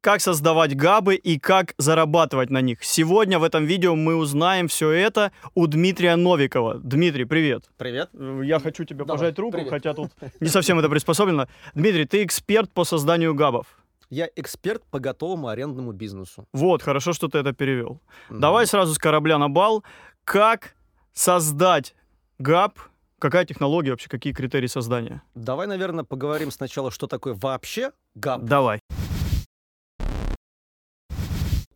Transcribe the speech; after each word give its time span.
как 0.00 0.20
создавать 0.20 0.76
габы 0.76 1.16
и 1.16 1.38
как 1.38 1.74
зарабатывать 1.78 2.50
на 2.50 2.60
них. 2.60 2.84
Сегодня 2.84 3.38
в 3.38 3.42
этом 3.44 3.64
видео 3.64 3.94
мы 3.94 4.16
узнаем 4.16 4.68
все 4.68 4.90
это 4.90 5.32
у 5.54 5.66
Дмитрия 5.66 6.16
Новикова. 6.16 6.74
Дмитрий, 6.78 7.24
привет. 7.24 7.64
Привет. 7.76 8.10
Я 8.12 8.60
хочу 8.60 8.84
тебе 8.84 9.04
Давай, 9.04 9.18
пожать 9.18 9.38
руку, 9.38 9.52
привет. 9.56 9.70
хотя 9.70 9.94
тут 9.94 10.10
не 10.40 10.48
совсем 10.48 10.78
это 10.78 10.88
приспособлено. 10.88 11.48
Дмитрий, 11.74 12.04
ты 12.04 12.24
эксперт 12.24 12.70
по 12.72 12.84
созданию 12.84 13.34
габов. 13.34 13.66
Я 14.10 14.28
эксперт 14.36 14.82
по 14.90 15.00
готовому 15.00 15.48
арендному 15.48 15.92
бизнесу. 15.92 16.46
Вот, 16.52 16.82
хорошо, 16.82 17.12
что 17.12 17.28
ты 17.28 17.38
это 17.38 17.52
перевел. 17.52 18.00
Мгм. 18.30 18.40
Давай 18.40 18.66
сразу 18.66 18.94
с 18.94 18.98
корабля 18.98 19.36
на 19.36 19.48
бал. 19.50 19.84
Как 20.24 20.74
создать 21.12 21.94
габ? 22.38 22.78
Какая 23.18 23.44
технология 23.44 23.90
вообще, 23.90 24.08
какие 24.08 24.32
критерии 24.32 24.68
создания? 24.68 25.22
Давай, 25.34 25.66
наверное, 25.66 26.04
поговорим 26.04 26.52
сначала, 26.52 26.92
что 26.92 27.08
такое 27.08 27.34
вообще 27.34 27.90
ГАП. 28.14 28.44
Давай. 28.44 28.80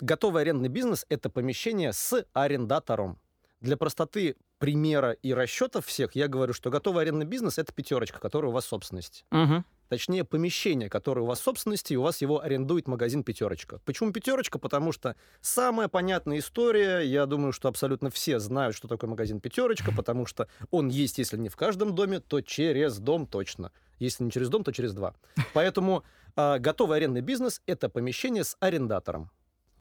Готовый 0.02 0.42
арендный 0.42 0.68
бизнес— 0.68 1.06
это 1.10 1.30
помещение 1.30 1.92
с 1.92 2.26
арендатором. 2.32 3.20
Для 3.60 3.76
простоты 3.76 4.34
примера 4.58 5.12
и 5.12 5.32
расчетов 5.32 5.86
всех 5.86 6.16
я 6.16 6.26
говорю, 6.26 6.54
что 6.54 6.70
готовый 6.70 7.02
арендный 7.02 7.24
бизнес— 7.24 7.56
это 7.58 7.72
пятерочка, 7.72 8.18
которая 8.18 8.50
у 8.50 8.52
вас 8.52 8.64
в 8.64 8.68
собственности. 8.68 9.24
Мгм. 9.30 9.64
Точнее, 9.88 10.24
помещение, 10.24 10.88
которое 10.88 11.20
у 11.20 11.26
вас 11.26 11.38
в 11.38 11.44
собственности, 11.44 11.92
и 11.92 11.96
у 11.96 12.02
вас 12.02 12.20
его 12.20 12.42
арендует 12.42 12.88
магазин 12.88 13.22
«Пятерочка». 13.22 13.78
Почему 13.84 14.12
«Пятерочка»? 14.12 14.58
Потому 14.58 14.90
что 14.90 15.14
самая 15.40 15.86
понятная 15.86 16.40
история, 16.40 17.02
я 17.02 17.24
думаю, 17.26 17.52
что 17.52 17.68
абсолютно 17.68 18.10
все 18.10 18.40
знают, 18.40 18.74
что 18.74 18.88
такое 18.88 19.08
магазин 19.08 19.38
«Пятерочка», 19.40 19.92
потому 19.92 20.26
что 20.26 20.48
он 20.72 20.88
есть, 20.88 21.18
если 21.18 21.36
не 21.36 21.48
в 21.48 21.54
каждом 21.54 21.94
доме, 21.94 22.18
то 22.18 22.40
через 22.40 22.98
дом 22.98 23.28
точно. 23.28 23.70
Если 24.00 24.24
не 24.24 24.32
через 24.32 24.48
дом, 24.48 24.64
то 24.64 24.72
через 24.72 24.94
два. 24.94 25.14
Поэтому 25.54 26.02
а, 26.34 26.58
готовый 26.58 26.96
арендный 26.96 27.20
бизнес— 27.20 27.62
это 27.66 27.88
помещение 27.88 28.42
с 28.42 28.56
арендатором. 28.58 29.30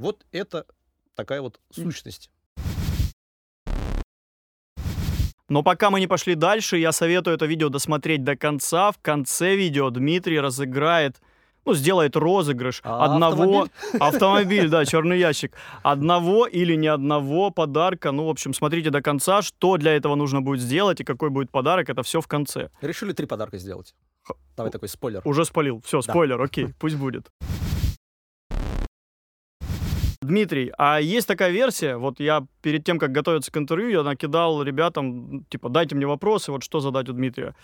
Вот 0.02 0.26
это 0.32 0.66
такая 1.14 1.42
вот 1.42 1.60
сущность. 1.72 2.32
Но 5.48 5.62
пока 5.62 5.92
мы 5.92 6.00
не 6.00 6.08
пошли 6.08 6.34
дальше, 6.34 6.78
я 6.78 6.92
советую 6.92 7.36
это 7.36 7.46
видео 7.46 7.70
досмотреть 7.70 8.24
до 8.24 8.36
конца. 8.36 8.92
В 8.92 8.98
конце 8.98 9.56
видео 9.56 9.92
Дмитрий 9.92 10.40
разыграет, 10.40 11.22
ну, 11.66 11.76
сделает 11.76 12.16
розыгрыш 12.16 12.82
А 12.84 13.06
одного... 13.06 13.68
Автомобиль, 14.00 14.70
да, 14.70 14.86
черный 14.86 15.20
ящик. 15.20 15.56
Одного 15.84 16.48
или 16.48 16.74
не 16.74 16.88
одного 16.88 17.52
подарка. 17.52 18.12
Ну, 18.12 18.26
в 18.26 18.30
общем, 18.30 18.56
смотрите 18.56 18.90
до 18.90 19.04
конца, 19.04 19.44
что 19.44 19.78
для 19.78 19.96
этого 19.96 20.16
нужно 20.16 20.42
будет 20.42 20.62
сделать 20.62 21.00
и 21.02 21.04
какой 21.04 21.30
будет 21.30 21.52
подарок. 21.52 21.90
Это 21.92 22.02
все 22.02 22.22
в 22.22 22.28
конце. 22.28 22.72
Решили 22.82 23.14
три 23.14 23.28
подарка 23.28 23.60
сделать. 23.60 23.94
Давай 24.58 24.72
такой 24.72 24.90
спойлер. 24.90 25.22
Уже 25.26 25.46
спалил. 25.46 25.80
Все, 25.86 26.02
Да. 26.02 26.12
спойлер, 26.12 26.42
окей, 26.42 26.74
пусть 26.80 26.96
будет. 26.96 27.30
Дмитрий, 30.32 30.72
а 30.78 31.02
есть 31.02 31.28
такая 31.28 31.50
версия, 31.50 31.98
вот 31.98 32.20
я 32.20 32.46
перед 32.62 32.86
тем, 32.86 33.00
как 33.00 33.12
готовиться 33.12 33.52
к 33.52 33.58
интервью, 33.58 33.90
я 33.90 34.04
накидал 34.04 34.62
ребятам, 34.62 35.46
типа, 35.50 35.70
дайте 35.70 35.96
мне 35.96 36.06
вопросы, 36.06 36.52
вот 36.52 36.64
что 36.64 36.80
задать 36.80 37.10
у 37.10 37.14
Дмитрия. 37.14 37.56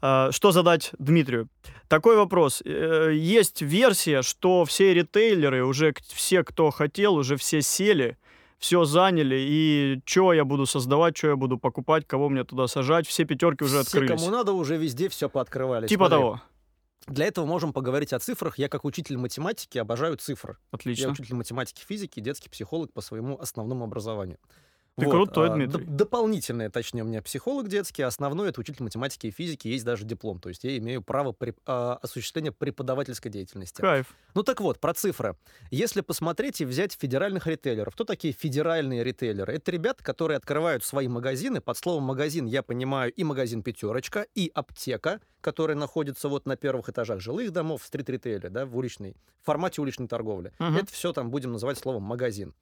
А, 0.00 0.30
Что 0.32 0.50
задать 0.52 0.92
Дмитрию? 0.98 1.48
Такой 1.88 2.16
вопрос. 2.16 2.62
Э, 2.64 3.10
Есть 3.12 3.60
версия, 3.60 4.22
что 4.22 4.64
все 4.64 4.94
ритейлеры, 4.94 5.64
уже 5.66 5.92
все, 6.06 6.44
кто 6.44 6.70
хотел, 6.70 7.14
уже 7.14 7.36
все 7.36 7.60
сели, 7.60 8.16
все 8.58 8.84
заняли, 8.84 9.36
и 9.38 10.00
что 10.06 10.32
я 10.32 10.44
буду 10.44 10.64
создавать, 10.64 11.16
что 11.16 11.28
я 11.28 11.36
буду 11.36 11.58
покупать, 11.58 12.06
кого 12.06 12.30
мне 12.30 12.44
туда 12.44 12.68
сажать, 12.68 13.06
все 13.06 13.24
пятерки 13.24 13.64
уже 13.64 13.82
Все, 13.82 13.98
открылись. 13.98 14.20
кому 14.22 14.30
надо, 14.34 14.52
уже 14.52 14.78
везде 14.78 15.08
все 15.10 15.28
пооткрывали. 15.28 15.86
Типа 15.88 16.06
Смотри, 16.06 16.16
того. 16.22 16.42
Для 17.06 17.26
этого 17.26 17.46
можем 17.46 17.72
поговорить 17.72 18.12
о 18.12 18.18
цифрах. 18.18 18.58
Я 18.58 18.68
как 18.68 18.84
учитель 18.84 19.16
математики 19.16 19.78
обожаю 19.78 20.16
цифры. 20.16 20.58
Я 20.72 20.76
Отлично. 20.76 21.10
учитель 21.10 21.34
математики, 21.36 21.82
физики, 21.86 22.20
детский 22.20 22.50
психолог 22.50 22.92
по 22.92 23.00
своему 23.00 23.38
основному 23.38 23.84
образованию. 23.84 24.38
Ты 24.98 25.10
крутой, 25.10 25.50
а, 25.50 25.54
Дмитрий. 25.54 25.84
д- 25.84 25.90
дополнительное, 25.92 26.70
точнее, 26.70 27.02
у 27.02 27.06
меня 27.06 27.22
психолог 27.22 27.68
детский, 27.68 28.02
основной 28.02 28.48
это 28.48 28.60
учитель 28.60 28.82
математики 28.82 29.28
и 29.28 29.30
физики, 29.30 29.68
есть 29.68 29.84
даже 29.84 30.04
диплом. 30.04 30.40
То 30.40 30.48
есть 30.48 30.64
я 30.64 30.76
имею 30.78 31.02
право 31.02 31.32
при- 31.32 31.54
а, 31.66 31.98
осуществления 32.02 32.52
преподавательской 32.52 33.30
деятельности. 33.30 33.80
Кайф. 33.80 34.14
Ну 34.34 34.42
так 34.42 34.60
вот, 34.60 34.80
про 34.80 34.94
цифры. 34.94 35.36
Если 35.70 36.00
посмотреть 36.00 36.60
и 36.60 36.64
взять 36.64 36.92
федеральных 36.92 37.46
ритейлеров, 37.46 37.94
кто 37.94 38.04
такие 38.04 38.32
федеральные 38.32 39.04
ритейлеры? 39.04 39.54
Это 39.54 39.70
ребята, 39.70 40.02
которые 40.04 40.36
открывают 40.36 40.84
свои 40.84 41.08
магазины. 41.08 41.60
Под 41.60 41.76
словом 41.76 42.04
магазин 42.04 42.46
я 42.46 42.62
понимаю 42.62 43.12
и 43.12 43.24
магазин 43.24 43.62
«Пятерочка», 43.62 44.26
и 44.34 44.50
аптека, 44.54 45.20
которая 45.40 45.76
находится 45.76 46.28
вот 46.28 46.46
на 46.46 46.56
первых 46.56 46.88
этажах 46.88 47.20
жилых 47.20 47.52
домов 47.52 47.82
в 47.82 47.86
стрит-ритейле, 47.86 48.48
да, 48.50 48.66
в 48.66 48.76
уличной, 48.76 49.16
в 49.42 49.46
формате 49.46 49.80
уличной 49.80 50.08
торговли. 50.08 50.52
Мгм. 50.58 50.76
Это 50.78 50.92
все 50.92 51.12
там 51.12 51.30
будем 51.30 51.52
называть 51.52 51.78
словом 51.78 52.02
магазин. 52.02 52.54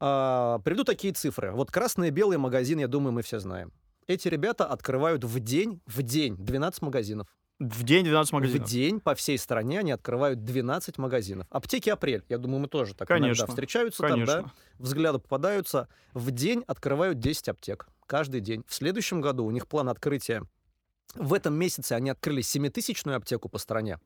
А, 0.00 0.58
приведу 0.60 0.84
такие 0.84 1.12
цифры. 1.12 1.52
Вот 1.52 1.70
красный 1.70 2.08
и 2.08 2.10
белый 2.10 2.38
магазин, 2.38 2.78
я 2.78 2.88
думаю, 2.88 3.12
мы 3.12 3.22
все 3.22 3.38
знаем. 3.38 3.72
Эти 4.06 4.28
ребята 4.28 4.64
открывают 4.64 5.24
в 5.24 5.40
день, 5.40 5.80
в 5.86 6.02
день 6.02 6.36
12 6.36 6.82
магазинов. 6.82 7.26
В 7.58 7.82
день 7.82 8.04
12 8.04 8.32
магазинов. 8.32 8.66
В 8.66 8.70
день 8.70 9.00
по 9.00 9.14
всей 9.16 9.36
стране 9.36 9.80
они 9.80 9.90
открывают 9.90 10.44
12 10.44 10.96
магазинов. 10.98 11.46
Аптеки 11.50 11.90
«Апрель», 11.90 12.24
я 12.28 12.38
думаю, 12.38 12.60
мы 12.60 12.68
тоже 12.68 12.94
так 12.94 13.08
Конечно, 13.08 13.42
иногда 13.42 13.46
встречаются 13.52 14.02
Конечно. 14.02 14.26
там, 14.34 14.44
да, 14.44 14.52
взгляды 14.78 15.18
попадаются. 15.18 15.88
В 16.14 16.30
день 16.30 16.62
открывают 16.68 17.18
10 17.18 17.48
аптек. 17.48 17.88
Каждый 18.06 18.40
день. 18.40 18.64
В 18.68 18.74
следующем 18.74 19.20
году 19.20 19.44
у 19.44 19.50
них 19.50 19.66
план 19.66 19.88
открытия. 19.88 20.44
В 21.14 21.34
этом 21.34 21.54
месяце 21.54 21.92
они 21.94 22.10
открыли 22.10 22.42
7-тысячную 22.42 23.16
аптеку 23.16 23.48
по 23.48 23.58
стране. 23.58 23.98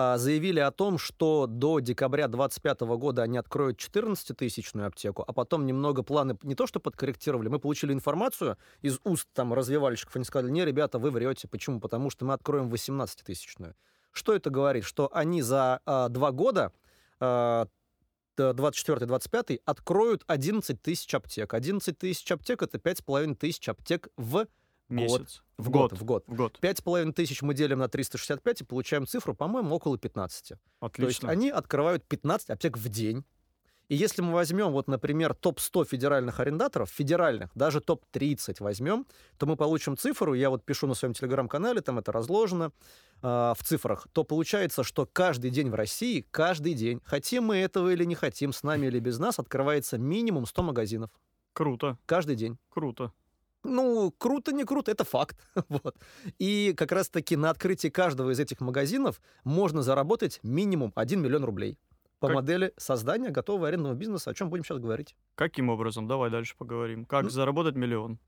А, 0.00 0.16
Заявили 0.16 0.60
о 0.60 0.70
том, 0.70 0.96
что 0.96 1.48
до 1.48 1.80
декабря 1.80 2.28
2025 2.28 2.80
года 2.96 3.22
они 3.22 3.36
откроют 3.36 3.80
14-тысячную 3.80 4.86
аптеку, 4.86 5.24
а 5.26 5.32
потом 5.32 5.66
немного 5.66 6.04
планы 6.04 6.38
не 6.44 6.54
то 6.54 6.68
что 6.68 6.78
подкорректировали, 6.78 7.48
мы 7.48 7.58
получили 7.58 7.92
информацию 7.92 8.58
из 8.80 9.00
уст 9.02 9.26
там 9.34 9.52
развивальщиков, 9.52 10.14
они 10.14 10.24
сказали, 10.24 10.52
не, 10.52 10.64
ребята, 10.64 11.00
вы 11.00 11.10
врете. 11.10 11.48
Почему? 11.48 11.80
Потому 11.80 12.10
что 12.10 12.24
мы 12.24 12.34
откроем 12.34 12.72
18-тысячную. 12.72 13.74
Что 14.12 14.34
это 14.36 14.50
говорит? 14.50 14.84
Что 14.84 15.10
они 15.12 15.42
за 15.42 15.80
а, 15.84 16.08
два 16.08 16.30
года, 16.30 16.72
а, 17.18 17.66
т- 18.36 18.50
24-25, 18.50 19.62
откроют 19.64 20.22
11 20.28 20.80
тысяч 20.80 21.12
аптек. 21.12 21.52
11 21.52 21.98
тысяч 21.98 22.30
аптек— 22.30 22.62
это 22.62 22.78
5,5 22.78 23.34
тысяч 23.34 23.68
аптек 23.68 24.10
в, 24.16 24.46
Месяц. 24.88 25.42
в 25.58 25.70
год. 25.70 25.92
В 25.92 26.04
год. 26.04 26.24
В 26.26 26.34
год. 26.34 26.58
5,5 26.62 27.12
тысяч 27.12 27.42
мы 27.42 27.54
делим 27.54 27.78
на 27.78 27.88
365 27.88 28.62
и 28.62 28.64
получаем 28.64 29.06
цифру, 29.06 29.34
по-моему, 29.34 29.74
около 29.74 29.98
15. 29.98 30.48
То 30.48 30.54
есть 30.54 30.60
Отлично. 30.80 31.30
они 31.30 31.50
открывают 31.50 32.04
15 32.04 32.50
аптек 32.50 32.78
в 32.78 32.88
день. 32.88 33.24
И 33.88 33.96
если 33.96 34.20
мы 34.20 34.34
возьмем, 34.34 34.70
вот, 34.70 34.86
например, 34.86 35.34
топ-100 35.34 35.86
федеральных 35.86 36.40
арендаторов, 36.40 36.90
федеральных, 36.90 37.50
даже 37.54 37.80
топ-30 37.80 38.56
возьмем, 38.60 39.06
то 39.38 39.46
мы 39.46 39.56
получим 39.56 39.96
цифру, 39.96 40.34
я 40.34 40.50
вот 40.50 40.62
пишу 40.64 40.86
на 40.86 40.94
своем 40.94 41.14
телеграм-канале, 41.14 41.80
там 41.80 41.98
это 41.98 42.12
разложено 42.12 42.70
а, 43.22 43.54
в 43.54 43.62
цифрах, 43.62 44.06
то 44.12 44.24
получается, 44.24 44.84
что 44.84 45.06
каждый 45.06 45.50
день 45.50 45.70
в 45.70 45.74
России, 45.74 46.26
каждый 46.30 46.74
день, 46.74 47.00
хотим 47.02 47.44
мы 47.44 47.56
этого 47.56 47.90
или 47.90 48.04
не 48.04 48.14
хотим, 48.14 48.52
с 48.52 48.62
нами 48.62 48.88
или 48.88 48.98
без 48.98 49.18
нас, 49.18 49.38
открывается 49.38 49.96
минимум 49.96 50.44
100 50.44 50.62
магазинов. 50.62 51.10
Круто. 51.54 51.96
Каждый 52.04 52.36
день. 52.36 52.58
Круто. 52.68 53.12
Ну, 53.68 54.10
круто, 54.16 54.52
не 54.52 54.64
круто, 54.64 54.90
это 54.90 55.04
факт. 55.04 55.36
вот. 55.68 55.94
И 56.38 56.74
как 56.76 56.92
раз-таки 56.92 57.36
на 57.36 57.50
открытии 57.50 57.88
каждого 57.88 58.30
из 58.30 58.40
этих 58.40 58.60
магазинов 58.60 59.20
можно 59.44 59.82
заработать 59.82 60.40
минимум 60.42 60.92
1 60.94 61.20
миллион 61.20 61.44
рублей. 61.44 61.78
По 62.20 62.28
Как- 62.28 62.36
модели 62.36 62.72
создания 62.76 63.30
готового 63.30 63.68
арендного 63.68 63.94
бизнеса, 63.94 64.30
о 64.30 64.34
чем 64.34 64.50
будем 64.50 64.64
сейчас 64.64 64.78
говорить. 64.78 65.14
Каким 65.36 65.68
образом? 65.68 66.08
Давай 66.08 66.30
дальше 66.30 66.56
поговорим. 66.56 67.04
Как 67.04 67.24
Ну- 67.24 67.30
заработать 67.30 67.76
миллион? 67.76 68.18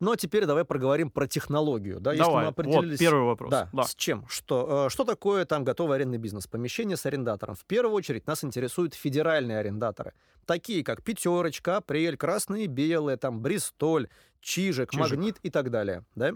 Ну, 0.00 0.10
а 0.12 0.16
теперь 0.16 0.44
давай 0.44 0.64
проговорим 0.64 1.08
про 1.08 1.26
технологию. 1.26 1.98
Да? 1.98 2.10
Если 2.12 2.24
мы 2.24 2.28
Давай. 2.30 2.46
определились... 2.48 2.98
Вот 2.98 2.98
первый 2.98 3.24
вопрос. 3.24 3.50
Да, 3.50 3.70
Да. 3.72 3.84
с 3.84 3.94
чем? 3.94 4.26
Что, 4.28 4.86
э, 4.86 4.90
что 4.90 5.04
такое 5.04 5.46
там 5.46 5.64
готовый 5.64 5.96
арендный 5.96 6.18
бизнес? 6.18 6.46
Помещение 6.46 6.96
с 6.98 7.06
арендатором. 7.06 7.54
В 7.54 7.64
первую 7.64 7.94
очередь 7.94 8.26
нас 8.26 8.44
интересуют 8.44 8.92
федеральные 8.94 9.56
арендаторы. 9.58 10.12
Такие, 10.44 10.84
как 10.84 11.02
«Пятерочка», 11.02 11.78
«Апрель», 11.78 12.16
«Красные 12.16 12.64
и 12.64 12.66
белые», 12.66 13.16
там 13.16 13.40
«Бристоль», 13.40 14.08
«Чижик», 14.40 14.90
Чижик. 14.90 15.10
«Магнит» 15.10 15.38
и 15.42 15.50
так 15.50 15.70
далее. 15.70 16.04
Да? 16.14 16.32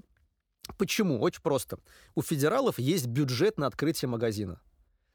Почему? 0.77 1.21
Очень 1.21 1.43
просто. 1.43 1.79
У 2.15 2.23
федералов 2.23 2.79
есть 2.79 3.07
бюджет 3.07 3.59
на 3.59 3.67
открытие 3.67 4.09
магазина. 4.09 4.61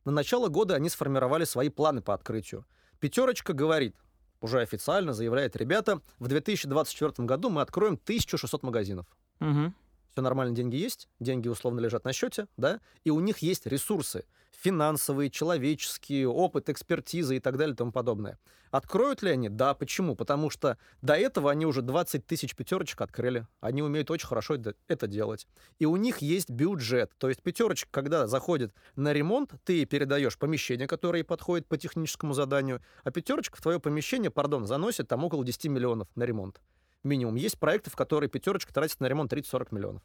На 0.06 0.12
начало 0.12 0.48
года 0.48 0.76
они 0.76 0.90
сформировали 0.90 1.46
свои 1.46 1.70
планы 1.70 2.02
по 2.02 2.14
открытию. 2.14 2.66
«Пятерочка» 3.00 3.54
говорит, 3.54 3.96
уже 4.42 4.60
официально 4.60 5.14
заявляет, 5.14 5.56
ребята, 5.56 6.02
в 6.20 6.28
2024 6.28 7.26
году 7.26 7.50
мы 7.50 7.62
откроем 7.62 7.94
1600 7.94 8.64
магазинов. 8.64 9.08
Мгм. 9.40 9.74
все 10.12 10.22
нормально, 10.22 10.56
деньги 10.56 10.76
есть, 10.76 11.10
деньги 11.20 11.48
условно 11.48 11.80
лежат 11.80 12.06
на 12.06 12.14
счете, 12.14 12.48
да, 12.56 12.80
и 13.04 13.10
у 13.10 13.20
них 13.20 13.40
есть 13.40 13.66
ресурсы 13.66 14.26
финансовые, 14.56 15.30
человеческие, 15.30 16.28
опыт, 16.28 16.70
экспертиза 16.70 17.36
и 17.36 17.40
так 17.40 17.58
далее 17.58 17.74
и 17.74 17.78
тому 17.78 17.92
подобное. 17.92 18.38
Откроют 18.74 19.22
ли 19.22 19.30
они? 19.30 19.50
Да. 19.50 19.76
Почему? 19.76 20.16
Потому 20.16 20.50
что 20.50 20.80
до 21.04 21.14
этого 21.14 21.52
они 21.52 21.64
уже 21.66 21.84
20 21.84 22.26
тысяч 22.26 22.56
пятерочек 22.56 23.02
открыли. 23.02 23.46
Они 23.60 23.84
умеют 23.84 24.10
очень 24.10 24.26
хорошо 24.26 24.58
это 24.88 25.06
делать. 25.06 25.48
И 25.78 25.86
у 25.86 25.96
них 25.96 26.20
есть 26.20 26.50
бюджет. 26.50 27.12
То 27.20 27.30
есть 27.30 27.44
пятерочка, 27.44 27.88
когда 27.92 28.26
заходит 28.26 28.74
на 28.96 29.14
ремонт, 29.14 29.52
ты 29.64 29.86
передаешь 29.86 30.40
помещение, 30.40 30.88
которое 30.88 31.24
подходит 31.24 31.68
по 31.68 31.78
техническому 31.78 32.34
заданию, 32.34 32.82
а 33.04 33.12
пятерочка 33.12 33.58
в 33.58 33.62
твое 33.62 33.80
помещение, 33.80 34.32
пардон, 34.32 34.66
заносит 34.66 35.08
там 35.08 35.24
около 35.24 35.46
10 35.46 35.66
миллионов 35.66 36.08
на 36.16 36.24
ремонт. 36.24 36.60
Минимум. 37.04 37.36
Есть 37.36 37.60
проекты, 37.60 37.92
в 37.92 37.96
которые 37.96 38.28
пятерочка 38.28 38.74
тратит 38.74 39.00
на 39.02 39.06
ремонт 39.06 39.32
30-40 39.32 39.68
миллионов. 39.70 40.02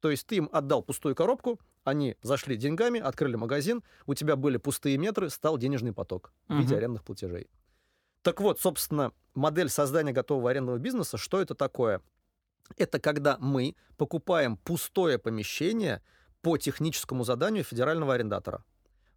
То 0.00 0.10
есть 0.10 0.26
ты 0.26 0.36
им 0.36 0.48
отдал 0.52 0.82
пустую 0.82 1.14
коробку, 1.14 1.60
они 1.84 2.16
зашли 2.22 2.56
деньгами, 2.56 3.00
открыли 3.00 3.36
магазин, 3.36 3.82
у 4.06 4.14
тебя 4.14 4.36
были 4.36 4.56
пустые 4.56 4.98
метры, 4.98 5.30
стал 5.30 5.58
денежный 5.58 5.92
поток 5.92 6.32
в 6.48 6.58
виде 6.58 6.76
арендных 6.76 7.04
платежей. 7.04 7.48
Так 8.22 8.40
вот, 8.40 8.60
собственно, 8.60 9.12
модель 9.34 9.68
создания 9.68 10.12
готового 10.12 10.50
арендного 10.50 10.78
бизнеса, 10.78 11.16
что 11.16 11.40
это 11.40 11.54
такое? 11.54 12.02
Это 12.76 13.00
когда 13.00 13.38
мы 13.38 13.74
покупаем 13.96 14.56
пустое 14.58 15.18
помещение 15.18 16.02
по 16.42 16.58
техническому 16.58 17.24
заданию 17.24 17.64
федерального 17.64 18.14
арендатора 18.14 18.64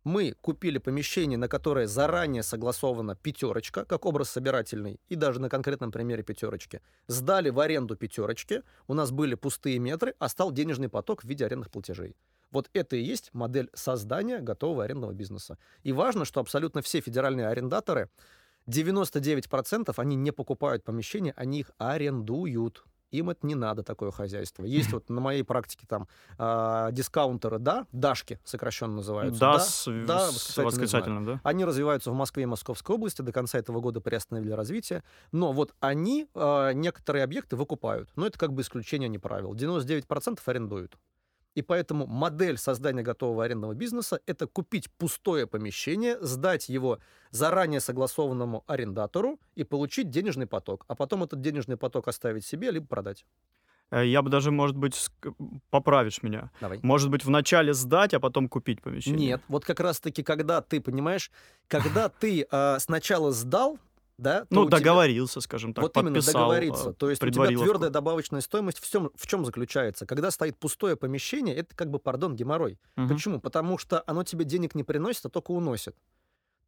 мы 0.03 0.33
купили 0.41 0.77
помещение, 0.77 1.37
на 1.37 1.47
которое 1.47 1.87
заранее 1.87 2.43
согласована 2.43 3.15
пятерочка, 3.15 3.85
как 3.85 4.05
образ 4.05 4.29
собирательный, 4.29 4.99
и 5.09 5.15
даже 5.15 5.39
на 5.39 5.49
конкретном 5.49 5.91
примере 5.91 6.23
пятерочки. 6.23 6.81
Сдали 7.07 7.49
в 7.49 7.59
аренду 7.59 7.95
пятерочки, 7.95 8.63
у 8.87 8.93
нас 8.93 9.11
были 9.11 9.35
пустые 9.35 9.79
метры, 9.79 10.15
а 10.19 10.29
стал 10.29 10.51
денежный 10.51 10.89
поток 10.89 11.23
в 11.23 11.27
виде 11.27 11.45
арендных 11.45 11.69
платежей. 11.69 12.15
Вот 12.51 12.69
это 12.73 12.95
и 12.95 13.01
есть 13.01 13.29
модель 13.33 13.69
создания 13.73 14.39
готового 14.39 14.83
арендного 14.83 15.13
бизнеса. 15.13 15.57
И 15.83 15.93
важно, 15.93 16.25
что 16.25 16.41
абсолютно 16.41 16.81
все 16.81 16.99
федеральные 16.99 17.47
арендаторы, 17.47 18.09
99% 18.67 19.93
они 19.97 20.15
не 20.15 20.31
покупают 20.31 20.83
помещения, 20.83 21.33
они 21.35 21.61
их 21.61 21.71
арендуют 21.77 22.83
им 23.11 23.29
это 23.29 23.45
не 23.45 23.55
надо, 23.55 23.83
такое 23.83 24.11
хозяйство. 24.11 24.63
Есть 24.63 24.91
вот 24.91 25.09
на 25.09 25.21
моей 25.21 25.43
практике 25.43 25.85
там 25.87 26.07
э, 26.37 26.89
дискаунтеры, 26.91 27.59
да, 27.59 27.85
Дашки 27.91 28.39
сокращенно 28.43 28.95
называются. 28.95 29.39
Да, 29.39 29.53
да, 29.53 29.59
с, 29.59 30.05
да, 30.05 30.31
с 30.31 30.57
восклицательным, 30.57 31.25
да? 31.25 31.41
Они 31.43 31.65
развиваются 31.65 32.11
в 32.11 32.15
Москве 32.15 32.43
и 32.43 32.45
Московской 32.45 32.95
области, 32.95 33.21
до 33.21 33.31
конца 33.31 33.59
этого 33.59 33.79
года 33.79 34.01
приостановили 34.01 34.51
развитие, 34.51 35.03
но 35.31 35.51
вот 35.51 35.73
они 35.79 36.27
э, 36.33 36.71
некоторые 36.73 37.23
объекты 37.23 37.55
выкупают, 37.55 38.09
но 38.15 38.25
это 38.27 38.37
как 38.39 38.53
бы 38.53 38.61
исключение, 38.61 39.07
а 39.07 39.09
не 39.09 39.19
правило. 39.19 39.53
99% 39.53 40.39
арендуют. 40.45 40.97
И 41.55 41.61
поэтому 41.61 42.07
модель 42.07 42.57
создания 42.57 43.03
готового 43.03 43.43
арендного 43.43 43.73
бизнеса– 43.73 44.21
это 44.25 44.47
купить 44.47 44.89
пустое 44.91 45.47
помещение, 45.47 46.17
сдать 46.21 46.69
его 46.69 46.99
заранее 47.31 47.79
согласованному 47.79 48.63
арендатору 48.67 49.39
и 49.55 49.63
получить 49.63 50.09
денежный 50.09 50.47
поток, 50.47 50.85
а 50.87 50.95
потом 50.95 51.23
этот 51.23 51.41
денежный 51.41 51.77
поток 51.77 52.07
оставить 52.07 52.45
себе, 52.45 52.71
либо 52.71 52.87
продать. 52.87 53.25
Э, 53.91 54.05
я 54.05 54.21
бы 54.21 54.29
даже, 54.29 54.51
может 54.51 54.77
быть, 54.77 55.09
поправишь 55.69 56.23
меня. 56.23 56.51
Давай. 56.61 56.79
Может 56.81 57.09
быть, 57.09 57.25
вначале 57.25 57.73
сдать, 57.73 58.13
а 58.13 58.19
потом 58.19 58.47
купить 58.47 58.81
помещение. 58.81 59.27
Нет, 59.27 59.41
вот 59.47 59.65
как 59.65 59.79
раз-таки, 59.79 60.23
когда 60.23 60.61
ты, 60.61 60.79
понимаешь, 60.79 61.31
когда 61.67 62.07
ты 62.09 62.47
э, 62.49 62.79
сначала 62.79 63.31
сдал, 63.31 63.77
да? 64.21 64.45
Ну, 64.49 64.65
договорился, 64.65 65.33
тебя... 65.33 65.41
скажем 65.41 65.73
так, 65.73 65.83
Вот 65.83 65.93
подписал, 65.93 66.11
именно 66.11 66.31
договориться. 66.31 66.93
То 66.93 67.09
есть 67.09 67.23
у 67.23 67.29
тебя 67.29 67.47
твердая 67.47 67.89
добавочная 67.89 68.41
стоимость 68.41 68.79
в 68.79 68.89
чем, 68.89 69.11
в 69.15 69.27
чем 69.27 69.45
заключается? 69.45 70.05
Когда 70.05 70.31
стоит 70.31 70.57
пустое 70.57 70.95
помещение, 70.95 71.55
это 71.55 71.75
как 71.75 71.89
бы, 71.89 71.99
пардон, 71.99 72.35
геморрой. 72.35 72.79
Угу. 72.97 73.07
Почему? 73.07 73.39
Потому 73.39 73.77
что 73.77 74.03
оно 74.05 74.23
тебе 74.23 74.45
денег 74.45 74.75
не 74.75 74.83
приносит, 74.83 75.25
а 75.25 75.29
только 75.29 75.51
уносит 75.51 75.95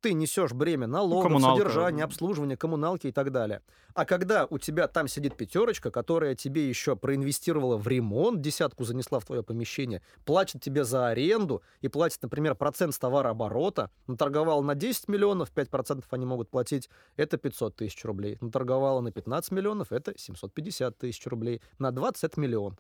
ты 0.04 0.14
несешь 0.14 0.52
бремя 0.52 0.86
налогов, 0.86 1.32
ну, 1.32 1.40
содержания, 1.40 2.04
обслуживания, 2.04 2.58
коммуналки 2.58 3.08
и 3.08 3.12
так 3.14 3.32
далее. 3.32 3.62
А 3.94 4.04
когда 4.04 4.46
у 4.50 4.58
тебя 4.58 4.90
там 4.90 5.08
сидит 5.08 5.38
пятерочка, 5.38 5.92
которая 5.92 6.36
тебе 6.36 6.68
еще 6.68 6.98
проинвестировала 6.98 7.78
в 7.78 7.88
ремонт, 7.88 8.42
десятку 8.42 8.84
занесла 8.84 9.20
в 9.20 9.26
твое 9.26 9.44
помещение, 9.44 10.02
платит 10.26 10.62
тебе 10.62 10.84
за 10.84 11.08
аренду 11.08 11.64
и 11.80 11.88
платит, 11.88 12.22
например, 12.22 12.56
процент 12.56 12.94
с 12.94 13.00
товарооборота, 13.00 13.92
наторговал 14.08 14.62
на 14.62 14.76
10 14.76 15.08
миллионов, 15.08 15.54
5% 15.56 16.04
они 16.10 16.26
могут 16.26 16.50
платить, 16.50 16.90
это 17.16 17.38
500 17.38 17.78
тысяч 17.78 18.04
рублей. 18.04 18.38
Наторговала 18.42 19.00
на 19.00 19.14
15 19.14 19.52
миллионов, 19.52 19.94
это 19.94 20.14
750 20.18 20.98
тысяч 20.98 21.26
рублей. 21.28 21.62
На 21.80 21.92
20 21.92 22.26
это 22.26 22.42
миллион. 22.42 22.78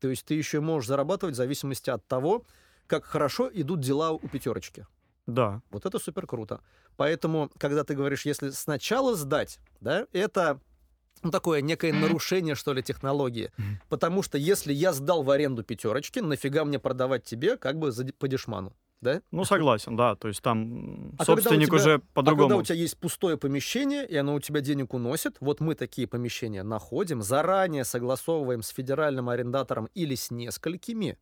То 0.00 0.08
есть 0.08 0.24
ты 0.24 0.32
еще 0.32 0.60
можешь 0.60 0.88
зарабатывать 0.88 1.34
в 1.34 1.36
зависимости 1.36 1.90
от 1.90 2.06
того, 2.06 2.44
как 2.86 3.04
хорошо 3.04 3.50
идут 3.52 3.80
дела 3.80 4.12
у 4.12 4.28
пятерочки. 4.28 4.86
Да. 5.28 5.60
Вот 5.70 5.84
это 5.84 5.98
супер 5.98 6.26
круто. 6.26 6.62
Поэтому, 6.96 7.50
когда 7.58 7.84
ты 7.84 7.94
говоришь, 7.94 8.24
если 8.24 8.48
сначала 8.48 9.14
сдать, 9.14 9.60
да, 9.80 10.06
это 10.12 10.58
ну, 11.22 11.30
такое 11.30 11.60
некое 11.60 11.92
нарушение, 11.92 12.54
что 12.54 12.72
ли, 12.72 12.82
технологии. 12.82 13.50
Потому 13.90 14.22
что 14.22 14.38
если 14.38 14.72
я 14.72 14.92
сдал 14.92 15.22
в 15.22 15.30
аренду 15.30 15.62
пятерочки, 15.62 16.20
нафига 16.20 16.64
мне 16.64 16.78
продавать 16.78 17.24
тебе 17.24 17.58
как 17.58 17.78
бы 17.78 17.92
за, 17.92 18.06
по 18.18 18.26
дешману? 18.26 18.72
Да? 19.02 19.20
Ну, 19.30 19.44
согласен, 19.44 19.96
да. 19.96 20.16
То 20.16 20.28
есть 20.28 20.42
там 20.42 21.12
а 21.18 21.24
собственник 21.26 21.66
тебя, 21.66 21.76
уже 21.76 21.98
по-другому. 22.14 22.46
А 22.46 22.48
когда 22.48 22.56
у 22.56 22.62
тебя 22.64 22.76
есть 22.76 22.96
пустое 22.98 23.36
помещение, 23.36 24.06
и 24.06 24.16
оно 24.16 24.34
у 24.34 24.40
тебя 24.40 24.60
денег 24.60 24.94
уносит, 24.94 25.36
вот 25.40 25.60
мы 25.60 25.74
такие 25.74 26.08
помещения 26.08 26.62
находим, 26.62 27.22
заранее 27.22 27.84
согласовываем 27.84 28.62
с 28.62 28.70
федеральным 28.70 29.28
арендатором 29.28 29.88
или 29.94 30.14
с 30.14 30.30
несколькими, 30.30 31.18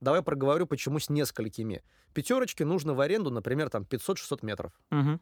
Давай 0.00 0.22
проговорю, 0.22 0.66
почему 0.66 0.98
с 0.98 1.10
несколькими. 1.10 1.82
Пятерочке 2.14 2.64
нужно 2.64 2.94
в 2.94 3.00
аренду, 3.00 3.30
например, 3.30 3.68
там 3.68 3.82
500-600 3.82 4.38
метров. 4.42 4.72
Угу. 4.90 5.20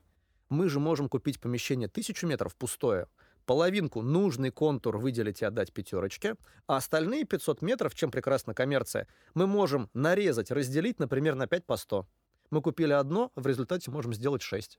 Мы 0.51 0.69
же 0.69 0.81
можем 0.81 1.09
купить 1.09 1.41
помещение 1.41 1.89
1000 1.89 2.27
метров 2.27 2.55
пустое, 2.57 3.09
половинку 3.45 4.03
нужный 4.03 4.51
контур 4.51 4.99
выделить 4.99 5.43
и 5.43 5.45
отдать 5.45 5.73
пятерочке, 5.73 6.37
а 6.67 6.77
остальные 6.77 7.25
500 7.25 7.63
метров, 7.63 7.95
чем 7.95 8.11
прекрасна 8.11 8.55
коммерция, 8.55 9.09
мы 9.35 9.47
можем 9.47 9.91
нарезать, 9.95 10.51
разделить, 10.51 10.99
например, 10.99 11.35
на 11.35 11.47
5 11.47 11.67
по 11.67 11.77
100. 11.77 12.07
Мы 12.51 12.63
купили 12.63 12.93
одно, 12.93 13.33
в 13.35 13.47
результате 13.47 13.91
можем 13.91 14.15
сделать 14.15 14.43
6 14.43 14.79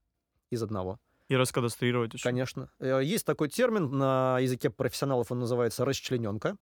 из 0.50 0.64
одного. 0.64 1.00
И 1.28 1.36
раскадастрировать 1.36 2.14
еще. 2.14 2.24
Конечно. 2.24 2.72
Э, 2.80 3.02
есть 3.04 3.26
такой 3.26 3.50
термин 3.50 3.92
на 3.92 4.40
языке 4.40 4.72
профессионалов, 4.72 5.32
он 5.32 5.40
называется 5.40 5.86
расчлененка. 5.86 6.58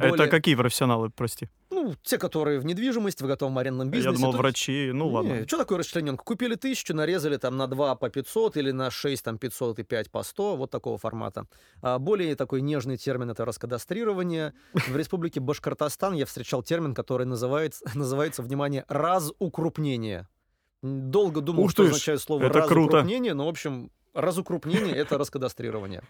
Более... 0.00 0.14
Это 0.14 0.28
какие 0.28 0.54
профессионалы, 0.54 1.10
прости? 1.10 1.48
Ну, 1.70 1.94
те, 2.02 2.18
которые 2.18 2.58
в 2.58 2.64
недвижимости, 2.64 3.22
в 3.22 3.26
готовом 3.26 3.58
арендном 3.58 3.90
бизнесе. 3.90 4.10
Я 4.10 4.16
думал, 4.16 4.32
Тут... 4.32 4.40
врачи, 4.40 4.90
ну 4.92 5.08
ладно. 5.08 5.40
Не, 5.40 5.46
что 5.46 5.58
такое 5.58 5.78
расчлененка? 5.78 6.24
Купили 6.24 6.54
тысячу, 6.54 6.94
нарезали 6.94 7.36
там 7.36 7.56
на 7.56 7.66
2 7.66 7.94
по 7.94 8.10
500 8.10 8.56
или 8.56 8.70
на 8.70 8.90
6 8.90 9.24
там 9.24 9.38
500 9.38 9.78
и 9.78 9.82
5 9.82 10.10
по 10.10 10.22
100, 10.22 10.56
вот 10.56 10.70
такого 10.70 10.98
формата. 10.98 11.46
А 11.82 11.98
более 11.98 12.34
такой 12.34 12.60
нежный 12.60 12.96
термин— 12.96 13.30
это 13.32 13.44
раскадастрирование. 13.44 14.52
В 14.74 14.96
республике 14.96 15.40
Башкортостан 15.40 16.14
я 16.14 16.26
встречал 16.26 16.62
термин, 16.62 16.94
который 16.94 17.26
называется, 17.26 17.84
называется 17.94 18.42
внимание, 18.42 18.84
разукрупнение. 18.88 20.28
Долго 20.82 21.40
думал, 21.40 21.64
Ух 21.64 21.70
что 21.70 21.84
означает 21.84 22.20
слово 22.20 22.44
это 22.44 22.60
разукрупнение, 22.60 23.32
круто. 23.32 23.34
но, 23.34 23.46
в 23.46 23.48
общем, 23.48 23.90
разукрупнение— 24.14 24.94
это 24.96 25.18
раскадастрирование. 25.18 26.02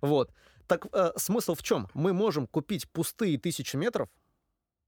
Вот. 0.00 0.30
Так 0.70 0.86
э, 0.92 1.10
смысл 1.16 1.56
в 1.56 1.64
чем? 1.64 1.88
Мы 1.94 2.12
можем 2.12 2.46
купить 2.46 2.88
пустые 2.88 3.36
тысячи 3.38 3.74
метров, 3.74 4.08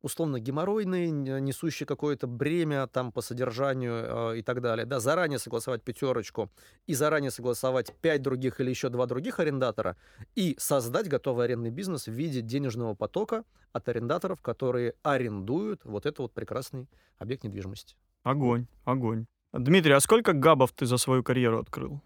условно 0.00 0.38
геморройные, 0.38 1.10
несущие 1.10 1.88
какое-то 1.88 2.28
бремя 2.28 2.86
там 2.86 3.10
по 3.10 3.20
содержанию 3.20 4.34
э, 4.34 4.38
и 4.38 4.42
так 4.42 4.60
далее, 4.60 4.86
да, 4.86 5.00
заранее 5.00 5.40
согласовать 5.40 5.82
пятерочку 5.82 6.50
и 6.86 6.94
заранее 6.94 7.32
согласовать 7.32 7.92
пять 8.00 8.22
других 8.22 8.60
или 8.60 8.70
еще 8.70 8.90
два 8.90 9.06
других 9.06 9.40
арендатора 9.40 9.96
и 10.36 10.54
создать 10.56 11.08
готовый 11.08 11.46
арендный 11.46 11.70
бизнес 11.70 12.06
в 12.06 12.12
виде 12.12 12.42
денежного 12.42 12.94
потока 12.94 13.42
от 13.72 13.88
арендаторов, 13.88 14.40
которые 14.40 14.94
арендуют 15.02 15.84
вот 15.84 16.06
этот 16.06 16.20
вот 16.20 16.32
прекрасный 16.32 16.88
объект 17.18 17.42
недвижимости. 17.42 17.96
Огонь, 18.22 18.68
огонь. 18.84 19.26
Дмитрий, 19.52 19.94
а 19.94 20.00
сколько 20.00 20.32
габов 20.32 20.70
ты 20.70 20.86
за 20.86 20.96
свою 20.96 21.24
карьеру 21.24 21.58
открыл? 21.58 22.00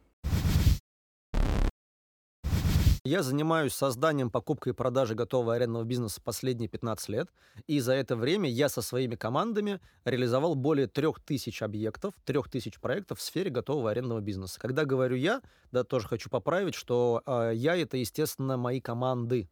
Я 3.06 3.22
занимаюсь 3.22 3.72
созданием, 3.72 4.30
покупкой 4.30 4.72
и 4.72 4.74
продажей 4.74 5.14
готового 5.14 5.54
арендного 5.54 5.84
бизнеса 5.84 6.20
последние 6.20 6.68
15 6.68 7.08
лет. 7.10 7.28
И 7.68 7.78
за 7.78 7.92
это 7.92 8.16
время 8.16 8.50
я 8.50 8.68
со 8.68 8.82
своими 8.82 9.14
командами 9.14 9.80
реализовал 10.04 10.56
более 10.56 10.88
3000 10.88 11.62
объектов, 11.62 12.14
3000 12.24 12.80
проектов 12.80 13.20
в 13.20 13.22
сфере 13.22 13.48
готового 13.50 13.92
арендного 13.92 14.20
бизнеса. 14.20 14.58
Когда 14.58 14.84
говорю 14.84 15.14
я, 15.14 15.40
да, 15.70 15.84
тоже 15.84 16.08
хочу 16.08 16.28
поправить, 16.28 16.74
что 16.74 17.22
э, 17.24 17.52
я 17.54 17.76
это, 17.76 17.96
естественно, 17.96 18.56
мои 18.56 18.80
команды. 18.80 19.48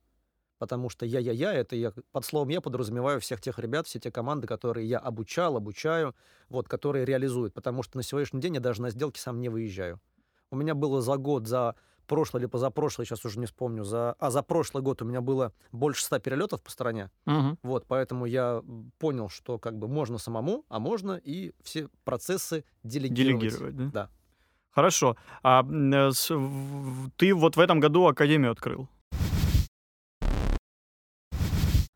Потому 0.58 0.88
что 0.88 1.06
я-я-я, 1.06 1.52
это 1.52 1.76
я, 1.76 1.92
под 2.10 2.24
словом 2.24 2.48
я 2.48 2.60
подразумеваю 2.60 3.20
всех 3.20 3.40
тех 3.40 3.60
ребят, 3.60 3.86
все 3.86 4.00
те 4.00 4.10
команды, 4.10 4.48
которые 4.48 4.88
я 4.88 4.98
обучал, 4.98 5.56
обучаю, 5.56 6.16
вот, 6.48 6.66
которые 6.66 7.04
реализуют. 7.04 7.54
Потому 7.54 7.84
что 7.84 7.98
на 7.98 8.02
сегодняшний 8.02 8.40
день 8.40 8.54
я 8.54 8.60
даже 8.60 8.82
на 8.82 8.90
сделки 8.90 9.20
сам 9.20 9.40
не 9.40 9.48
выезжаю. 9.48 10.00
У 10.50 10.56
меня 10.56 10.74
было 10.74 11.00
за 11.00 11.16
год, 11.16 11.46
за 11.46 11.76
прошлый 12.06 12.42
или 12.42 12.48
позапрошлый, 12.48 13.06
сейчас 13.06 13.24
уже 13.24 13.38
не 13.38 13.46
вспомню, 13.46 13.84
за, 13.84 14.12
а 14.18 14.30
за 14.30 14.42
прошлый 14.42 14.82
год 14.82 15.02
у 15.02 15.04
меня 15.04 15.20
было 15.20 15.52
больше 15.72 16.04
100 16.04 16.18
перелетов 16.20 16.62
по 16.62 16.70
стране. 16.70 17.10
Мгм. 17.26 17.58
Вот, 17.62 17.86
поэтому 17.86 18.26
я 18.26 18.62
понял, 18.98 19.28
что 19.28 19.58
как 19.58 19.78
бы 19.78 19.88
можно 19.88 20.18
самому, 20.18 20.64
а 20.68 20.78
можно 20.78 21.20
и 21.22 21.52
все 21.62 21.88
процессы 22.04 22.64
делегировать. 22.82 23.42
Делегировать, 23.42 23.76
да? 23.76 23.90
Да. 23.92 24.10
Хорошо. 24.70 25.16
А 25.42 25.62
э, 25.62 26.10
ты 27.16 27.34
вот 27.34 27.56
в 27.56 27.60
этом 27.60 27.80
году 27.80 28.06
академию 28.06 28.50
открыл. 28.50 28.88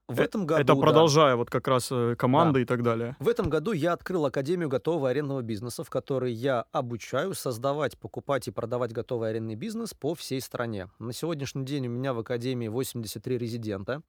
В 0.08 0.20
этом 0.20 0.46
году, 0.46 0.62
Это 0.62 0.74
да. 0.74 0.80
продолжая 0.80 1.36
вот 1.36 1.50
как 1.50 1.68
раз 1.68 1.88
э, 1.92 2.16
команды 2.16 2.62
и 2.62 2.64
так 2.64 2.82
далее. 2.82 3.14
В 3.18 3.28
этом 3.28 3.50
году 3.50 3.72
я 3.72 3.92
открыл 3.92 4.24
Академию 4.24 4.70
готового 4.70 5.10
арендного 5.10 5.42
бизнеса, 5.42 5.84
в 5.84 5.90
которой 5.90 6.32
я 6.32 6.64
обучаю 6.72 7.34
создавать, 7.34 7.98
покупать 7.98 8.48
и 8.48 8.50
продавать 8.50 8.92
готовый 8.92 9.28
арендный 9.28 9.54
бизнес 9.54 9.92
по 9.92 10.14
всей 10.14 10.40
стране. 10.40 10.88
На 10.98 11.12
сегодняшний 11.12 11.66
день 11.66 11.88
у 11.88 11.90
меня 11.90 12.14
в 12.14 12.20
Академии 12.20 12.68
83 12.68 13.36
резидента. 13.36 14.00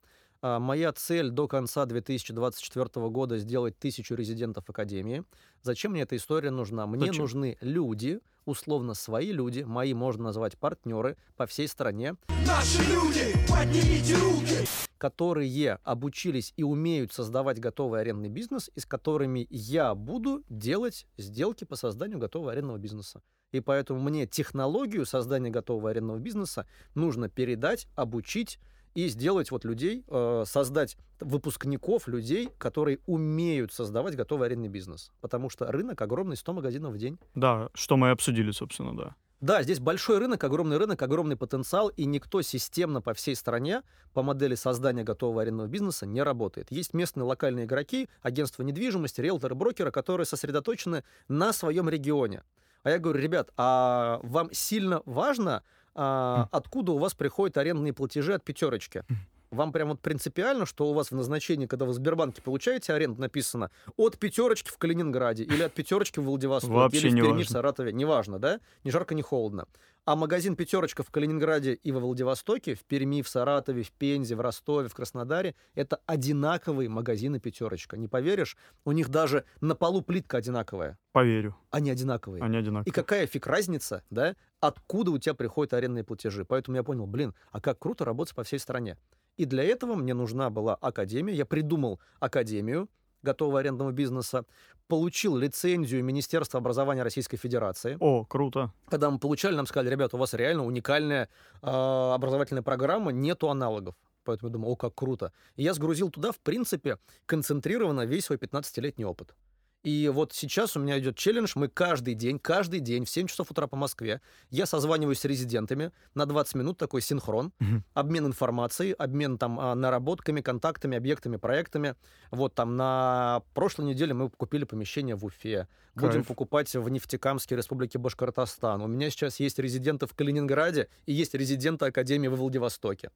А, 0.42 0.58
Моя 0.58 0.92
цель 0.92 1.30
до 1.30 1.46
конца 1.48 1.84
2024 1.84 3.08
года 3.08 3.38
сделать 3.38 3.78
тысячу 3.78 4.14
резидентов 4.14 4.68
Академии. 4.70 5.24
Зачем 5.62 5.92
мне 5.92 6.02
эта 6.02 6.16
история 6.16 6.50
нужна? 6.50 6.86
Мне 6.86 7.06
Зачем? 7.08 7.22
нужны 7.22 7.58
люди, 7.60 8.20
условно 8.46 8.94
свои 8.94 9.32
люди, 9.32 9.60
мои 9.60 9.92
можно 9.92 10.24
назвать 10.24 10.56
партнеры 10.58 11.18
по 11.36 11.46
всей 11.46 11.68
стране, 11.68 12.16
Наши 12.46 12.82
люди, 12.90 13.34
поднимите 13.48 14.14
руки! 14.14 14.66
которые 14.96 15.78
обучились 15.84 16.52
и 16.56 16.62
умеют 16.62 17.12
создавать 17.12 17.58
готовый 17.58 18.00
арендный 18.02 18.28
бизнес, 18.28 18.70
и 18.74 18.80
с 18.80 18.86
которыми 18.86 19.46
я 19.48 19.94
буду 19.94 20.42
делать 20.50 21.06
сделки 21.16 21.64
по 21.64 21.74
созданию 21.76 22.18
готового 22.18 22.52
арендного 22.52 22.76
бизнеса. 22.76 23.22
И 23.52 23.60
поэтому 23.60 24.00
мне 24.00 24.26
технологию 24.26 25.06
создания 25.06 25.50
готового 25.50 25.90
арендного 25.90 26.18
бизнеса 26.18 26.66
нужно 26.94 27.30
передать, 27.30 27.88
обучить 27.96 28.58
и 28.94 29.08
сделать 29.08 29.50
вот 29.50 29.64
людей, 29.64 30.04
э, 30.08 30.44
создать 30.46 30.96
выпускников, 31.20 32.08
людей, 32.08 32.48
которые 32.58 32.98
умеют 33.06 33.72
создавать 33.72 34.16
готовый 34.16 34.46
арендный 34.46 34.68
бизнес. 34.68 35.12
Потому 35.20 35.50
что 35.50 35.70
рынок 35.70 36.00
огромный, 36.00 36.36
100 36.36 36.52
магазинов 36.52 36.94
в 36.94 36.98
день. 36.98 37.18
Да, 37.34 37.68
что 37.74 37.96
мы 37.96 38.08
и 38.08 38.10
обсудили, 38.10 38.50
собственно, 38.50 38.96
да. 38.96 39.14
Да, 39.40 39.62
здесь 39.62 39.80
большой 39.80 40.18
рынок, 40.18 40.44
огромный 40.44 40.76
рынок, 40.76 41.00
огромный 41.00 41.34
потенциал, 41.34 41.88
и 41.88 42.04
никто 42.04 42.42
системно 42.42 43.00
по 43.00 43.14
всей 43.14 43.34
стране 43.34 43.82
по 44.12 44.22
модели 44.22 44.54
создания 44.54 45.02
готового 45.02 45.40
арендного 45.40 45.66
бизнеса 45.66 46.04
не 46.04 46.22
работает. 46.22 46.70
Есть 46.70 46.92
местные 46.92 47.24
локальные 47.24 47.64
игроки, 47.64 48.10
агентства 48.20 48.62
недвижимости, 48.64 49.22
риэлторы, 49.22 49.54
брокеры, 49.54 49.92
которые 49.92 50.26
сосредоточены 50.26 51.04
на 51.28 51.54
своем 51.54 51.88
регионе. 51.88 52.42
А 52.82 52.90
я 52.90 52.98
говорю, 52.98 53.18
ребят, 53.18 53.50
а 53.56 54.20
вам 54.22 54.52
сильно 54.52 55.02
важно, 55.06 55.62
а, 55.94 56.48
откуда 56.50 56.92
у 56.92 56.98
вас 56.98 57.14
приходят 57.14 57.56
арендные 57.56 57.92
платежи 57.92 58.34
от 58.34 58.44
пятерочки? 58.44 59.04
Вам 59.50 59.72
прям 59.72 59.88
вот 59.88 60.00
принципиально, 60.00 60.64
что 60.64 60.88
у 60.88 60.92
вас 60.92 61.10
в 61.10 61.16
назначении, 61.16 61.66
когда 61.66 61.84
вы 61.84 61.90
в 61.90 61.94
Сбербанке 61.94 62.40
получаете 62.40 62.92
аренду, 62.92 63.20
написано 63.20 63.72
от 63.96 64.16
пятерочки 64.16 64.70
в 64.70 64.78
Калининграде 64.78 65.42
или 65.42 65.62
от 65.64 65.72
пятерочки 65.72 66.20
в 66.20 66.24
Владивостоке 66.24 66.72
Вообще 66.72 67.08
или 67.08 67.20
в 67.20 67.24
Перми, 67.24 67.42
в. 67.42 67.50
Саратове, 67.50 67.92
неважно, 67.92 68.38
да? 68.38 68.60
Ни 68.84 68.90
жарко, 68.90 69.16
ни 69.16 69.22
холодно. 69.22 69.66
А 70.06 70.16
магазин 70.16 70.56
«Пятерочка» 70.56 71.02
в 71.02 71.10
Калининграде 71.10 71.74
и 71.74 71.92
во 71.92 72.00
Владивостоке, 72.00 72.74
в 72.74 72.84
Перми, 72.84 73.22
в 73.22 73.28
Саратове, 73.28 73.82
в 73.82 73.92
Пензе, 73.92 74.34
в 74.34 74.40
Ростове, 74.40 74.88
в 74.88 74.94
Краснодаре— 74.94 75.54
это 75.74 76.00
одинаковые 76.06 76.88
магазины 76.88 77.38
«Пятерочка». 77.38 77.96
Не 77.96 78.08
поверишь, 78.08 78.56
у 78.84 78.92
них 78.92 79.10
даже 79.10 79.44
на 79.60 79.74
полу 79.74 80.00
плитка 80.02 80.38
одинаковая. 80.38 80.98
Поверю. 81.12 81.54
Они 81.70 81.90
одинаковые. 81.90 82.42
Они 82.42 82.56
И 82.56 82.60
одинаковые. 82.60 82.92
какая 82.92 83.26
фиг 83.26 83.46
разница, 83.46 84.02
да, 84.10 84.36
откуда 84.58 85.10
у 85.10 85.18
тебя 85.18 85.34
приходят 85.34 85.74
арендные 85.74 86.02
платежи. 86.02 86.44
Поэтому 86.44 86.76
я 86.78 86.82
понял, 86.82 87.06
блин, 87.06 87.34
а 87.52 87.60
как 87.60 87.78
круто 87.78 88.04
работать 88.04 88.34
по 88.34 88.42
всей 88.42 88.58
стране. 88.58 88.96
И 89.36 89.44
для 89.44 89.62
этого 89.62 89.94
мне 89.94 90.14
нужна 90.14 90.50
была 90.50 90.74
академия. 90.74 91.34
Я 91.34 91.46
придумал 91.46 92.00
академию 92.20 92.88
готового 93.22 93.60
арендного 93.60 93.92
бизнеса, 93.92 94.44
получил 94.88 95.36
лицензию 95.36 96.04
Министерства 96.04 96.58
образования 96.58 97.02
Российской 97.02 97.36
Федерации. 97.36 97.96
О, 98.00 98.24
круто. 98.24 98.72
Когда 98.88 99.10
мы 99.10 99.18
получали, 99.18 99.54
нам 99.54 99.66
сказали, 99.66 99.90
ребята, 99.90 100.16
у 100.16 100.18
вас 100.18 100.34
реально 100.34 100.64
уникальная 100.64 101.28
э, 101.62 101.66
образовательная 101.66 102.62
программа, 102.62 103.12
нету 103.12 103.48
аналогов. 103.50 103.94
Поэтому 104.24 104.48
я 104.48 104.52
думаю, 104.52 104.72
о, 104.72 104.76
как 104.76 104.94
круто. 104.94 105.32
И 105.56 105.62
я 105.62 105.74
сгрузил 105.74 106.10
туда, 106.10 106.32
в 106.32 106.38
принципе, 106.38 106.98
концентрированно 107.26 108.04
весь 108.04 108.26
свой 108.26 108.38
15-летний 108.38 109.04
опыт. 109.04 109.34
И 109.82 110.10
вот 110.12 110.34
сейчас 110.34 110.76
у 110.76 110.80
меня 110.80 110.98
идет 110.98 111.16
челлендж. 111.16 111.52
Мы 111.54 111.68
каждый 111.68 112.14
день, 112.14 112.38
каждый 112.38 112.80
день 112.80 113.06
в 113.06 113.10
7 113.10 113.28
часов 113.28 113.50
утра 113.50 113.66
по 113.66 113.76
Москве 113.76 114.20
я 114.50 114.66
созваниваюсь 114.66 115.20
с 115.20 115.24
резидентами 115.24 115.90
на 116.14 116.26
20 116.26 116.54
минут, 116.56 116.76
такой 116.78 117.00
синхрон, 117.00 117.52
Мгм. 117.60 117.84
обмен 117.94 118.26
информацией, 118.26 118.92
обмен 118.92 119.38
там 119.38 119.58
а, 119.58 119.74
наработками, 119.74 120.42
контактами, 120.42 120.98
объектами, 120.98 121.36
проектами. 121.38 121.94
Вот 122.30 122.54
там 122.54 122.76
на 122.76 123.42
прошлой 123.54 123.86
неделе 123.86 124.12
мы 124.12 124.28
купили 124.28 124.64
помещение 124.64 125.16
в 125.16 125.24
Уфе. 125.24 125.66
Будем 125.94 126.12
Кайф. 126.12 126.26
покупать 126.26 126.74
в 126.74 126.88
Нефтекамске 126.90 127.56
Республике 127.56 127.98
Башкортостан. 127.98 128.82
У 128.82 128.86
меня 128.86 129.08
сейчас 129.08 129.40
есть 129.40 129.58
резиденты 129.58 130.06
в 130.06 130.14
Калининграде 130.14 130.88
и 131.06 131.14
есть 131.14 131.32
резиденты 131.34 131.86
Академии 131.86 132.28
во 132.28 132.36
Владивостоке. 132.36 133.10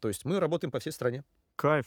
То 0.00 0.08
есть 0.08 0.26
мы 0.26 0.38
работаем 0.38 0.70
по 0.70 0.80
всей 0.80 0.92
стране. 0.92 1.24
Кайф. 1.56 1.86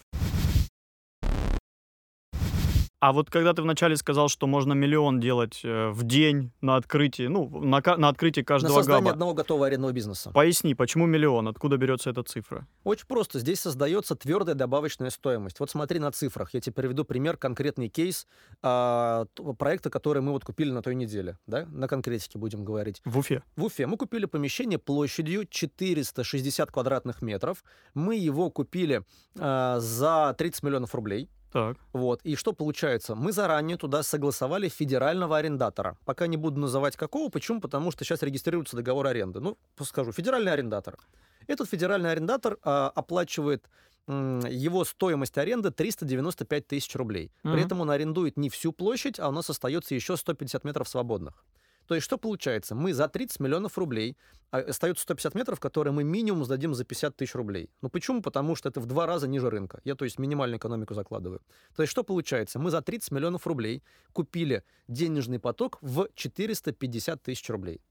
А 3.03 3.11
вот 3.11 3.29
когда 3.29 3.51
ты 3.53 3.61
вначале 3.61 3.97
сказал, 3.97 4.29
что 4.29 4.47
можно 4.47 4.71
миллион 4.71 5.19
делать 5.19 5.59
э, 5.65 5.89
в 5.89 6.03
день 6.03 6.53
на 6.61 6.77
открытии, 6.77 7.27
ну, 7.27 7.49
на, 7.49 7.81
на 7.97 8.07
открытии 8.07 8.39
На 8.39 8.45
каждого 8.45 8.75
создание 8.75 9.01
габа, 9.01 9.11
одного 9.11 9.33
готового 9.33 9.67
арендного 9.67 9.91
бизнеса. 9.91 10.31
поясни, 10.31 10.73
почему 10.73 11.05
миллион, 11.05 11.49
откуда 11.49 11.75
берется 11.75 12.11
эта 12.11 12.23
цифра? 12.23 12.65
Очень 12.85 13.07
просто. 13.07 13.39
Здесь 13.39 13.59
создается 13.59 14.15
твердая 14.15 14.55
добавочная 14.55 15.09
стоимость. 15.09 15.59
Вот 15.59 15.69
смотри 15.69 15.99
на 15.99 16.13
цифрах. 16.13 16.53
Я 16.53 16.61
тебе 16.61 16.71
приведу 16.71 17.03
пример, 17.03 17.35
конкретный 17.35 17.89
кейс 17.89 18.25
т- 18.61 19.25
проекта, 19.59 19.89
который 19.89 20.21
мы 20.21 20.31
вот 20.31 20.45
купили 20.45 20.71
на 20.71 20.81
той 20.81 20.95
неделе. 20.95 21.37
Да? 21.45 21.65
На 21.73 21.89
конкретике 21.89 22.39
будем 22.39 22.63
говорить. 22.63 23.01
В 23.03 23.17
Уфе. 23.17 23.43
В 23.57 23.65
Уфе 23.65 23.85
мы 23.85 23.97
купили 23.97 24.27
помещение 24.27 24.79
площадью 24.79 25.45
460 25.49 26.71
квадратных 26.71 27.21
метров. 27.21 27.65
Мы 27.95 28.15
его 28.15 28.49
купили 28.49 29.03
а, 29.37 29.81
за 29.81 30.33
30 30.37 30.63
миллионов 30.63 30.95
рублей. 30.95 31.29
Так. 31.53 31.77
Вот. 31.93 32.19
И 32.23 32.35
что 32.35 32.51
получается? 32.51 33.13
Мы 33.13 33.31
заранее 33.31 33.77
туда 33.77 34.01
согласовали 34.01 34.69
федерального 34.69 35.37
арендатора. 35.37 35.97
Пока 36.03 36.25
не 36.25 36.35
буду 36.35 36.59
называть 36.59 36.97
какого. 36.97 37.29
Почему? 37.29 37.61
Потому 37.61 37.91
что 37.91 38.03
сейчас 38.03 38.23
регистрируется 38.23 38.75
договор 38.75 39.05
аренды. 39.05 39.39
Ну, 39.39 39.57
скажу, 39.83 40.11
федеральный 40.11 40.51
арендатор. 40.51 40.97
Этот 41.45 41.69
федеральный 41.69 42.11
арендатор 42.11 42.57
а, 42.63 42.91
оплачивает 42.95 43.69
его 44.07 44.83
стоимость 44.83 45.37
аренды 45.37 45.71
395 45.71 46.67
тысяч 46.67 46.93
рублей. 46.95 47.31
Мгм. 47.43 47.53
При 47.53 47.63
этом 47.63 47.79
он 47.79 47.89
арендует 47.89 48.35
не 48.35 48.49
всю 48.49 48.73
площадь, 48.73 49.17
а 49.19 49.29
у 49.29 49.31
нас 49.31 49.49
остается 49.49 49.95
еще 49.95 50.17
150 50.17 50.65
метров 50.65 50.89
свободных. 50.89 51.45
То 51.87 51.95
есть 51.95 52.05
что 52.05 52.17
получается? 52.17 52.75
Мы 52.75 52.93
за 52.93 53.07
30 53.07 53.39
миллионов 53.39 53.77
рублей, 53.77 54.17
а 54.51 54.59
остается 54.59 55.03
150 55.03 55.35
метров, 55.35 55.59
которые 55.59 55.93
мы 55.93 56.03
минимум 56.03 56.45
сдадим 56.45 56.73
за 56.73 56.85
50 56.85 57.15
тысяч 57.15 57.35
рублей. 57.35 57.69
Ну 57.81 57.89
почему? 57.89 58.21
Потому 58.21 58.55
что 58.55 58.69
это 58.69 58.79
в 58.79 58.85
два 58.85 59.05
раза 59.05 59.27
ниже 59.27 59.49
рынка. 59.49 59.81
Я, 59.83 59.95
то 59.95 60.05
есть, 60.05 60.19
минимальную 60.19 60.59
экономику 60.59 60.93
закладываю. 60.93 61.41
То 61.75 61.83
есть 61.83 61.91
что 61.91 62.03
получается? 62.03 62.59
Мы 62.59 62.69
за 62.69 62.81
30 62.81 63.11
миллионов 63.11 63.47
рублей 63.47 63.83
купили 64.11 64.63
денежный 64.87 65.39
поток 65.39 65.77
в 65.81 66.07
450 66.13 67.21
тысяч 67.23 67.49
рублей. 67.49 67.81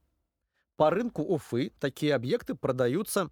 По 0.77 0.91
рынку 0.91 1.23
Уфы 1.23 1.73
такие 1.79 2.15
объекты 2.15 2.55
продаются 2.55 3.31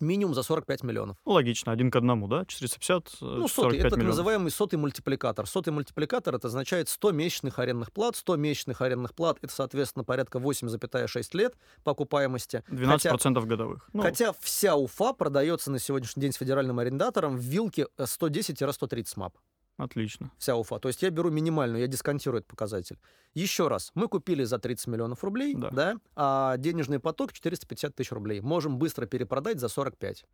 минимум 0.00 0.34
за 0.34 0.42
45 0.42 0.82
миллионов. 0.82 1.16
Ну, 1.24 1.32
логично, 1.32 1.72
один 1.72 1.90
к 1.90 1.96
одному, 1.96 2.28
да? 2.28 2.44
450, 2.46 3.08
э, 3.08 3.10
Ну, 3.20 3.48
45 3.48 3.50
сотый, 3.50 3.78
это 3.78 3.96
так 3.96 4.04
называемый 4.04 4.50
сотый 4.50 4.78
мультипликатор. 4.78 5.46
Сотый 5.46 5.72
мультипликатор 5.72 6.34
это 6.34 6.48
означает 6.48 6.88
100 6.88 7.12
месячных 7.12 7.58
арендных 7.58 7.92
плат. 7.92 8.16
100 8.16 8.36
месячных 8.36 8.80
арендных 8.80 9.14
плат 9.14 9.38
это, 9.42 9.52
соответственно, 9.52 10.04
порядка 10.04 10.38
8,6 10.38 11.36
лет 11.36 11.54
по 11.84 11.92
окупаемости. 11.92 12.62
12% 12.68 13.44
годовых. 13.46 13.88
Ну, 13.92 14.02
Хотя 14.02 14.32
вся 14.40 14.76
Уфа 14.76 15.12
продается 15.12 15.70
на 15.70 15.78
сегодняшний 15.78 16.20
день 16.22 16.32
с 16.32 16.36
федеральным 16.36 16.78
арендатором 16.78 17.36
в 17.36 17.40
вилке 17.40 17.86
э, 17.96 18.04
110-130 18.04 19.12
МАП. 19.16 19.36
Отлично. 19.78 20.30
Вся 20.36 20.54
Уфа. 20.56 20.78
То 20.78 20.88
есть 20.88 21.02
я 21.02 21.08
беру 21.10 21.30
минимальную, 21.30 21.80
я 21.80 21.86
дисконтирую 21.86 22.40
этот 22.40 22.48
показатель. 22.50 22.98
Еще 23.32 23.68
раз, 23.68 23.90
мы 23.94 24.08
купили 24.08 24.44
за 24.44 24.58
30 24.58 24.86
миллионов 24.88 25.24
рублей, 25.24 25.54
Да. 25.56 25.70
да. 25.70 25.96
а 26.14 26.56
денежный 26.58 26.98
поток 27.00 27.32
450 27.32 27.94
тысяч 27.94 28.12
рублей. 28.12 28.40
Можем 28.40 28.78
быстро 28.78 29.06
перепродать 29.06 29.58
за 29.60 29.68
45. 29.68 30.26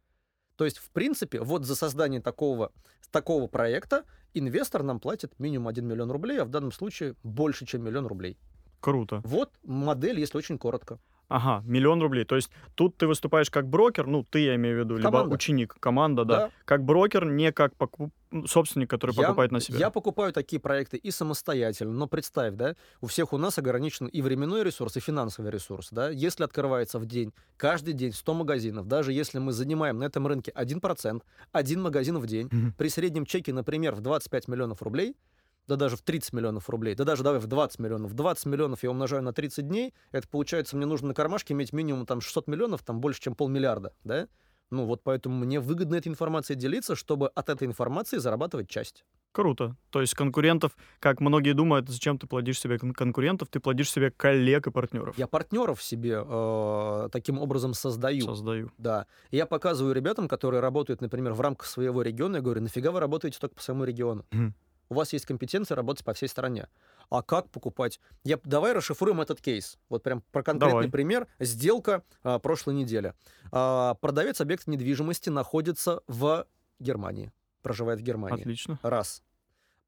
То 0.57 0.65
есть, 0.65 0.79
в 0.79 0.91
принципе, 0.91 1.41
вот 1.41 1.65
за 1.65 1.77
создание 1.77 2.21
такого, 2.21 2.73
такого 3.11 3.47
проекта 3.47 4.05
инвестор 4.35 4.83
нам 4.83 4.99
платит 5.01 5.39
минимум 5.39 5.69
1 5.69 5.87
миллион 5.87 6.11
рублей, 6.11 6.41
а 6.41 6.45
в 6.45 6.51
данном 6.51 6.73
случае 6.73 7.15
больше, 7.23 7.67
чем 7.67 7.85
миллион 7.85 8.07
рублей. 8.07 8.37
Круто. 8.81 9.21
Вот 9.25 9.53
модель, 9.63 10.21
если 10.21 10.37
очень 10.39 10.59
коротко. 10.59 10.99
Ага, 11.35 11.65
миллион 11.67 12.01
рублей. 12.01 12.25
То 12.25 12.37
есть 12.37 12.49
тут 12.77 12.97
ты 12.97 13.09
выступаешь 13.09 13.51
как 13.51 13.67
брокер, 13.69 14.07
ну, 14.07 14.23
ты, 14.23 14.39
я 14.39 14.55
имею 14.55 14.77
в 14.77 14.79
виду, 14.85 14.97
либо 14.97 15.11
Команда. 15.11 15.35
ученик, 15.35 15.75
команда, 15.81 16.25
да. 16.25 16.37
Да. 16.37 16.51
Как 16.65 16.85
брокер, 16.85 17.25
не 17.25 17.51
как 17.51 17.75
покуп- 17.77 18.13
собственник, 18.47 18.89
который 18.89 19.17
Я- 19.17 19.23
покупает 19.23 19.51
на 19.51 19.59
себя. 19.59 19.79
Я 19.79 19.91
покупаю 19.91 20.33
такие 20.33 20.61
проекты 20.61 20.97
и 20.97 21.11
самостоятельно, 21.11 21.93
но 21.93 22.07
представь, 22.07 22.55
да, 22.55 22.77
у 23.01 23.09
всех 23.09 23.33
у 23.33 23.37
нас 23.37 23.59
ограничен 23.59 24.07
и 24.07 24.23
временной 24.23 24.63
ресурс, 24.63 24.97
и 24.97 25.01
финансовый 25.01 25.51
ресурс, 25.51 25.89
да. 25.91 26.09
Если 26.09 26.45
открывается 26.45 27.01
в 27.01 27.07
день, 27.07 27.33
каждый 27.57 27.95
день 27.95 28.13
100 28.13 28.35
магазинов, 28.35 28.87
даже 28.87 29.13
если 29.13 29.41
мы 29.41 29.51
занимаем 29.51 29.99
на 29.99 30.05
этом 30.05 30.29
рынке 30.29 30.53
1%, 30.55 31.25
один 31.51 31.83
магазин 31.83 32.19
в 32.19 32.27
день, 32.27 32.49
при 32.79 32.89
среднем 32.89 33.27
чеке, 33.27 33.53
например, 33.53 33.97
в 33.97 34.01
25 34.03 34.47
миллионов 34.47 34.83
рублей, 34.83 35.17
да 35.67 35.77
даже 35.77 35.97
в 35.97 36.03
30 36.03 36.33
миллионов 36.33 36.69
рублей, 36.69 36.95
да 36.95 37.05
даже 37.05 37.23
давай 37.23 37.41
в 37.41 37.47
20 37.47 37.79
миллионов, 37.79 38.15
20 38.15 38.47
миллионов 38.47 38.83
я 38.83 38.91
умножаю 38.91 39.23
на 39.23 39.33
30 39.33 39.67
дней, 39.69 39.95
это 40.13 40.29
получается, 40.29 40.77
мне 40.77 40.87
нужно 40.87 41.09
на 41.09 41.15
кармашке 41.15 41.55
иметь 41.55 41.73
минимум 41.73 42.07
там 42.07 42.21
600 42.21 42.47
миллионов, 42.47 42.83
там 42.83 43.01
больше, 43.01 43.21
чем 43.21 43.35
полмиллиарда, 43.35 43.95
да? 44.05 44.29
Ну 44.71 44.87
вот 44.87 45.03
поэтому 45.03 45.37
мне 45.37 45.61
выгодно 45.61 45.95
этой 45.95 46.09
информацией 46.09 46.59
делиться, 46.59 46.97
чтобы 46.97 47.29
от 47.29 47.49
этой 47.49 47.67
информации 47.67 48.17
зарабатывать 48.17 48.69
часть. 48.69 49.05
Круто. 49.31 49.77
То 49.91 50.01
есть 50.01 50.15
конкурентов, 50.15 50.77
как 51.01 51.21
многие 51.21 51.55
думают, 51.55 51.89
зачем 51.89 52.19
ты 52.19 52.27
плодишь 52.29 52.61
себе 52.61 52.79
кон- 52.79 52.93
конкурентов, 52.93 53.49
ты 53.49 53.59
плодишь 53.59 53.91
себе 53.91 54.13
коллег 54.13 54.69
и 54.69 54.71
партнеров. 54.71 55.19
Я 55.19 55.27
партнеров 55.27 55.83
себе 55.83 56.23
э, 56.25 57.09
таким 57.11 57.41
образом 57.41 57.75
создаю. 57.75 58.23
Создаю. 58.23 58.71
Да. 58.79 59.07
И 59.33 59.37
я 59.37 59.47
показываю 59.47 59.93
ребятам, 59.93 60.29
которые 60.29 60.61
работают, 60.61 61.01
например, 61.01 61.33
в 61.33 61.41
рамках 61.41 61.67
своего 61.67 62.03
региона, 62.03 62.37
я 62.37 62.43
говорю, 62.43 62.61
нафига 62.61 62.93
вы 62.93 63.01
работаете 63.01 63.39
только 63.41 63.57
по 63.57 63.63
своему 63.63 63.85
региону? 63.85 64.25
Мгм. 64.31 64.55
У 64.89 64.95
вас 64.95 65.13
есть 65.13 65.27
компетенция 65.27 65.77
работать 65.77 66.05
по 66.05 66.13
всей 66.13 66.29
стране. 66.29 66.69
А 67.11 67.23
как 67.23 67.51
покупать? 67.51 68.01
Я, 68.23 68.39
давай 68.45 68.73
расшифруем 68.73 69.21
этот 69.21 69.41
кейс. 69.41 69.79
Вот 69.89 70.03
прям 70.03 70.23
про 70.33 70.43
конкретный 70.43 70.73
Давай. 70.73 70.91
пример. 70.91 71.27
Сделка 71.39 72.03
а, 72.23 72.39
прошлой 72.39 72.75
недели. 72.75 73.15
А, 73.53 73.95
продавец 73.95 74.41
объекта 74.41 74.71
недвижимости 74.71 75.31
находится 75.31 76.03
в 76.07 76.47
Германии. 76.79 77.33
Проживает 77.63 78.01
в 78.01 78.03
Германии. 78.03 78.41
Отлично. 78.41 78.79
Раз. 78.83 79.23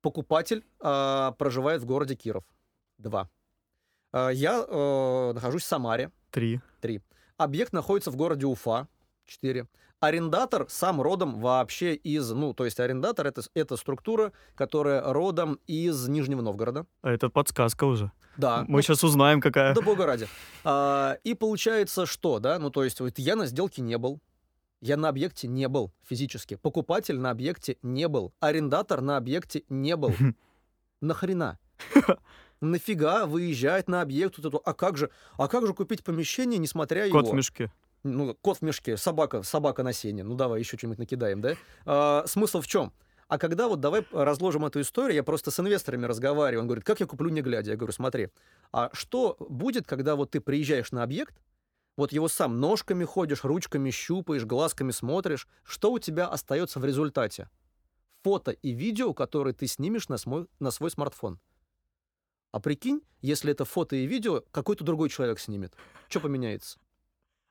Покупатель 0.02 0.64
а, 0.80 1.32
проживает 1.32 1.82
в 1.82 1.86
городе 1.86 2.14
Киров. 2.14 2.44
Два. 2.98 3.28
А, 4.12 4.30
я 4.30 4.64
э, 4.66 5.32
нахожусь 5.34 5.62
в 5.62 5.66
Самаре. 5.66 6.10
Три. 6.80 7.02
Объект 7.36 7.72
находится 7.72 8.10
в 8.10 8.16
городе 8.16 8.46
Уфа. 8.46 8.88
4. 9.26 9.66
Арендатор 10.00 10.66
сам 10.68 11.00
родом 11.00 11.40
вообще 11.40 11.94
из... 11.94 12.30
Ну, 12.30 12.52
то 12.52 12.64
есть 12.66 12.78
арендатор 12.80 13.26
это, 13.26 13.42
это 13.54 13.76
структура, 13.76 14.32
которая 14.54 15.00
родом 15.12 15.58
из 15.66 16.06
Нижнего 16.08 16.42
Новгорода. 16.42 16.86
А 17.02 17.10
это 17.10 17.30
подсказка 17.30 17.84
уже. 17.84 18.12
Да. 18.36 18.64
Мы 18.68 18.82
сейчас 18.82 19.02
узнаем, 19.02 19.40
какая. 19.40 19.74
Да 19.74 19.80
бога 19.80 20.04
ради. 20.04 20.28
А, 20.64 21.16
и 21.24 21.32
получается 21.32 22.04
что, 22.04 22.38
да? 22.40 22.58
Ну, 22.58 22.70
то 22.70 22.84
есть 22.84 23.00
вот 23.00 23.18
я 23.18 23.36
на 23.36 23.46
сделке 23.46 23.80
не 23.80 23.96
был. 23.96 24.20
Я 24.82 24.98
на 24.98 25.08
объекте 25.08 25.48
не 25.48 25.66
был 25.68 25.90
физически. 26.06 26.56
Покупатель 26.56 27.18
на 27.18 27.30
объекте 27.30 27.78
не 27.82 28.06
был. 28.08 28.34
Арендатор 28.40 29.00
на 29.00 29.16
объекте 29.16 29.62
не 29.70 29.96
был. 29.96 30.12
Нахрена? 31.00 31.58
Нафига 32.60 33.24
выезжать 33.26 33.88
на 33.88 34.02
объект? 34.02 34.36
Вот 34.36 34.46
эту- 34.46 34.62
А 34.64 34.74
как 34.74 34.98
же, 34.98 35.10
а 35.38 35.48
как 35.48 35.66
же 35.66 35.72
купить 35.72 36.04
помещение, 36.04 36.58
несмотря 36.58 37.08
Кот 37.08 37.24
его? 37.24 37.32
в 37.32 37.36
мешке. 37.36 37.72
Ну, 38.06 38.34
кот 38.34 38.58
в 38.58 38.62
мешке, 38.62 38.96
собака, 38.96 39.42
собака 39.42 39.82
на 39.82 39.92
сене. 39.92 40.24
Ну, 40.24 40.34
давай 40.34 40.60
еще 40.60 40.76
что-нибудь 40.76 40.98
накидаем, 40.98 41.40
да? 41.40 41.54
А, 41.84 42.24
смысл 42.26 42.60
в 42.60 42.66
чем? 42.66 42.92
А 43.28 43.38
когда 43.38 43.66
вот 43.68 43.80
давай 43.80 44.06
разложим 44.12 44.64
эту 44.64 44.80
историю, 44.80 45.16
я 45.16 45.24
просто 45.24 45.50
с 45.50 45.58
инвесторами 45.58 46.06
разговариваю, 46.06 46.60
он 46.60 46.66
говорит, 46.68 46.84
как 46.84 47.00
я 47.00 47.06
куплю 47.06 47.30
не 47.30 47.42
глядя? 47.42 47.72
Я 47.72 47.76
говорю, 47.76 47.92
смотри, 47.92 48.28
а 48.72 48.90
что 48.92 49.36
будет, 49.40 49.86
когда 49.86 50.14
вот 50.14 50.30
ты 50.30 50.40
приезжаешь 50.40 50.92
на 50.92 51.02
объект, 51.02 51.34
вот 51.96 52.12
его 52.12 52.28
сам 52.28 52.60
ножками 52.60 53.04
ходишь, 53.04 53.42
ручками 53.42 53.90
щупаешь, 53.90 54.44
глазками 54.44 54.92
смотришь, 54.92 55.48
что 55.64 55.92
у 55.92 55.98
тебя 55.98 56.28
остается 56.28 56.78
в 56.78 56.84
результате? 56.84 57.48
Фото 58.22 58.52
и 58.52 58.70
видео, 58.70 59.12
которые 59.14 59.54
ты 59.54 59.66
снимешь 59.66 60.08
на 60.08 60.18
свой, 60.18 60.46
на 60.60 60.70
свой 60.70 60.90
смартфон. 60.90 61.40
А 62.52 62.60
прикинь, 62.60 63.02
если 63.22 63.52
это 63.52 63.64
фото 63.64 63.96
и 63.96 64.06
видео, 64.06 64.42
какой-то 64.50 64.84
другой 64.84 65.08
человек 65.08 65.38
снимет. 65.38 65.74
Что 66.08 66.20
поменяется? 66.20 66.78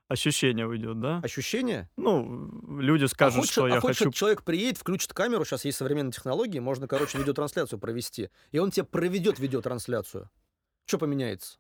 Ощущение 0.08 0.68
уйдет, 0.68 1.00
да? 1.00 1.20
Ощущение? 1.24 1.90
Ну, 1.98 2.80
люди 2.80 3.06
скажут, 3.06 3.38
а 3.38 3.42
хочешь, 3.42 3.52
что 3.52 3.64
а 3.66 3.70
я 3.70 3.80
хочешь, 3.80 3.98
хочу... 3.98 4.12
человек 4.12 4.44
приедет, 4.44 4.78
включит 4.78 5.14
камеру, 5.14 5.46
сейчас 5.46 5.66
есть 5.66 5.78
современные 5.78 6.12
технологии, 6.12 6.60
можно, 6.60 6.88
короче, 6.88 7.18
видеотрансляцию 7.18 7.80
провести, 7.80 8.30
и 8.52 8.60
он 8.60 8.70
тебе 8.70 8.84
проведет 8.84 9.40
видеотрансляцию. 9.40 10.30
Что 10.86 11.00
поменяется? 11.00 11.58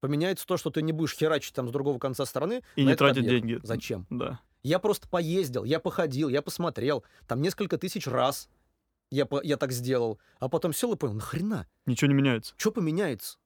Поменяется 0.00 0.46
то, 0.46 0.56
что 0.56 0.70
ты 0.70 0.80
не 0.80 0.92
будешь 0.92 1.14
херачить 1.14 1.54
там 1.54 1.68
с 1.68 1.70
другого 1.70 1.98
конца 1.98 2.24
страны. 2.24 2.62
И 2.74 2.84
не 2.84 2.96
тратить 2.96 3.18
объект. 3.18 3.46
деньги. 3.46 3.60
Зачем? 3.62 4.06
Да. 4.08 4.40
Я 4.62 4.78
просто 4.78 5.06
поездил, 5.06 5.64
я 5.64 5.78
походил, 5.78 6.28
я 6.30 6.40
посмотрел, 6.40 7.04
там 7.28 7.42
несколько 7.42 7.76
тысяч 7.76 8.06
раз 8.06 8.48
я, 9.10 9.28
я 9.42 9.58
так 9.58 9.72
сделал, 9.72 10.18
а 10.40 10.48
потом 10.48 10.72
сел 10.72 10.92
и 10.94 10.96
понял, 10.96 11.14
нахрена? 11.14 11.68
Ничего 11.84 12.08
не 12.08 12.14
меняется. 12.14 12.54
Что 12.56 12.72
поменяется? 12.72 13.36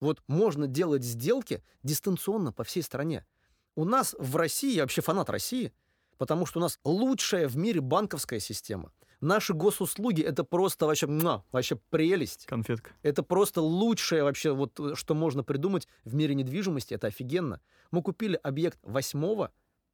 Вот 0.00 0.22
можно 0.26 0.66
делать 0.66 1.04
сделки 1.04 1.62
дистанционно 1.82 2.52
по 2.52 2.64
всей 2.64 2.82
стране. 2.82 3.26
У 3.74 3.84
нас 3.84 4.14
в 4.18 4.36
России, 4.36 4.74
я 4.74 4.82
вообще 4.82 5.02
фанат 5.02 5.30
России, 5.30 5.72
потому 6.16 6.46
что 6.46 6.58
у 6.58 6.62
нас 6.62 6.78
лучшая 6.84 7.48
в 7.48 7.56
мире 7.56 7.80
банковская 7.80 8.40
система. 8.40 8.92
Наши 9.20 9.52
госуслуги 9.52 10.22
это 10.22 10.44
просто 10.44 10.86
вообще, 10.86 11.08
муа, 11.08 11.42
вообще 11.50 11.76
прелесть. 11.90 12.46
Конфетка. 12.46 12.92
Это 13.02 13.24
просто 13.24 13.60
лучшее 13.60 14.22
вообще, 14.22 14.52
вот, 14.52 14.78
э, 14.78 14.94
что 14.94 15.14
можно 15.14 15.42
придумать 15.42 15.88
в 16.04 16.14
мире 16.14 16.36
недвижимости. 16.36 16.94
Это 16.94 17.08
офигенно. 17.08 17.60
Мы 17.90 18.02
купили 18.02 18.38
объект 18.42 18.78
8 18.82 19.48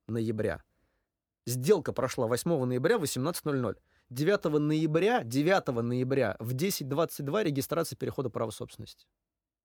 ноября. 0.09 0.63
Сделка 1.47 1.93
прошла 1.93 2.27
8 2.27 2.65
ноября 2.65 2.99
в 2.99 3.03
18.00. 3.03 3.77
9 4.11 4.45
ноября, 4.45 5.23
9 5.25 5.83
ноября 5.83 6.37
в 6.39 6.55
10.22 6.55 7.45
регистрация 7.45 7.97
перехода 7.97 8.29
права 8.29 8.51
собственности. 8.51 9.07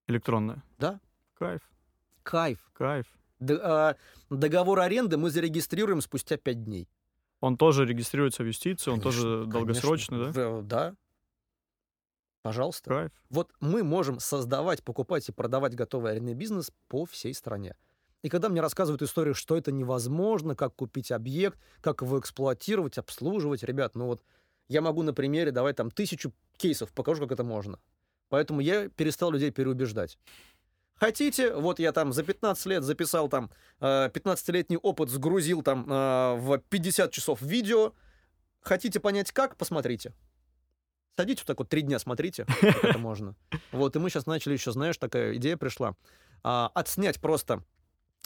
Электронная. 0.09 0.63
Да. 0.79 0.99
Кайф. 1.35 1.61
Кайф. 2.23 2.69
Кайф. 2.73 3.05
Д- 3.39 3.59
а, 3.61 3.95
договор 4.29 4.79
аренды 4.79 5.17
мы 5.17 5.29
зарегистрируем 5.29 6.01
спустя 6.01 6.37
5 6.37 6.63
дней. 6.65 6.89
Он 7.41 7.57
тоже 7.57 7.85
регистрируется 7.85 8.43
в 8.43 8.47
юстиции, 8.47 8.89
он 8.91 8.99
Конечно, 8.99 9.21
тоже 9.21 9.45
долгосрочный, 9.45 10.17
конечно. 10.19 10.61
да? 10.61 10.89
Да. 10.89 10.95
Пожалуйста. 12.41 12.89
Кайф. 12.89 13.11
Вот 13.29 13.51
мы 13.59 13.83
можем 13.83 14.19
создавать, 14.19 14.83
покупать 14.83 15.29
и 15.29 15.31
продавать 15.31 15.75
готовый 15.75 16.11
арендный 16.11 16.33
бизнес 16.33 16.71
по 16.87 17.05
всей 17.05 17.33
стране. 17.33 17.75
И 18.23 18.29
когда 18.29 18.49
мне 18.49 18.61
рассказывают 18.61 19.01
историю, 19.01 19.35
что 19.35 19.55
это 19.55 19.71
невозможно, 19.71 20.55
как 20.55 20.75
купить 20.75 21.11
объект, 21.11 21.59
как 21.81 22.01
его 22.01 22.19
эксплуатировать, 22.19 22.97
обслуживать, 22.97 23.63
ребят, 23.63 23.95
ну 23.95 24.07
вот 24.07 24.23
я 24.67 24.81
могу 24.81 25.03
на 25.03 25.13
примере 25.13 25.51
давать 25.51 25.75
там 25.77 25.91
тысячу 25.91 26.33
кейсов, 26.57 26.91
покажу, 26.91 27.23
как 27.23 27.33
это 27.33 27.43
можно. 27.43 27.79
Поэтому 28.29 28.61
я 28.61 28.89
перестал 28.89 29.31
людей 29.31 29.51
переубеждать. 29.51 30.17
Хотите, 30.95 31.53
вот 31.53 31.79
я 31.79 31.91
там 31.93 32.11
за 32.11 32.23
15 32.23 32.65
лет 32.65 32.83
записал 32.83 33.29
там 33.29 33.49
э, 33.79 34.09
15-летний 34.09 34.77
опыт, 34.77 35.09
сгрузил 35.09 35.61
там 35.61 35.85
э, 35.89 36.35
в 36.35 36.57
50 36.69 37.11
часов 37.11 37.41
видео. 37.41 37.93
Хотите 38.61 38.99
понять 38.99 39.31
как? 39.31 39.55
Посмотрите. 39.55 40.13
Садитесь 41.15 41.41
вот 41.41 41.47
так 41.47 41.59
вот 41.59 41.69
три 41.69 41.81
дня, 41.81 41.99
смотрите, 41.99 42.45
как 42.45 42.83
это 42.83 42.97
можно. 42.97 43.35
Вот, 43.71 43.95
и 43.95 43.99
мы 43.99 44.09
сейчас 44.09 44.25
начали 44.25 44.53
еще, 44.53 44.71
знаешь, 44.71 44.97
такая 44.97 45.35
идея 45.35 45.57
пришла. 45.57 45.95
а, 46.43 46.71
отснять 46.73 47.19
просто 47.21 47.63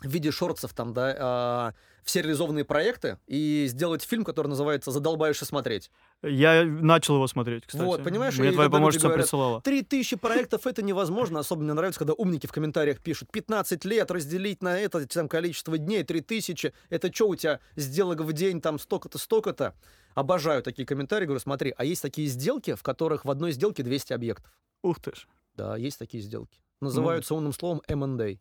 в 0.01 0.07
виде 0.07 0.31
шортсов 0.31 0.73
там, 0.73 0.93
да, 0.93 1.15
а, 1.17 1.73
все 2.03 2.21
реализованные 2.21 2.65
проекты 2.65 3.17
и 3.27 3.65
сделать 3.67 4.03
фильм, 4.03 4.23
который 4.23 4.47
называется 4.47 4.91
«Задолбаешься 4.91 5.45
смотреть». 5.45 5.91
Я 6.21 6.63
начал 6.65 7.15
его 7.15 7.27
смотреть, 7.27 7.65
кстати. 7.65 7.83
Вот, 7.83 8.03
понимаешь, 8.03 8.37
Мне 8.37 8.51
твоя 8.51 8.69
помощница 8.69 9.07
говорят, 9.07 9.25
присылала. 9.25 9.61
Три 9.61 9.83
тысячи 9.83 10.15
проектов— 10.15 10.67
это 10.67 10.81
невозможно. 10.81 11.39
Особенно 11.39 11.65
мне 11.65 11.73
нравится, 11.73 11.99
когда 11.99 12.13
умники 12.13 12.47
в 12.47 12.51
комментариях 12.51 12.99
пишут. 12.99 13.31
15 13.31 13.85
лет 13.85 14.11
разделить 14.11 14.61
на 14.61 14.77
это 14.77 15.05
там, 15.07 15.29
количество 15.29 15.77
дней, 15.77 16.03
три 16.03 16.21
тысячи. 16.21 16.73
Это 16.89 17.13
что 17.13 17.29
у 17.29 17.35
тебя 17.35 17.59
сделок 17.75 18.21
в 18.21 18.33
день 18.33 18.61
там 18.61 18.79
столько-то, 18.79 19.17
столько-то? 19.17 19.73
Обожаю 20.15 20.61
такие 20.61 20.85
комментарии. 20.85 21.25
Говорю, 21.25 21.39
смотри, 21.39 21.73
а 21.77 21.85
есть 21.85 22.01
такие 22.01 22.27
сделки, 22.27 22.75
в 22.75 22.83
которых 22.83 23.25
в 23.25 23.31
одной 23.31 23.51
сделке 23.51 23.83
200 23.83 24.13
объектов. 24.13 24.51
Ух 24.81 24.99
ты 24.99 25.15
ж. 25.15 25.27
Да, 25.55 25.77
есть 25.77 25.99
такие 25.99 26.21
сделки. 26.21 26.59
Ну. 26.81 26.87
Называются 26.87 27.33
умным 27.33 27.53
словом 27.53 27.81
M&A. 27.87 28.37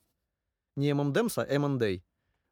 Не 0.77 0.91
M&M's, 0.91 1.35
а 1.37 1.45
M&A. 1.45 2.03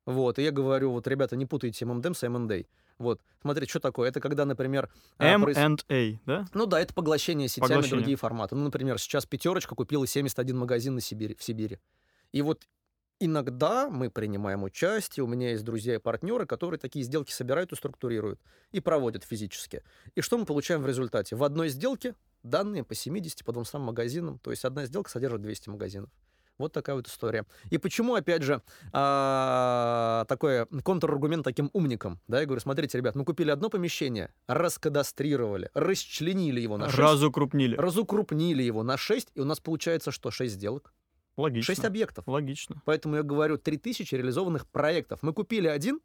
Вот, 0.07 0.39
и 0.39 0.43
я 0.43 0.51
говорю, 0.51 0.93
вот, 0.93 1.07
ребята, 1.07 1.37
не 1.37 1.47
путайте 1.47 1.85
M&M's 1.85 2.19
и 2.23 2.27
M&A. 2.27 2.65
Вот, 2.99 3.21
смотрите, 3.41 3.71
что 3.71 3.81
такое? 3.81 4.11
Это 4.11 4.21
когда, 4.21 4.45
например... 4.45 4.91
а, 5.19 5.27
M 5.27 5.43
проис- 5.43 5.57
да? 6.27 6.47
ну 6.53 6.67
да, 6.67 6.81
это 6.81 6.93
поглощение 6.93 7.49
сетями, 7.49 7.69
Поглощение. 7.69 7.99
другие 7.99 8.17
форматы. 8.17 8.55
Ну, 8.57 8.65
например, 8.65 8.99
сейчас 8.99 9.25
пятерочка 9.25 9.75
купила 9.75 10.07
71 10.07 10.57
магазин 10.59 10.95
на 10.95 11.01
Сибири, 11.01 11.35
в 11.35 11.43
Сибири. 11.43 11.79
И 12.33 12.43
вот 12.43 12.67
иногда 13.21 13.89
мы 13.89 14.11
принимаем 14.11 14.65
участие, 14.65 15.25
у 15.25 15.27
меня 15.27 15.51
есть 15.51 15.65
друзья 15.65 15.95
и 15.95 15.99
партнеры, 15.99 16.47
которые 16.47 16.79
такие 16.79 17.05
сделки 17.05 17.33
собирают 17.33 17.73
и 17.73 17.77
структурируют, 17.77 18.41
и 18.73 18.81
проводят 18.81 19.25
физически. 19.25 19.83
И 20.15 20.21
что 20.21 20.37
мы 20.37 20.45
получаем 20.45 20.83
в 20.83 20.87
результате? 20.87 21.37
В 21.37 21.45
одной 21.45 21.69
сделке 21.69 22.15
данные 22.43 22.85
по 22.85 22.95
70, 22.95 23.45
по 23.45 23.53
200 23.53 23.77
магазинам, 23.77 24.39
то 24.39 24.51
есть 24.51 24.65
одна 24.65 24.87
сделка 24.87 25.11
содержит 25.11 25.43
200 25.43 25.69
магазинов. 25.71 26.11
Вот 26.61 26.75
такая 26.75 26.95
вот 26.95 27.09
история. 27.09 27.47
И 27.71 27.79
почему, 27.79 28.15
опять 28.15 28.43
же, 28.43 28.61
а, 28.93 30.27
такой 30.29 30.67
контраргумент 30.85 31.43
таким 31.43 31.71
умникам? 31.73 32.21
Да, 32.29 32.41
я 32.41 32.45
говорю, 32.45 32.61
смотрите, 32.61 32.99
ребят, 32.99 33.15
мы 33.15 33.25
купили 33.25 33.51
одно 33.51 33.71
помещение, 33.71 34.31
раскадастрировали, 34.47 35.71
расчленили 35.73 36.61
его 36.61 36.77
на 36.77 36.87
6, 36.89 36.99
Разукрупнили. 36.99 37.77
разукрупнили 37.77 38.63
его 38.63 38.83
на 38.83 38.99
6, 38.99 39.31
и 39.35 39.41
у 39.41 39.47
нас 39.47 39.59
получается 39.59 40.11
что? 40.11 40.31
6 40.31 40.53
сделок? 40.53 40.93
Логично. 41.39 41.75
6 41.75 41.87
объектов. 41.87 42.29
Логично. 42.29 42.83
Поэтому 42.85 43.17
я 43.17 43.23
говорю, 43.23 43.57
3000 43.57 44.15
реализованных 44.15 44.67
проектов. 44.67 45.21
Мы 45.23 45.33
купили 45.33 45.67
один 45.67 46.01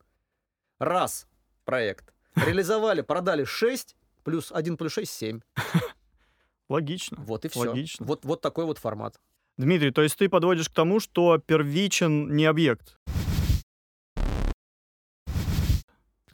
раз 0.79 1.27
проект, 1.65 2.13
реализовали, 2.35 3.01
продали 3.01 3.43
6, 3.43 3.97
плюс 4.23 4.53
1 4.53 4.77
плюс 4.77 4.93
6— 4.93 5.11
7. 5.11 5.41
Логично. 6.69 7.17
Вот 7.19 7.43
и 7.43 7.49
все. 7.49 7.59
Логично. 7.59 8.05
Вот, 8.05 8.23
вот 8.23 8.39
такой 8.39 8.63
вот 8.63 8.77
формат. 8.77 9.19
Дмитрий, 9.57 9.91
то 9.91 10.01
есть 10.01 10.17
ты 10.17 10.27
подводишь 10.27 10.67
к 10.69 10.73
тому, 10.73 10.99
что 10.99 11.37
первичен 11.37 12.35
не 12.35 12.45
объект. 12.45 12.97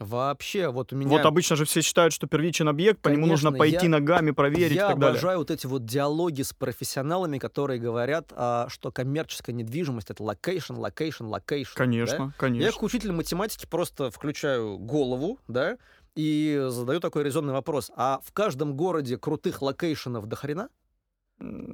Вообще, 0.00 0.68
вот 0.68 0.92
у 0.92 0.96
меня... 0.96 1.08
Вот 1.08 1.24
обычно 1.24 1.54
же 1.54 1.64
все 1.64 1.80
считают, 1.80 2.12
что 2.12 2.26
первичен 2.26 2.68
объект, 2.68 3.00
по 3.00 3.08
нему 3.08 3.26
нужно 3.26 3.50
Конечно, 3.50 3.58
пойти 3.58 3.86
я- 3.86 3.90
ногами, 3.90 4.32
проверить 4.32 4.74
Я 4.74 4.86
и 4.86 4.88
так 4.88 4.98
далее. 4.98 5.12
обожаю 5.12 5.38
вот 5.38 5.52
эти 5.52 5.66
вот 5.68 5.84
диалоги 5.84 6.42
с 6.42 6.52
профессионалами, 6.52 7.38
которые 7.38 7.78
говорят, 7.78 8.32
а, 8.34 8.66
что 8.68 8.90
коммерческая 8.90 9.54
недвижимость— 9.54 10.10
это 10.10 10.24
location, 10.24 10.74
location, 10.74 11.24
location. 11.26 11.76
Конечно, 11.76 12.22
Я 12.24 12.32
конечно. 12.36 12.72
как 12.72 12.82
учитель 12.82 13.12
математики 13.12 13.66
просто 13.70 14.10
включаю 14.10 14.76
голову, 14.78 15.38
да, 15.46 15.76
и 16.16 16.64
задаю 16.68 16.98
такой 16.98 17.22
резонный 17.22 17.52
вопрос. 17.52 17.92
А 17.94 18.20
в 18.24 18.32
каждом 18.32 18.74
городе 18.76 19.16
крутых 19.18 19.62
location 19.62 20.13
ов 20.13 20.26
до 20.26 20.34
хрена? 20.34 20.68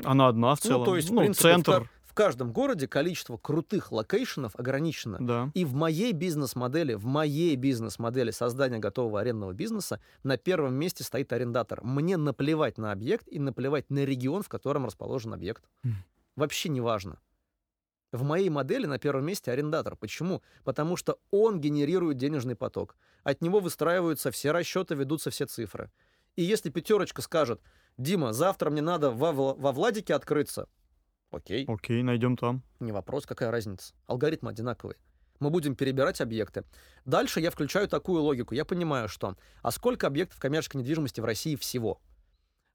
Она 0.04 0.28
одна 0.28 0.54
в 0.54 0.61
целом. 0.61 0.81
Ну, 0.81 0.85
то 0.87 0.96
есть, 0.96 1.09
в 1.11 1.12
Ну, 1.12 1.20
принципе, 1.20 1.48
в 1.48 1.52
центр, 1.52 1.81
ка- 1.83 1.88
в 2.04 2.14
каждом 2.14 2.52
городе 2.52 2.88
количество 2.88 3.37
крутых 3.37 3.92
location 3.92 4.44
ов 4.44 4.57
ограничено. 4.57 5.18
да. 5.20 5.50
И 5.54 5.64
в 5.64 5.74
моей 5.74 6.12
бизнес-модели, 6.12 6.94
в 6.94 7.04
моей 7.04 7.54
бизнес-модели 7.57 8.31
создания 8.31 8.78
готового 8.78 9.20
арендного 9.20 9.52
бизнеса 9.52 10.00
на 10.22 10.37
первом 10.37 10.74
месте 10.74 11.04
стоит 11.04 11.33
арендатор. 11.33 11.81
Мне 11.85 12.16
наплевать 12.16 12.78
на 12.78 12.92
объект 12.92 13.28
и 13.28 13.38
наплевать 13.38 13.90
на 13.90 14.04
регион, 14.04 14.42
в 14.42 14.48
котором 14.48 14.85
расположен 14.87 15.33
объект. 15.35 15.64
Мгм. 15.83 15.94
Вообще 16.37 16.68
не 16.70 16.81
важно. 16.81 17.18
В 18.11 18.22
моей 18.22 18.48
модели 18.48 18.87
на 18.87 18.98
первом 18.98 19.26
месте 19.26 19.50
арендатор. 19.52 19.94
Почему? 19.94 20.42
Потому 20.64 20.96
что 20.96 21.18
он 21.31 21.61
генерирует 21.61 22.16
денежный 22.16 22.57
поток. 22.57 22.96
От 23.22 23.42
него 23.42 23.61
выстраиваются 23.61 24.31
все 24.31 24.50
расчеты, 24.52 24.94
ведутся 24.94 25.31
все 25.31 25.44
цифры. 25.44 25.90
И 26.35 26.42
если 26.42 26.70
пятерочка 26.70 27.20
скажет, 27.20 27.61
Дима, 27.98 28.32
завтра 28.32 28.70
мне 28.70 28.80
надо 28.80 29.11
во, 29.11 29.32
во 29.32 29.72
Владике 29.72 30.14
открыться, 30.14 30.68
окей, 31.32 31.64
Окей, 31.66 32.02
найдем 32.02 32.37
там. 32.37 32.62
не 32.78 32.92
вопрос, 32.92 33.26
какая 33.26 33.50
разница. 33.50 33.92
Алгоритмы 34.06 34.50
одинаковые. 34.50 34.96
Мы 35.40 35.50
будем 35.50 35.74
перебирать 35.74 36.20
объекты. 36.20 36.64
Дальше 37.04 37.40
я 37.40 37.50
включаю 37.50 37.88
такую 37.88 38.22
логику. 38.22 38.54
Я 38.54 38.64
понимаю, 38.64 39.08
что... 39.08 39.37
А 39.62 39.70
сколько 39.70 40.06
объектов 40.06 40.40
коммерческой 40.40 40.78
недвижимости 40.78 41.20
в 41.20 41.24
России 41.24 41.54
всего? 41.54 42.00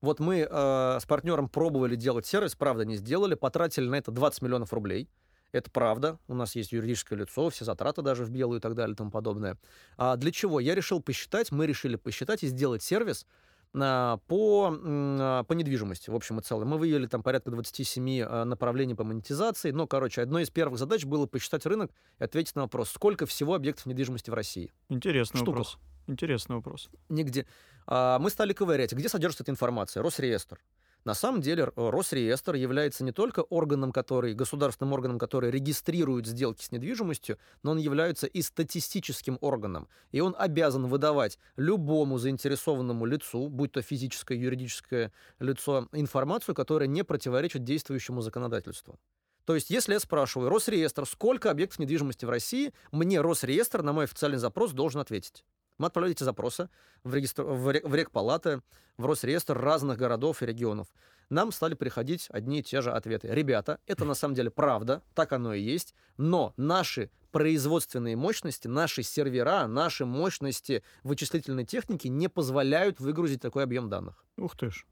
Вот 0.02 0.20
мы 0.20 0.48
э, 0.50 1.00
с 1.00 1.06
партнером 1.06 1.50
пробовали 1.50 1.96
делать 1.96 2.26
сервис, 2.26 2.56
правда, 2.56 2.86
не 2.86 2.96
сделали, 2.96 3.36
потратили 3.36 3.88
на 3.88 3.96
это 3.96 4.12
20 4.12 4.42
миллионов 4.42 4.74
рублей. 4.74 5.10
Это 5.54 5.70
правда. 5.72 6.20
У 6.28 6.34
нас 6.34 6.56
есть 6.56 6.72
юридическое 6.72 7.18
лицо, 7.20 7.50
все 7.50 7.64
затраты 7.64 8.02
даже 8.02 8.26
в 8.26 8.30
белую 8.30 8.60
и 8.60 8.62
так 8.62 8.76
далее 8.76 8.94
и 8.94 8.98
тому 8.98 9.12
подобное. 9.12 9.58
А 9.98 10.18
для 10.18 10.32
чего? 10.32 10.60
Я 10.60 10.74
решил 10.74 11.02
посчитать, 11.02 11.52
мы 11.52 11.68
решили 11.68 11.96
посчитать 11.96 12.44
и 12.44 12.48
сделать 12.48 12.82
сервис 12.82 13.26
по, 13.74 14.68
м, 14.72 15.18
а, 15.20 15.44
по 15.44 15.54
недвижимости, 15.54 16.10
в 16.10 16.16
общем 16.16 16.40
и 16.40 16.42
целом. 16.44 16.68
Мы 16.70 16.78
выявили 16.78 17.08
там 17.08 17.24
порядка 17.24 17.50
27 17.52 18.22
а, 18.22 18.46
направлений 18.46 18.94
по 18.94 19.04
монетизации. 19.04 19.72
Но, 19.72 19.88
короче, 19.88 20.22
одной 20.22 20.44
из 20.44 20.50
первых 20.50 20.78
задач 20.78 21.06
было 21.06 21.26
посчитать 21.26 21.66
рынок 21.66 21.92
и 22.20 22.24
ответить 22.24 22.56
на 22.56 22.64
вопрос, 22.64 22.92
сколько 22.92 23.26
всего 23.26 23.56
объектов 23.56 23.88
недвижимости 23.88 24.30
в 24.30 24.34
России. 24.34 24.72
Интересный 24.90 25.38
Штуках. 25.38 25.48
вопрос. 25.58 25.78
Интересный 26.08 26.56
вопрос. 26.58 26.90
Нигде. 27.10 27.48
А, 27.88 28.20
Мы 28.20 28.30
стали 28.30 28.54
ковырять, 28.54 28.94
где 28.94 29.10
содержится 29.10 29.44
эта 29.44 29.52
информация. 29.52 30.04
Росреестр. 30.04 30.60
На 31.06 31.14
самом 31.14 31.42
деле 31.42 31.64
э, 31.64 31.90
Росреестр 31.90 32.56
является 32.56 33.04
не 33.04 33.12
только 33.12 33.42
органом, 33.42 33.92
который, 33.92 34.34
государственным 34.34 34.94
органом, 34.94 35.20
который 35.20 35.52
регистрирует 35.52 36.26
сделки 36.26 36.64
с 36.64 36.72
недвижимостью, 36.72 37.38
но 37.62 37.72
он 37.72 37.78
является 37.78 38.26
и 38.26 38.42
статистическим 38.42 39.38
органом. 39.42 39.90
И 40.12 40.22
он 40.22 40.36
обязан 40.38 40.88
выдавать 40.88 41.40
любому 41.58 42.18
заинтересованному 42.18 43.06
лицу, 43.06 43.50
будь 43.50 43.74
то 43.74 43.82
физическое, 43.82 44.38
юридическое 44.38 45.12
лицо, 45.40 45.90
информацию, 45.92 46.56
которая 46.56 46.88
не 46.88 47.04
противоречит 47.04 47.64
действующему 47.64 48.22
законодательству. 48.22 48.98
То 49.46 49.56
есть, 49.56 49.70
если 49.70 49.94
я 49.94 50.00
спрашиваю 50.00 50.50
Росреестр, 50.50 51.06
сколько 51.06 51.52
объектов 51.52 51.80
недвижимости 51.80 52.24
в 52.24 52.30
России, 52.30 52.74
мне 52.94 53.20
Росреестр 53.20 53.82
на 53.82 53.92
мой 53.92 54.06
официальный 54.06 54.38
запрос 54.38 54.72
должен 54.72 55.02
ответить. 55.02 55.44
Мы 55.78 55.88
отправляем 55.88 56.14
эти 56.14 56.24
запросы 56.24 56.70
в, 57.04 57.14
регистр... 57.14 57.44
в, 57.44 57.70
ре- 57.70 57.82
в 57.84 57.96
рекпалаты, 57.96 58.62
в 58.98 59.06
Росреестр 59.06 59.58
разных 59.58 59.98
городов 59.98 60.42
и 60.42 60.46
регионов. 60.46 60.88
Нам 61.30 61.52
стали 61.52 61.74
приходить 61.74 62.28
одни 62.30 62.60
и 62.60 62.64
те 62.64 62.82
же 62.82 62.92
ответы. 62.92 63.28
Ребята, 63.30 63.80
это 63.88 64.06
на 64.06 64.14
самом 64.14 64.36
деле 64.36 64.52
правда, 64.52 65.02
так 65.16 65.34
оно 65.34 65.54
и 65.54 65.62
есть, 65.62 65.96
но 66.18 66.54
наши 66.58 67.10
производственные 67.32 68.16
мощности, 68.16 68.68
наши 68.68 69.02
сервера, 69.02 69.66
наши 69.66 70.06
мощности 70.06 70.84
вычислительной 71.02 71.66
техники 71.66 72.08
не 72.08 72.28
позволяют 72.28 73.00
выгрузить 73.00 73.42
такой 73.42 73.64
объем 73.64 73.90
данных. 73.90 74.24
Ух 74.38 74.56
ты 74.56 74.70
ж. 74.70 74.86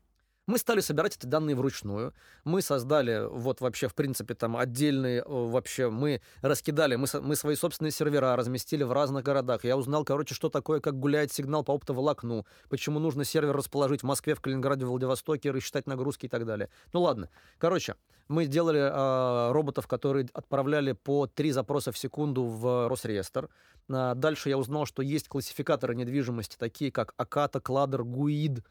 Мы 0.48 0.58
стали 0.58 0.80
собирать 0.80 1.16
эти 1.16 1.28
данные 1.28 1.56
вручную. 1.56 2.14
Мы 2.44 2.62
создали 2.62 3.28
вот 3.30 3.62
вообще, 3.62 3.88
в 3.88 3.94
принципе, 3.94 4.34
там 4.34 4.58
отдельные, 4.58 5.20
э, 5.22 5.24
вообще 5.28 5.90
мы 5.90 6.22
раскидали, 6.42 6.96
мы, 6.96 7.06
мы 7.22 7.36
свои 7.36 7.56
собственные 7.56 7.92
сервера 7.92 8.36
разместили 8.36 8.84
в 8.84 8.92
разных 8.92 9.24
городах. 9.24 9.64
Я 9.64 9.78
узнал, 9.78 10.04
короче, 10.04 10.34
что 10.34 10.50
такое, 10.50 10.80
как 10.80 11.00
гуляет 11.00 11.32
сигнал 11.32 11.64
по 11.64 11.74
оптоволокну, 11.74 12.48
почему 12.70 13.00
нужно 13.00 13.24
сервер 13.24 13.56
расположить 13.56 14.02
в 14.02 14.06
Москве, 14.06 14.34
в 14.34 14.42
Калининграде, 14.42 14.86
в 14.86 14.90
Владивостоке, 14.90 15.52
рассчитать 15.52 15.86
нагрузки 15.86 16.26
и 16.26 16.30
так 16.30 16.46
далее. 16.46 16.70
Ну 16.92 17.02
ладно. 17.02 17.30
Короче, 17.60 17.96
мы 18.28 18.46
сделали 18.46 18.80
а, 18.82 19.54
роботов, 19.54 19.88
которые 19.88 20.28
отправляли 20.34 20.94
по 20.94 21.28
три 21.28 21.52
запроса 21.52 21.92
в 21.92 21.98
секунду 21.98 22.46
в 22.46 22.88
Росреестр. 22.88 23.50
А, 23.90 24.16
дальше 24.16 24.50
я 24.50 24.58
узнал, 24.58 24.86
что 24.86 25.04
есть 25.04 25.28
классификаторы 25.28 25.94
недвижимости, 25.96 26.56
такие 26.58 26.92
как 26.92 27.14
Аката, 27.18 27.60
Кладер, 27.60 28.04
Гуид, 28.04 28.64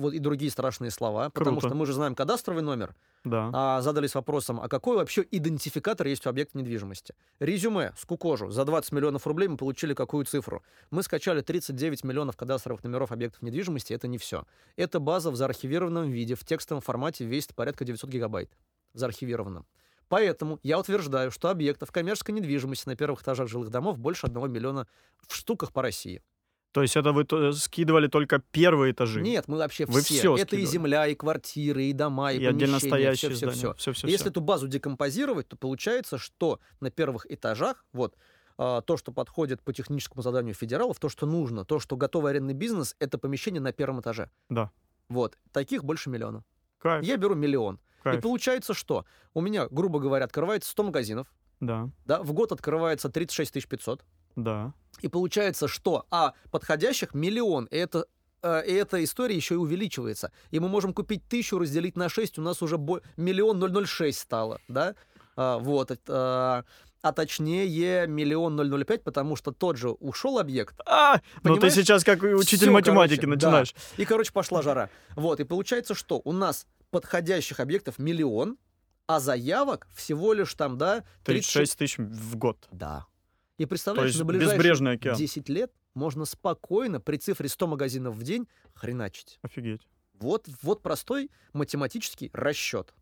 вот 0.00 0.14
и 0.14 0.18
другие 0.18 0.50
страшные 0.50 0.90
слова, 0.90 1.30
потому 1.30 1.56
Круто. 1.58 1.68
что 1.68 1.76
мы 1.76 1.86
же 1.86 1.92
знаем 1.92 2.14
кадастровый 2.14 2.62
номер, 2.62 2.94
Да. 3.24 3.50
а 3.52 3.80
задались 3.82 4.14
вопросом, 4.14 4.60
а 4.60 4.68
какой 4.68 4.96
вообще 4.96 5.24
идентификатор 5.30 6.06
есть 6.06 6.26
у 6.26 6.30
объекта 6.30 6.58
недвижимости? 6.58 7.14
Резюме, 7.38 7.92
скукожу, 7.96 8.50
за 8.50 8.64
20 8.64 8.92
миллионов 8.92 9.26
рублей 9.26 9.48
мы 9.48 9.56
получили 9.56 9.94
какую 9.94 10.24
цифру? 10.24 10.62
Мы 10.90 11.02
скачали 11.02 11.40
39 11.42 12.02
миллионов 12.04 12.36
кадастровых 12.36 12.82
номеров 12.82 13.12
объектов 13.12 13.42
недвижимости, 13.42 13.92
это 13.92 14.08
не 14.08 14.18
все. 14.18 14.44
Это 14.76 14.98
база 15.00 15.30
в 15.30 15.36
заархивированном 15.36 16.10
виде, 16.10 16.34
в 16.34 16.44
текстовом 16.44 16.80
формате 16.82 17.24
весит 17.24 17.54
порядка 17.54 17.84
900 17.84 18.10
гигабайт, 18.10 18.50
в 18.94 18.98
заархивированном. 18.98 19.66
Поэтому 20.08 20.58
я 20.64 20.80
утверждаю, 20.80 21.30
что 21.30 21.50
объектов 21.50 21.92
коммерческой 21.92 22.32
недвижимости 22.32 22.88
на 22.88 22.96
первых 22.96 23.22
этажах 23.22 23.48
жилых 23.48 23.70
домов 23.70 23.96
больше 23.96 24.26
1 24.26 24.50
миллиона 24.50 24.88
в 25.28 25.34
штуках 25.36 25.72
по 25.72 25.82
России. 25.82 26.20
То 26.72 26.82
есть 26.82 26.96
это 26.96 27.12
вы 27.12 27.26
скидывали 27.52 28.06
только 28.06 28.38
первые 28.38 28.92
этажи? 28.92 29.20
Нет, 29.22 29.48
мы 29.48 29.58
вообще 29.58 29.86
Вы 29.86 30.02
все. 30.02 30.18
всё 30.18 30.34
Это 30.36 30.56
и 30.56 30.60
скидывали. 30.64 30.66
земля, 30.66 31.06
и 31.08 31.14
квартиры, 31.16 31.84
и 31.84 31.92
дома, 31.92 32.32
и, 32.32 32.38
И 32.38 32.44
отдельно 32.46 32.78
помещения, 32.78 32.90
стоящие 32.90 33.30
все, 33.32 33.50
все, 33.50 33.56
все. 33.56 33.74
Все, 33.74 33.92
все, 33.92 34.08
Если 34.08 34.30
эту 34.30 34.40
базу 34.40 34.68
декомпозировать, 34.68 35.48
то 35.48 35.56
получается, 35.56 36.16
что 36.18 36.60
на 36.80 36.90
первых 36.90 37.26
этажах, 37.28 37.84
вот, 37.92 38.14
а, 38.56 38.82
то, 38.82 38.96
что 38.96 39.10
подходит 39.10 39.62
по 39.62 39.72
техническому 39.72 40.22
заданию 40.22 40.54
федералов, 40.54 41.00
то, 41.00 41.08
что 41.08 41.26
нужно, 41.26 41.64
то, 41.64 41.80
что 41.80 41.96
готовый 41.96 42.30
арендный 42.32 42.54
бизнес, 42.54 42.94
это 43.00 43.18
помещение 43.18 43.60
на 43.60 43.72
первом 43.72 44.00
этаже. 44.00 44.30
Да. 44.48 44.70
Вот. 45.08 45.38
Таких 45.50 45.82
больше 45.82 46.08
миллиона. 46.08 46.44
Кайф, 46.78 47.04
Я 47.04 47.16
беру 47.16 47.34
миллион. 47.34 47.76
И 47.76 48.02
кайф. 48.04 48.22
получается, 48.22 48.74
что 48.74 49.04
у 49.34 49.40
меня, 49.40 49.66
грубо 49.70 49.98
говоря, 49.98 50.24
открывается 50.24 50.70
100 50.70 50.82
магазинов, 50.84 51.26
Да, 51.58 51.90
да, 52.06 52.22
в 52.22 52.32
год 52.32 52.52
открывается 52.52 53.08
36 53.08 53.66
500. 53.68 54.04
Да. 54.36 54.72
И 55.00 55.08
получается, 55.08 55.66
что, 55.68 56.06
а 56.10 56.34
подходящих 56.50 57.14
миллион, 57.14 57.64
и 57.66 57.76
это 57.76 58.06
э, 58.42 58.62
и 58.66 58.72
эта 58.72 59.02
история 59.02 59.34
еще 59.36 59.54
и 59.54 59.58
увеличивается. 59.58 60.30
И 60.50 60.60
мы 60.60 60.68
можем 60.68 60.92
купить 60.92 61.26
тысячу, 61.28 61.58
разделить 61.58 61.96
на 61.96 62.08
6, 62.08 62.38
у 62.38 62.42
нас 62.42 62.62
уже 62.62 62.76
бо- 62.78 63.00
миллион 63.16 63.58
006 63.86 64.18
стало, 64.18 64.60
да? 64.68 64.94
А, 65.36 65.58
вот. 65.58 65.90
это, 65.90 66.64
а 67.02 67.12
точнее 67.12 68.06
миллион 68.06 68.56
005, 68.84 69.04
потому 69.04 69.36
что 69.36 69.52
тот 69.52 69.76
же 69.78 69.90
ушел 69.90 70.38
объект, 70.38 70.74
А, 70.86 71.20
ну 71.44 71.56
ты 71.56 71.70
сейчас 71.70 72.04
как 72.04 72.22
учитель 72.22 72.66
Всё, 72.66 72.72
математики 72.72 73.20
короче, 73.20 73.34
начинаешь. 73.36 73.74
и, 73.96 74.04
короче, 74.04 74.32
пошла 74.32 74.60
жара. 74.60 74.90
Вот, 75.16 75.40
и 75.40 75.44
получается, 75.44 75.94
что 75.94 76.20
у 76.24 76.32
нас 76.32 76.66
подходящих 76.90 77.60
объектов 77.60 77.98
миллион, 77.98 78.58
а 79.06 79.18
заявок 79.20 79.86
всего 79.94 80.34
лишь 80.34 80.52
там, 80.54 80.76
да, 80.76 81.04
36 81.24 81.78
тысяч 81.78 81.96
в 81.98 82.36
год. 82.36 82.68
Да. 82.70 83.06
И 83.60 83.66
представляешь, 83.66 84.16
на 84.16 84.24
ближайшие 84.24 84.56
безбрежный 84.56 84.92
океан. 84.92 85.14
10 85.18 85.50
лет 85.50 85.70
можно 85.92 86.24
спокойно 86.24 86.98
при 86.98 87.18
цифре 87.18 87.46
100 87.46 87.66
магазинов 87.66 88.14
в 88.14 88.22
день 88.22 88.48
хреначить. 88.72 89.38
Офигеть. 89.42 89.86
Вот, 90.14 90.48
вот 90.62 90.82
простой 90.82 91.30
математический 91.52 92.30
расчет. 92.32 92.94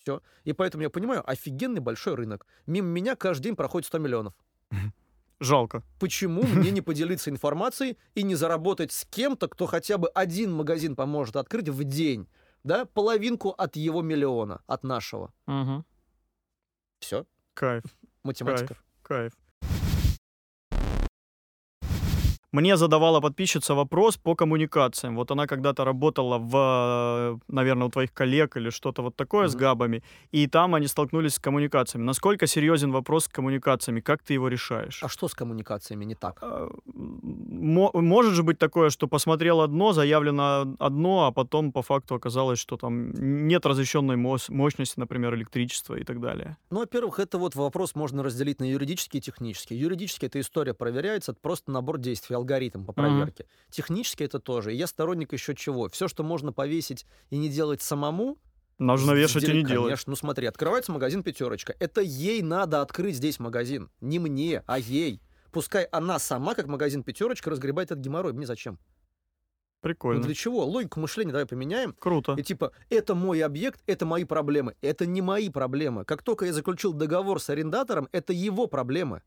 Все. 0.00 0.22
И 0.44 0.54
поэтому 0.54 0.82
я 0.82 0.88
понимаю, 0.88 1.22
офигенный 1.30 1.80
большой 1.80 2.14
рынок. 2.14 2.46
Мимо 2.64 2.88
меня 2.88 3.16
каждый 3.16 3.44
день 3.44 3.56
проходит 3.56 3.86
100 3.88 3.98
миллионов. 3.98 4.34
Жалко. 5.40 5.82
Почему 6.00 6.42
мне 6.46 6.70
не 6.70 6.80
поделиться 6.80 7.28
информацией 7.28 7.98
и 8.14 8.22
не 8.22 8.34
заработать 8.34 8.92
с 8.92 9.04
кем-то, 9.04 9.46
кто 9.46 9.66
хотя 9.66 9.98
бы 9.98 10.08
один 10.08 10.54
магазин 10.54 10.96
поможет 10.96 11.36
открыть 11.36 11.68
в 11.68 11.84
день? 11.84 12.30
Да, 12.64 12.86
половинку 12.86 13.50
от 13.50 13.76
его 13.76 14.00
миллиона, 14.00 14.62
от 14.66 14.84
нашего. 14.84 15.34
Мгм. 15.44 15.84
Все, 16.98 17.26
Кайф, 17.52 17.84
математика. 18.22 18.78
кайф. 19.02 19.34
Мне 22.56 22.76
задавала 22.78 23.20
подписчица 23.20 23.74
вопрос 23.74 24.16
по 24.16 24.34
коммуникациям. 24.34 25.16
Вот 25.16 25.30
она 25.30 25.46
когда-то 25.46 25.84
работала 25.84 26.38
в, 26.38 27.38
наверное, 27.48 27.86
у 27.88 27.90
твоих 27.90 28.14
коллег 28.14 28.56
или 28.56 28.70
что-то 28.70 29.02
вот 29.02 29.14
такое 29.14 29.48
с 29.48 29.54
Мгм. 29.54 29.60
габами, 29.60 30.02
и 30.32 30.46
там 30.46 30.74
они 30.74 30.86
столкнулись 30.86 31.34
с 31.34 31.38
коммуникациями. 31.38 32.06
Насколько 32.06 32.46
серьезен 32.46 32.92
вопрос 32.92 33.24
с 33.24 33.28
коммуникациями? 33.28 34.00
Как 34.00 34.22
ты 34.22 34.32
его 34.32 34.48
решаешь? 34.48 35.02
А 35.02 35.08
что 35.08 35.28
с 35.28 35.34
коммуникациями 35.34 36.06
не 36.06 36.14
так? 36.14 36.38
А, 36.40 36.68
мо- 36.94 37.90
Может 37.92 38.32
же 38.34 38.42
быть 38.42 38.58
такое, 38.58 38.88
что 38.88 39.06
посмотрел 39.06 39.60
одно, 39.60 39.92
заявлено 39.92 40.74
одно, 40.78 41.26
а 41.26 41.32
потом 41.32 41.72
по 41.72 41.82
факту 41.82 42.14
оказалось, 42.14 42.58
что 42.58 42.78
там 42.78 43.12
нет 43.48 43.66
разрешенной 43.66 44.16
мощности, 44.16 44.98
например, 44.98 45.34
электричества 45.34 45.94
и 45.96 46.04
так 46.04 46.20
далее. 46.20 46.56
Ну, 46.70 46.78
во-первых, 46.78 47.18
это 47.20 47.36
вот 47.36 47.54
вопрос 47.54 47.94
можно 47.94 48.22
разделить 48.22 48.60
на 48.60 48.64
юридический 48.64 49.18
и 49.18 49.22
технический. 49.22 49.74
Юридически 49.76 50.24
эта 50.24 50.40
история 50.40 50.72
проверяется, 50.72 51.32
это 51.32 51.40
просто 51.42 51.70
набор 51.70 51.98
действий, 51.98 52.36
алгоритм 52.46 52.84
по 52.84 52.92
проверке. 52.92 53.46
Технически 53.70 54.22
это 54.22 54.38
тоже. 54.38 54.72
И 54.72 54.76
я 54.76 54.86
сторонник 54.86 55.32
еще 55.32 55.54
чего? 55.54 55.88
Все, 55.88 56.08
что 56.08 56.22
можно 56.22 56.52
повесить 56.52 57.06
и 57.30 57.36
не 57.36 57.48
делать 57.48 57.82
самому, 57.82 58.38
Нужно 58.78 59.12
вешать 59.12 59.44
и 59.44 59.52
не 59.54 59.64
делать. 59.64 59.86
Конечно, 59.86 60.10
ну 60.10 60.16
смотри, 60.16 60.46
открывается 60.46 60.92
магазин 60.92 61.22
«Пятерочка». 61.22 61.74
Это 61.78 62.02
ей 62.02 62.42
надо 62.42 62.82
открыть 62.82 63.16
здесь 63.16 63.40
магазин. 63.40 63.90
Не 64.02 64.18
мне, 64.18 64.62
а 64.66 64.78
ей. 64.78 65.22
Пускай 65.50 65.84
она 65.84 66.18
сама, 66.18 66.54
как 66.54 66.66
магазин 66.66 67.02
«Пятерочка», 67.02 67.48
разгребает 67.48 67.90
этот 67.90 68.04
геморрой. 68.04 68.34
Мне 68.34 68.44
зачем? 68.44 68.74
Ну 68.74 69.80
Прикольно. 69.80 70.22
для 70.22 70.34
чего? 70.34 70.66
Логику 70.66 71.00
мышления 71.00 71.32
давай 71.32 71.46
поменяем. 71.46 71.94
Круто. 71.98 72.34
И 72.36 72.42
типа, 72.42 72.72
это 72.90 73.14
мой 73.14 73.40
объект, 73.42 73.82
это 73.86 74.04
мои 74.04 74.24
проблемы. 74.24 74.74
Это 74.82 75.06
не 75.06 75.22
мои 75.22 75.48
проблемы. 75.48 76.04
Как 76.04 76.22
только 76.22 76.44
я 76.44 76.52
заключил 76.52 76.92
договор 76.92 77.40
с 77.40 77.48
арендатором, 77.48 78.10
это 78.12 78.34
его 78.34 78.66
проблемы. 78.66 79.22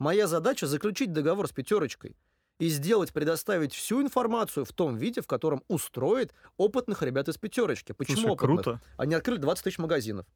Моя 0.00 0.26
задача 0.26 0.66
заключить 0.66 1.12
договор 1.12 1.46
с 1.46 1.52
пятерочкой 1.52 2.16
и 2.60 2.68
сделать, 2.68 3.12
предоставить 3.12 3.72
всю 3.74 4.02
информацию 4.02 4.64
в 4.64 4.72
том 4.72 4.96
виде, 4.96 5.22
в 5.22 5.26
котором 5.26 5.62
устроит 5.66 6.32
опытных 6.58 7.02
ребят 7.02 7.28
из 7.28 7.38
пятерочки. 7.38 7.92
Почему 7.92 8.16
Слушай, 8.16 8.32
опытных? 8.32 8.62
круто. 8.64 8.80
Они 8.98 9.14
открыли 9.14 9.38
20 9.38 9.64
тысяч 9.64 9.78
магазинов. 9.78 10.26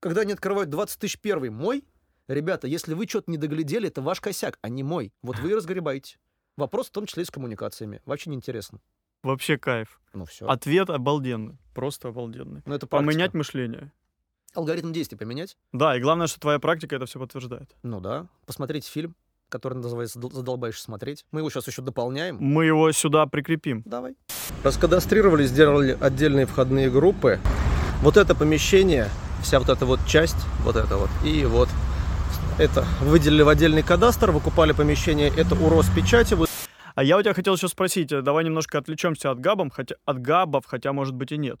Когда 0.00 0.22
они 0.22 0.32
открывают 0.32 0.70
20 0.70 0.98
тысяч 0.98 1.20
первый 1.20 1.50
мой, 1.50 1.84
ребята, 2.26 2.66
если 2.66 2.94
вы 2.94 3.06
что-то 3.06 3.30
не 3.30 3.36
доглядели, 3.36 3.88
это 3.88 4.00
ваш 4.02 4.20
косяк, 4.20 4.58
а 4.62 4.68
не 4.70 4.82
мой. 4.82 5.12
Вот 5.22 5.38
вы 5.38 5.50
и 5.50 5.54
разгребаете. 5.54 6.18
Вопрос 6.56 6.88
в 6.88 6.90
том 6.90 7.04
числе 7.06 7.22
и 7.22 7.26
с 7.26 7.30
коммуникациями. 7.30 8.00
Вообще 8.06 8.30
неинтересно. 8.30 8.80
Вообще 9.22 9.58
кайф. 9.58 10.00
Ну 10.14 10.24
все. 10.24 10.46
Ответ 10.46 10.88
обалденный. 10.88 11.58
Просто 11.74 12.08
обалденный. 12.08 12.62
Ну, 12.64 12.74
это 12.74 12.86
Поменять 12.86 13.32
практика. 13.32 13.36
мышление. 13.36 13.92
Алгоритм 14.54 14.90
действий 14.92 15.18
поменять? 15.18 15.58
Да, 15.72 15.94
и 15.96 16.00
главное, 16.00 16.28
что 16.28 16.40
твоя 16.40 16.58
практика 16.58 16.96
это 16.96 17.04
все 17.04 17.18
подтверждает. 17.20 17.76
Ну 17.82 18.00
да. 18.00 18.26
Посмотреть 18.46 18.86
фильм, 18.86 19.14
который 19.48 19.74
называется 19.74 20.18
«Задол- 20.18 20.32
«Задолбаешься 20.32 20.84
смотреть». 20.84 21.24
Мы 21.32 21.40
его 21.40 21.50
сейчас 21.50 21.66
еще 21.66 21.82
дополняем. 21.82 22.38
Мы 22.40 22.66
его 22.66 22.90
сюда 22.92 23.26
прикрепим. 23.26 23.82
Давай. 23.84 24.14
Раскадастрировали, 24.62 25.44
сделали 25.44 25.96
отдельные 26.00 26.46
входные 26.46 26.90
группы. 26.90 27.38
Вот 28.02 28.16
это 28.16 28.34
помещение, 28.34 29.08
вся 29.42 29.58
вот 29.58 29.68
эта 29.68 29.86
вот 29.86 30.00
часть, 30.06 30.36
вот 30.64 30.76
это 30.76 30.96
вот, 30.96 31.10
и 31.24 31.44
вот 31.44 31.68
это 32.58 32.84
выделили 33.00 33.42
в 33.42 33.48
отдельный 33.48 33.82
кадастр, 33.82 34.30
выкупали 34.30 34.72
помещение, 34.72 35.32
это 35.36 35.54
у 35.54 35.68
Роспечати, 35.68 36.36
А 36.94 37.04
я 37.04 37.18
у 37.18 37.22
тебя 37.22 37.34
хотел 37.34 37.54
еще 37.54 37.68
спросить, 37.68 38.10
э, 38.12 38.22
давай 38.22 38.44
немножко 38.44 38.78
отвлечемся 38.78 39.30
от 39.30 39.38
габов, 39.38 39.70
хотя 39.72 39.96
от 40.06 40.20
габов, 40.20 40.64
хотя 40.66 40.92
может 40.94 41.14
быть 41.14 41.32
и 41.32 41.36
нет. 41.36 41.60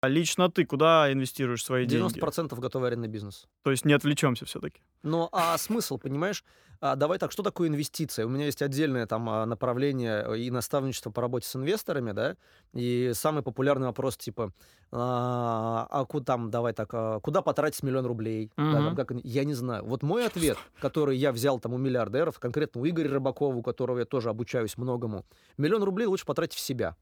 А 0.00 0.08
лично 0.08 0.50
ты 0.50 0.64
куда 0.64 1.12
инвестируешь 1.12 1.64
свои 1.64 1.86
деньги? 1.86 2.18
90% 2.18 2.58
готовый 2.58 2.88
арендный 2.88 3.08
бизнес. 3.08 3.46
То 3.62 3.70
есть 3.70 3.84
не 3.84 3.92
отвлечемся 3.92 4.44
все-таки. 4.44 4.80
Ну, 5.02 5.28
а 5.32 5.56
смысл, 5.58 5.98
понимаешь? 5.98 6.44
А, 6.80 6.94
давай 6.94 7.18
так, 7.18 7.32
что 7.32 7.42
такое 7.42 7.68
инвестиция? 7.68 8.24
У 8.26 8.28
меня 8.28 8.46
есть 8.46 8.62
отдельное 8.62 9.06
там 9.06 9.28
а, 9.28 9.46
направление 9.46 10.24
э, 10.24 10.38
и 10.38 10.50
наставничество 10.50 11.10
по 11.10 11.20
работе 11.20 11.48
с 11.48 11.56
инвесторами, 11.56 12.12
да, 12.12 12.36
и 12.72 13.10
самый 13.14 13.42
популярный 13.42 13.88
вопрос 13.88 14.16
типа, 14.16 14.52
а, 14.92 15.88
а 15.90 16.04
куда 16.04 16.24
там, 16.24 16.50
давай 16.50 16.72
так, 16.72 16.90
а, 16.92 17.18
куда 17.18 17.42
потратить 17.42 17.82
миллион 17.82 18.06
рублей? 18.06 18.52
Да, 18.56 18.72
там 18.72 18.96
как 18.96 19.10
я 19.24 19.44
не 19.44 19.54
знаю. 19.54 19.84
Вот 19.84 20.02
мой 20.02 20.24
ответ, 20.26 20.56
который 20.80 21.16
я 21.16 21.32
взял 21.32 21.58
там 21.58 21.74
у 21.74 21.78
миллиардеров, 21.78 22.38
конкретно 22.38 22.80
у 22.80 22.86
Игоря 22.86 23.10
Рыбакова, 23.10 23.56
у 23.56 23.62
которого 23.62 23.98
я 23.98 24.04
тоже 24.04 24.30
обучаюсь 24.30 24.76
многому, 24.76 25.26
миллион 25.56 25.82
рублей 25.82 26.06
лучше 26.06 26.26
потратить 26.26 26.58
в 26.58 26.60
себя. 26.60 26.96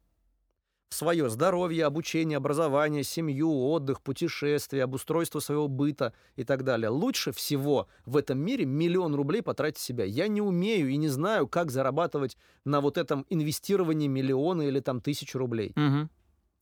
В 0.89 0.95
свое 0.95 1.29
здоровье, 1.29 1.85
обучение, 1.85 2.37
образование, 2.37 3.03
семью, 3.03 3.71
отдых, 3.71 4.01
путешествия, 4.01 4.85
обустройство 4.85 5.41
своего 5.41 5.67
быта 5.67 6.13
и 6.37 6.45
так 6.45 6.63
далее. 6.63 6.91
Лучше 6.91 7.33
всего 7.33 7.89
в 8.05 8.17
этом 8.17 8.39
мире 8.39 8.67
миллион 8.67 9.15
рублей 9.15 9.43
потратить 9.43 9.81
себя. 9.81 10.05
Я 10.05 10.29
не 10.29 10.41
умею 10.41 10.89
и 10.89 10.97
не 10.97 11.09
знаю, 11.09 11.49
как 11.49 11.71
зарабатывать 11.73 12.37
на 12.65 12.81
вот 12.81 12.99
этом 12.99 13.27
инвестировании 13.31 14.07
миллиона 14.07 14.63
или 14.63 14.81
там 14.81 15.01
тысячу 15.01 15.39
рублей. 15.39 15.75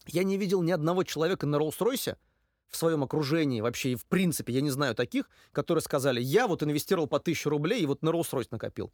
Я 0.06 0.24
не 0.24 0.36
видел 0.38 0.62
ни 0.62 0.70
одного 0.70 1.02
человека 1.04 1.46
на 1.46 1.56
Роллс-Ройсе 1.56 2.16
в 2.68 2.76
своем 2.76 3.04
окружении 3.04 3.60
вообще 3.60 3.92
и 3.92 3.94
в 3.94 4.04
принципе, 4.04 4.52
я 4.52 4.60
не 4.60 4.70
знаю 4.70 4.94
таких, 4.94 5.30
которые 5.52 5.80
сказали, 5.80 6.20
я 6.20 6.48
вот 6.48 6.62
инвестировал 6.62 7.06
по 7.06 7.20
тысячу 7.20 7.48
рублей 7.48 7.82
и 7.82 7.86
вот 7.86 8.02
на 8.02 8.08
Роллс-Ройс 8.08 8.48
накопил. 8.50 8.90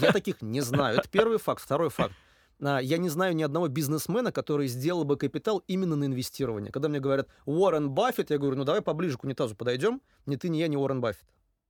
Я 0.00 0.10
таких 0.10 0.42
не 0.42 0.62
знаю. 0.62 0.98
Это 0.98 1.08
первый 1.08 1.38
факт. 1.38 1.62
Второй 1.62 1.90
факт. 1.90 2.14
Я 2.60 2.98
не 2.98 3.08
знаю 3.08 3.34
ни 3.34 3.42
одного 3.42 3.68
бизнесмена, 3.68 4.32
который 4.32 4.68
сделал 4.68 5.04
бы 5.04 5.16
капитал 5.16 5.62
именно 5.66 5.96
на 5.96 6.04
инвестирование. 6.04 6.72
Когда 6.72 6.88
мне 6.88 7.00
говорят 7.00 7.28
Уоррен 7.46 7.90
Баффет, 7.90 8.30
я 8.30 8.38
говорю, 8.38 8.56
ну 8.56 8.64
давай 8.64 8.80
поближе 8.80 9.18
к 9.18 9.24
унитазу 9.24 9.56
подойдем. 9.56 10.00
Ни 10.26 10.36
ты, 10.36 10.48
ни 10.48 10.58
я, 10.58 10.68
ни 10.68 10.76
Уоррен 10.76 11.00
Баффет. 11.00 11.26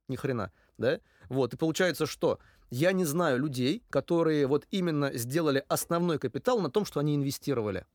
Ни 0.08 0.16
хрена, 0.16 0.52
да? 0.76 1.00
Вот, 1.28 1.54
и 1.54 1.56
получается, 1.56 2.06
что 2.06 2.38
я 2.70 2.92
не 2.92 3.04
знаю 3.04 3.38
людей, 3.38 3.82
которые 3.88 4.46
вот 4.46 4.66
именно 4.70 5.12
сделали 5.14 5.64
основной 5.68 6.18
капитал 6.18 6.60
на 6.60 6.70
том, 6.70 6.84
что 6.84 7.00
они 7.00 7.14
инвестировали. 7.16 7.86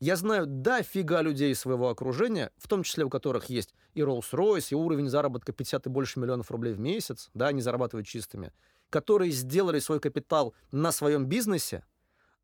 Я 0.00 0.16
знаю 0.16 0.46
дофига 0.46 1.22
людей 1.22 1.54
своего 1.54 1.88
окружения, 1.88 2.50
в 2.56 2.66
том 2.66 2.82
числе 2.82 3.04
у 3.04 3.08
которых 3.08 3.44
есть 3.50 3.72
и 3.94 4.00
Rolls-Royce, 4.00 4.68
и 4.70 4.74
уровень 4.74 5.08
заработка 5.08 5.52
50 5.52 5.86
и 5.86 5.90
больше 5.90 6.18
миллионов 6.18 6.50
рублей 6.50 6.74
в 6.74 6.80
месяц, 6.80 7.30
да, 7.34 7.48
они 7.48 7.60
зарабатывают 7.60 8.08
чистыми, 8.08 8.52
которые 8.90 9.30
сделали 9.30 9.78
свой 9.78 10.00
капитал 10.00 10.54
на 10.72 10.90
своем 10.90 11.26
бизнесе, 11.26 11.84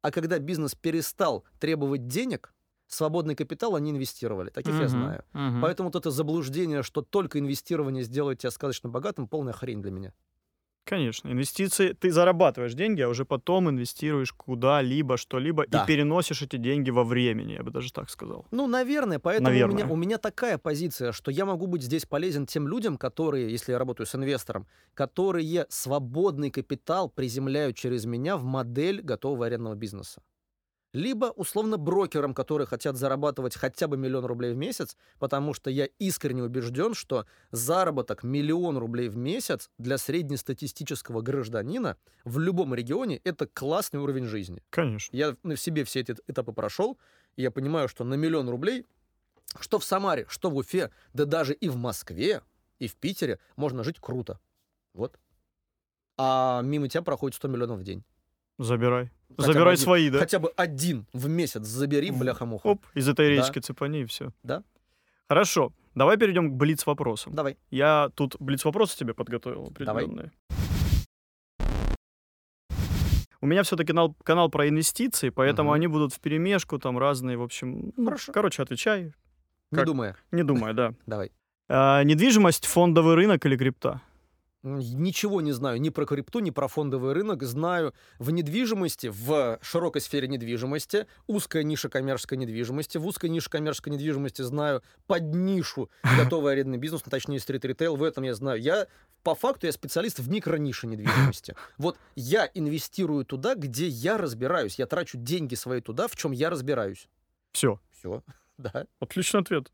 а 0.02 0.10
когда 0.10 0.38
бизнес 0.38 0.74
перестал 0.74 1.44
требовать 1.58 2.06
денег, 2.06 2.54
свободный 2.86 3.34
капитал 3.34 3.74
они 3.76 3.90
инвестировали. 3.90 4.50
Таких 4.50 4.80
я 4.80 4.88
Мгм, 4.88 4.88
знаю. 4.88 5.24
мгм. 5.34 5.74
Поэтому 5.74 5.88
вот 5.88 5.96
это 5.96 6.10
заблуждение, 6.10 6.82
что 6.82 7.02
только 7.02 7.38
инвестирование 7.38 8.04
сделает 8.04 8.38
тебя 8.40 8.50
сказочно 8.50 8.88
богатым, 8.88 9.28
полная 9.28 9.52
хрень 9.52 9.82
для 9.82 9.90
меня. 9.90 10.14
Конечно, 10.88 11.28
инвестиции, 11.30 11.92
ты 11.92 12.10
зарабатываешь 12.10 12.74
деньги, 12.74 13.02
а 13.02 13.08
уже 13.08 13.24
потом 13.24 13.68
инвестируешь 13.68 14.32
куда-либо, 14.32 15.16
что-либо, 15.16 15.66
Да. 15.68 15.82
и 15.82 15.86
переносишь 15.86 16.42
эти 16.42 16.56
деньги 16.56 16.90
во 16.90 17.04
времени, 17.04 17.52
я 17.52 17.62
бы 17.62 17.70
даже 17.70 17.92
так 17.92 18.08
сказал. 18.10 18.46
Ну, 18.50 18.66
наверное, 18.66 19.18
поэтому 19.18 19.48
У, 19.48 19.50
Наверное. 19.50 19.74
меня, 19.84 19.92
у 19.92 19.96
меня 19.96 20.18
такая 20.18 20.56
позиция, 20.58 21.12
что 21.12 21.30
я 21.30 21.44
могу 21.44 21.66
быть 21.66 21.82
здесь 21.82 22.06
полезен 22.06 22.46
тем 22.46 22.66
людям, 22.68 22.96
которые, 22.96 23.50
если 23.50 23.72
я 23.72 23.78
работаю 23.78 24.06
с 24.06 24.14
инвестором, 24.14 24.66
которые 24.94 25.66
свободный 25.68 26.50
капитал 26.50 27.10
приземляют 27.10 27.76
через 27.76 28.06
меня 28.06 28.36
в 28.36 28.44
модель 28.44 29.02
готового 29.02 29.46
арендного 29.46 29.74
бизнеса. 29.74 30.22
Либо, 30.94 31.26
условно, 31.26 31.76
брокерам, 31.76 32.32
которые 32.32 32.66
хотят 32.66 32.96
зарабатывать 32.96 33.54
хотя 33.54 33.88
бы 33.88 33.98
миллион 33.98 34.24
рублей 34.24 34.54
в 34.54 34.56
месяц, 34.56 34.96
потому 35.18 35.52
что 35.52 35.68
я 35.70 35.86
искренне 35.98 36.42
убежден, 36.42 36.94
что 36.94 37.26
заработок 37.50 38.22
миллион 38.22 38.78
рублей 38.78 39.08
в 39.08 39.16
месяц 39.16 39.70
для 39.76 39.98
среднестатистического 39.98 41.20
гражданина 41.20 41.98
в 42.24 42.38
любом 42.38 42.74
регионе– 42.74 43.20
это 43.24 43.46
классный 43.46 44.00
уровень 44.00 44.24
жизни. 44.24 44.62
Конечно. 44.70 45.14
Я 45.14 45.36
на 45.42 45.56
себе 45.56 45.84
все 45.84 46.00
эти 46.00 46.16
этапы 46.26 46.52
прошел, 46.52 46.98
и 47.36 47.42
я 47.42 47.50
понимаю, 47.50 47.88
что 47.88 48.04
на 48.04 48.14
миллион 48.14 48.48
рублей, 48.48 48.86
что 49.60 49.78
в 49.78 49.84
Самаре, 49.84 50.24
что 50.28 50.50
в 50.50 50.56
Уфе, 50.56 50.90
да 51.12 51.26
даже 51.26 51.52
и 51.52 51.68
в 51.68 51.76
Москве, 51.76 52.42
и 52.78 52.88
в 52.88 52.96
Питере 52.96 53.38
можно 53.56 53.84
жить 53.84 53.98
круто. 54.00 54.40
Вот. 54.94 55.18
А 56.16 56.62
мимо 56.62 56.88
тебя 56.88 57.02
проходит 57.02 57.36
100 57.36 57.48
миллионов 57.48 57.78
в 57.80 57.82
день. 57.84 58.04
Забирай. 58.58 59.10
Хотя 59.36 59.52
Забирай 59.52 59.74
один- 59.74 59.84
свои, 59.84 60.10
да? 60.10 60.18
Хотя 60.18 60.38
бы 60.40 60.52
один 60.56 61.06
в 61.12 61.28
месяц 61.28 61.62
забери, 61.64 62.10
бляха-муха. 62.10 62.66
Оп, 62.66 62.84
из 62.94 63.08
этой 63.08 63.36
Да. 63.36 63.42
речки 63.42 63.60
цепани 63.60 64.02
и 64.02 64.04
все. 64.04 64.32
Да. 64.42 64.64
Хорошо, 65.28 65.72
давай 65.94 66.16
перейдем 66.16 66.50
к 66.50 66.54
блиц-вопросам. 66.54 67.34
Давай. 67.34 67.56
Я 67.70 68.10
тут 68.14 68.36
блиц-вопросы 68.40 68.96
тебе 68.98 69.14
подготовил 69.14 69.70
Давай. 69.78 70.04
определенные. 70.04 70.32
У 73.40 73.46
меня 73.46 73.62
все-таки 73.62 73.88
канал, 73.88 74.16
канал 74.24 74.48
про 74.48 74.68
инвестиции, 74.68 75.28
поэтому 75.30 75.68
Мгм. 75.70 75.74
они 75.76 75.86
будут 75.86 76.12
в 76.12 76.18
перемешку, 76.18 76.78
там 76.80 76.98
разные, 76.98 77.36
в 77.36 77.42
общем. 77.42 77.92
ну, 77.96 78.04
Хорошо. 78.06 78.32
Короче, 78.32 78.62
отвечай. 78.62 79.12
Не 79.70 79.76
Как? 79.76 79.86
думая. 79.86 80.16
Не 80.32 80.42
думай, 80.42 80.74
да. 80.74 80.94
Давай. 81.06 81.30
А, 81.68 82.02
недвижимость, 82.02 82.66
фондовый 82.66 83.14
рынок 83.14 83.44
или 83.46 83.56
крипта? 83.56 84.00
Ничего 84.64 85.40
не 85.40 85.52
знаю 85.52 85.80
ни 85.80 85.88
про 85.88 86.04
крипту, 86.04 86.40
ни 86.40 86.50
про 86.50 86.66
фондовый 86.66 87.12
рынок. 87.12 87.44
Знаю 87.44 87.94
в 88.18 88.32
недвижимости, 88.32 89.06
в 89.06 89.58
широкой 89.62 90.00
сфере 90.00 90.26
недвижимости, 90.26 91.06
узкая 91.28 91.62
ниша 91.62 91.88
коммерческой 91.88 92.38
недвижимости. 92.38 92.98
В 92.98 93.06
узкой 93.06 93.30
нише 93.30 93.50
коммерческой 93.50 93.90
недвижимости 93.90 94.42
знаю 94.42 94.82
под 95.06 95.32
нишу 95.32 95.90
готовый 96.18 96.54
арендный 96.54 96.78
бизнес, 96.78 97.02
ну, 97.06 97.10
точнее 97.10 97.38
стрит-ритейл. 97.38 97.94
В 97.94 98.02
этом 98.02 98.24
я 98.24 98.34
знаю. 98.34 98.60
Я 98.60 98.88
по 99.22 99.36
факту 99.36 99.66
я 99.66 99.72
специалист 99.72 100.18
в 100.18 100.28
микронише 100.28 100.86
недвижимости. 100.88 101.54
Вот 101.78 101.96
я 102.16 102.50
инвестирую 102.54 103.24
туда, 103.24 103.54
где 103.54 103.86
я 103.86 104.18
разбираюсь. 104.18 104.78
Я 104.78 104.86
трачу 104.86 105.18
деньги 105.18 105.54
свои 105.54 105.80
туда, 105.80 106.08
в 106.08 106.16
чем 106.16 106.32
я 106.32 106.50
разбираюсь. 106.50 107.08
Все. 107.52 107.80
Все. 107.92 108.22
Да. 108.58 108.86
Отличный 108.98 109.38
ответ. 109.38 109.70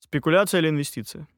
Спекуляция 0.00 0.58
или 0.58 0.68
инвестиция? 0.68 1.28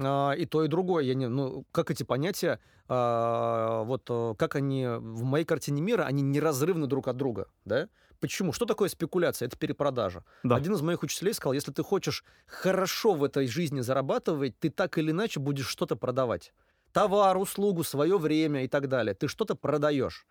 А, 0.00 0.32
и 0.32 0.46
то, 0.46 0.64
и 0.64 0.68
другое. 0.68 1.04
Я 1.04 1.14
не, 1.14 1.28
ну, 1.28 1.64
как 1.72 1.90
эти 1.90 2.02
понятия, 2.02 2.60
а, 2.88 3.82
вот 3.84 4.06
э, 4.08 4.34
как 4.38 4.54
они 4.56 4.86
в 4.86 5.24
моей 5.24 5.44
картине 5.44 5.82
мира, 5.82 6.04
они 6.04 6.22
неразрывны 6.22 6.86
друг 6.86 7.08
от 7.08 7.16
друга, 7.16 7.48
да? 7.64 7.88
Почему? 8.20 8.52
Что 8.52 8.64
такое 8.64 8.88
спекуляция? 8.88 9.46
Это 9.46 9.56
перепродажа. 9.56 10.24
Да. 10.42 10.56
Один 10.56 10.72
из 10.74 10.82
моих 10.82 11.02
учителей 11.02 11.32
сказал, 11.32 11.52
если 11.52 11.70
ты 11.70 11.82
хочешь 11.84 12.24
хорошо 12.46 13.14
в 13.14 13.22
этой 13.22 13.46
жизни 13.46 13.80
зарабатывать, 13.80 14.58
ты 14.58 14.70
так 14.70 14.98
или 14.98 15.12
иначе 15.12 15.38
будешь 15.38 15.68
что-то 15.68 15.94
продавать. 15.94 16.52
Товар, 16.92 17.36
услугу, 17.36 17.84
свое 17.84 18.18
время 18.18 18.64
и 18.64 18.68
так 18.68 18.88
далее. 18.88 19.14
Ты 19.14 19.28
что-то 19.28 19.54
продаешь. 19.54 20.26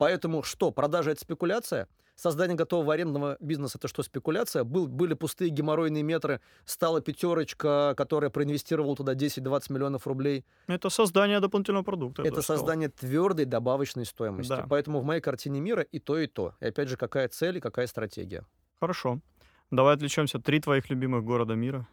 Поэтому 0.00 0.42
что? 0.42 0.70
Продажа— 0.70 1.10
это 1.12 1.20
спекуляция? 1.20 1.86
Создание 2.16 2.56
готового 2.56 2.94
арендного 2.94 3.36
бизнеса— 3.38 3.76
это 3.78 3.86
что, 3.86 4.02
спекуляция? 4.02 4.64
Был, 4.64 4.86
были 4.88 5.12
пустые 5.12 5.50
геморройные 5.50 6.02
метры, 6.02 6.40
стала 6.64 7.02
пятерочка, 7.02 7.92
которая 7.98 8.30
проинвестировала 8.30 8.96
туда 8.96 9.12
10-20 9.12 9.70
миллионов 9.70 10.06
рублей. 10.06 10.46
Это 10.68 10.88
создание 10.88 11.38
дополнительного 11.38 11.84
продукта. 11.84 12.22
это 12.22 12.30
даже 12.30 12.44
сказал. 12.44 12.60
создание 12.60 12.88
твердой 12.88 13.44
добавочной 13.44 14.06
стоимости. 14.06 14.48
Да. 14.48 14.66
Поэтому 14.70 15.00
в 15.00 15.04
моей 15.04 15.20
картине 15.20 15.60
мира 15.60 15.82
и 15.82 15.98
то, 15.98 16.18
и 16.18 16.26
то. 16.26 16.54
И 16.60 16.64
опять 16.64 16.88
же, 16.88 16.96
какая 16.96 17.28
цель 17.28 17.58
и 17.58 17.60
какая 17.60 17.86
стратегия. 17.86 18.46
Хорошо. 18.80 19.20
Давай 19.70 19.96
отвлечемся. 19.96 20.38
Три 20.38 20.60
твоих 20.60 20.88
любимых 20.88 21.24
города 21.24 21.52
мира. 21.52 21.86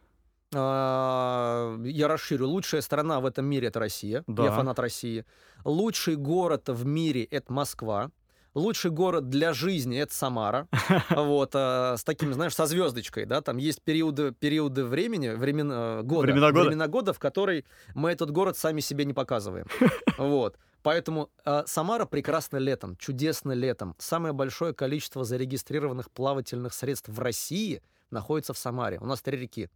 А, 0.55 1.77
Я 1.83 2.07
расширю. 2.07 2.47
Лучшая 2.47 2.81
страна 2.81 3.19
в 3.19 3.25
этом 3.25 3.45
мире— 3.45 3.67
это 3.69 3.79
Россия. 3.79 4.23
Я 4.27 4.33
Да. 4.33 4.51
фанат 4.55 4.79
России. 4.79 5.25
Лучший 5.65 6.15
город 6.15 6.69
в 6.69 6.85
мире— 6.85 7.23
это 7.31 7.51
Москва. 7.51 8.11
Лучший 8.53 8.89
город 8.89 9.29
для 9.29 9.53
жизни— 9.53 9.97
это 9.99 10.13
Самара. 10.13 10.67
Вот, 11.09 11.51
а, 11.53 11.95
с 11.97 12.03
таким, 12.03 12.33
знаешь, 12.33 12.55
со 12.55 12.65
звездочкой, 12.65 13.25
да, 13.25 13.41
там 13.41 13.57
есть 13.57 13.81
периоды, 13.83 14.31
периоды 14.31 14.83
времени, 14.85 15.29
времена 15.29 16.01
года, 16.01 16.21
Времена 16.21 16.51
года. 16.51 16.65
времена 16.69 16.87
года, 16.87 17.13
в 17.13 17.19
который 17.19 17.65
мы 17.93 18.09
этот 18.11 18.31
город 18.31 18.57
сами 18.57 18.79
себе 18.81 19.05
не 19.05 19.13
показываем. 19.13 19.65
Вот. 20.17 20.57
Поэтому 20.81 21.29
а, 21.45 21.65
Самара 21.67 22.05
прекрасна 22.05 22.57
летом, 22.57 22.95
чудесно 22.95 23.51
летом. 23.51 23.93
Самое 23.99 24.33
большое 24.33 24.73
количество 24.73 25.23
зарегистрированных 25.23 26.09
плавательных 26.09 26.73
средств 26.73 27.09
в 27.09 27.19
России 27.19 27.81
находится 28.09 28.53
в 28.53 28.57
Самаре. 28.57 28.97
У 28.99 29.05
нас 29.05 29.21
три 29.21 29.37
реки. 29.37 29.69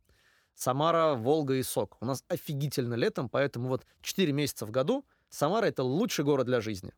Самара, 0.61 1.15
Волга 1.15 1.55
и 1.55 1.63
Сок. 1.63 1.97
У 2.01 2.05
нас 2.05 2.23
офигительно 2.27 2.93
летом, 2.93 3.29
поэтому 3.29 3.67
вот 3.67 3.83
4 4.01 4.31
месяца 4.31 4.67
в 4.67 4.71
году 4.71 5.03
Самара 5.29 5.65
это 5.65 5.81
лучший 5.81 6.23
город 6.23 6.45
для 6.45 6.61
жизни. 6.61 6.93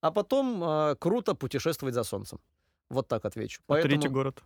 А 0.00 0.12
потом 0.12 0.62
а, 0.62 0.94
круто 0.94 1.34
путешествовать 1.34 1.94
за 1.94 2.04
солнцем. 2.04 2.38
Вот 2.90 3.08
так 3.08 3.24
отвечу. 3.24 3.60
А 3.62 3.72
Поэтому 3.72 3.94
Третий 3.94 4.08
город. 4.08 4.44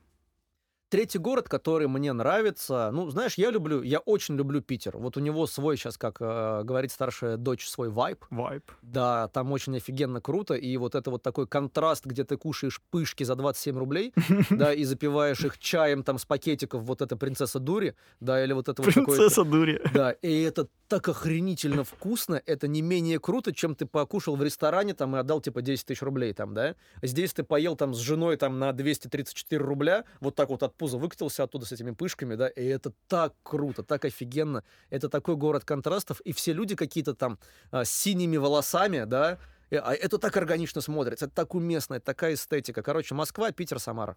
Третий 0.88 1.18
город, 1.18 1.48
который 1.48 1.88
мне 1.88 2.12
нравится, 2.12 2.90
ну, 2.92 3.10
знаешь, 3.10 3.34
я 3.34 3.50
люблю, 3.50 3.82
я 3.82 3.98
очень 3.98 4.36
люблю 4.36 4.60
Питер. 4.60 4.96
Вот 4.96 5.16
у 5.16 5.20
него 5.20 5.46
свой 5.46 5.76
сейчас, 5.76 5.98
как 5.98 6.16
э, 6.20 6.62
говорит 6.64 6.92
старшая 6.92 7.36
дочь, 7.36 7.68
свой 7.68 7.88
вайб. 7.88 8.24
Вайп. 8.30 8.70
Да, 8.82 9.28
там 9.28 9.52
очень 9.52 9.76
офигенно 9.76 10.20
круто, 10.20 10.54
и 10.54 10.76
вот 10.76 10.94
это 10.94 11.10
вот 11.10 11.22
такой 11.22 11.46
контраст, 11.46 12.04
где 12.06 12.24
ты 12.24 12.36
кушаешь 12.36 12.80
пышки 12.90 13.24
за 13.24 13.34
27 13.34 13.76
рублей, 13.78 14.12
да, 14.50 14.72
и 14.72 14.84
запиваешь 14.84 15.40
их 15.44 15.58
чаем 15.58 16.02
там 16.02 16.18
с 16.18 16.24
пакетиков, 16.24 16.82
вот 16.82 17.02
эта 17.02 17.16
принцесса 17.16 17.58
дури, 17.58 17.94
да, 18.20 18.42
или 18.42 18.52
вот 18.52 18.68
это 18.68 18.82
вот. 18.82 18.94
Принцесса 18.94 19.44
дури. 19.44 19.80
Да, 19.92 20.12
и 20.12 20.42
это 20.42 20.68
так 20.88 21.08
охренительно 21.08 21.84
вкусно, 21.84 22.40
это 22.46 22.68
не 22.68 22.82
менее 22.82 23.18
круто, 23.18 23.52
чем 23.52 23.74
ты 23.74 23.86
покушал 23.86 24.36
в 24.36 24.42
ресторане 24.42 24.94
там 24.94 25.16
и 25.16 25.18
отдал 25.18 25.40
типа 25.40 25.62
10 25.62 25.84
тысяч 25.84 26.02
рублей 26.02 26.32
там, 26.32 26.54
да. 26.54 26.76
Здесь 27.02 27.32
ты 27.32 27.42
поел 27.42 27.76
там 27.76 27.92
с 27.92 27.98
женой 27.98 28.36
там 28.36 28.58
на 28.58 28.72
234 28.72 29.62
рубля, 29.62 30.04
вот 30.20 30.34
так 30.36 30.48
вот 30.48 30.62
от 30.62 30.75
пуза 30.76 30.98
выкатился 30.98 31.42
оттуда 31.42 31.66
с 31.66 31.72
этими 31.72 31.90
пышками, 31.90 32.34
да, 32.34 32.48
и 32.48 32.64
это 32.64 32.92
так 33.08 33.34
круто, 33.42 33.82
так 33.82 34.04
офигенно. 34.04 34.62
Это 34.90 35.08
такой 35.08 35.36
город 35.36 35.64
контрастов, 35.64 36.20
и 36.20 36.32
все 36.32 36.52
люди 36.52 36.76
какие-то 36.76 37.14
там 37.14 37.38
а, 37.70 37.84
с 37.84 37.90
синими 37.90 38.36
волосами, 38.36 39.04
да, 39.04 39.38
и, 39.70 39.76
а 39.76 39.94
это 39.94 40.18
так 40.18 40.36
органично 40.36 40.80
смотрится, 40.80 41.26
это 41.26 41.34
так 41.34 41.54
уместно, 41.54 41.94
это 41.94 42.06
такая 42.06 42.34
эстетика. 42.34 42.82
Короче, 42.82 43.14
Москва, 43.14 43.50
Питер, 43.52 43.78
Самара. 43.78 44.16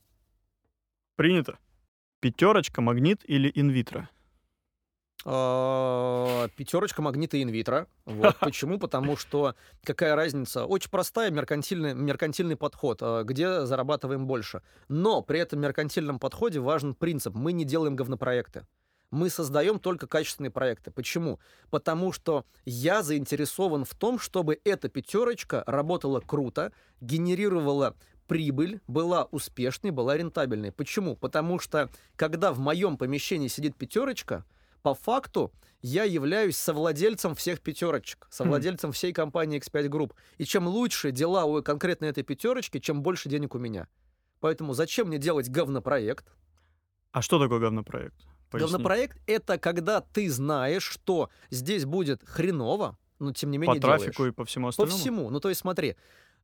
Принято. 1.16 1.58
Пятерочка, 2.20 2.82
магнит 2.82 3.22
или 3.26 3.52
инвитро? 3.56 4.10
А, 5.26 6.48
Пятерочка 6.56 7.02
магнита 7.02 7.42
инвитро. 7.42 7.88
Вот. 8.06 8.38
Почему? 8.40 8.80
Потому 8.80 9.18
что 9.18 9.56
какая 9.84 10.16
разница? 10.16 10.66
Очень 10.66 10.90
простая 10.90 11.30
меркантильный, 11.30 11.94
меркантильный 11.94 12.56
подход, 12.56 13.00
а, 13.02 13.24
где 13.24 13.66
зарабатываем 13.66 14.28
больше. 14.28 14.62
Но 14.88 15.22
при 15.22 15.40
этом 15.40 15.60
меркантильном 15.60 16.20
подходе 16.20 16.60
важен 16.60 16.96
принцип. 16.96 17.36
Мы 17.36 17.52
не 17.52 17.66
делаем 17.66 17.96
говнопроекты. 17.96 18.66
Мы 19.12 19.30
создаем 19.30 19.80
только 19.80 20.06
качественные 20.08 20.52
проекты. 20.52 20.92
Почему? 20.92 21.40
Потому 21.72 22.12
что 22.12 22.46
я 22.66 23.02
заинтересован 23.02 23.84
в 23.84 23.96
том, 23.96 24.20
чтобы 24.20 24.60
эта 24.64 24.88
пятерочка 24.88 25.64
работала 25.66 26.20
круто, 26.20 26.72
генерировала 27.02 27.96
прибыль, 28.28 28.80
была 28.88 29.24
успешной, 29.32 29.90
была 29.90 30.16
рентабельной. 30.16 30.72
Почему? 30.72 31.16
Потому 31.16 31.58
что 31.58 31.90
когда 32.16 32.54
в 32.54 32.60
моем 32.60 32.98
помещении 32.98 33.48
сидит 33.48 33.76
пятерочка, 33.76 34.46
по 34.82 34.94
факту 34.94 35.52
я 35.82 36.04
являюсь 36.04 36.58
совладельцем 36.58 37.36
всех 37.36 37.62
пятерочек, 37.62 38.28
совладельцем 38.30 38.92
всей 38.92 39.14
компании 39.14 39.60
X5 39.60 39.88
Group. 39.88 40.14
И 40.38 40.46
чем 40.46 40.68
лучше 40.68 41.12
дела 41.12 41.46
у 41.46 41.62
конкретно 41.62 42.06
этой 42.06 42.24
пятерочки, 42.24 42.80
чем 42.80 43.02
больше 43.02 43.30
денег 43.30 43.56
у 43.56 43.60
меня. 43.60 43.88
Поэтому 44.40 44.74
зачем 44.74 45.08
мне 45.08 45.18
делать 45.18 45.50
говнопроект? 45.50 46.26
А 47.12 47.22
что 47.22 47.40
такое 47.40 47.60
говнопроект? 47.60 48.16
Поясни. 48.50 48.72
Говнопроект— 48.72 49.18
это 49.28 49.58
когда 49.58 50.02
ты 50.02 50.30
знаешь, 50.30 50.84
что 50.84 51.30
здесь 51.50 51.86
будет 51.86 52.22
хреново, 52.28 52.98
но 53.20 53.32
тем 53.32 53.52
не 53.52 53.58
менее 53.58 53.76
По 53.76 53.82
делаешь. 53.82 54.02
трафику 54.02 54.26
и 54.26 54.32
по 54.32 54.46
всему 54.46 54.66
По 54.66 54.70
остальному? 54.70 54.98
всему. 54.98 55.30
Ну, 55.30 55.40
то 55.40 55.50
есть 55.50 55.62
смотри, 55.62 55.96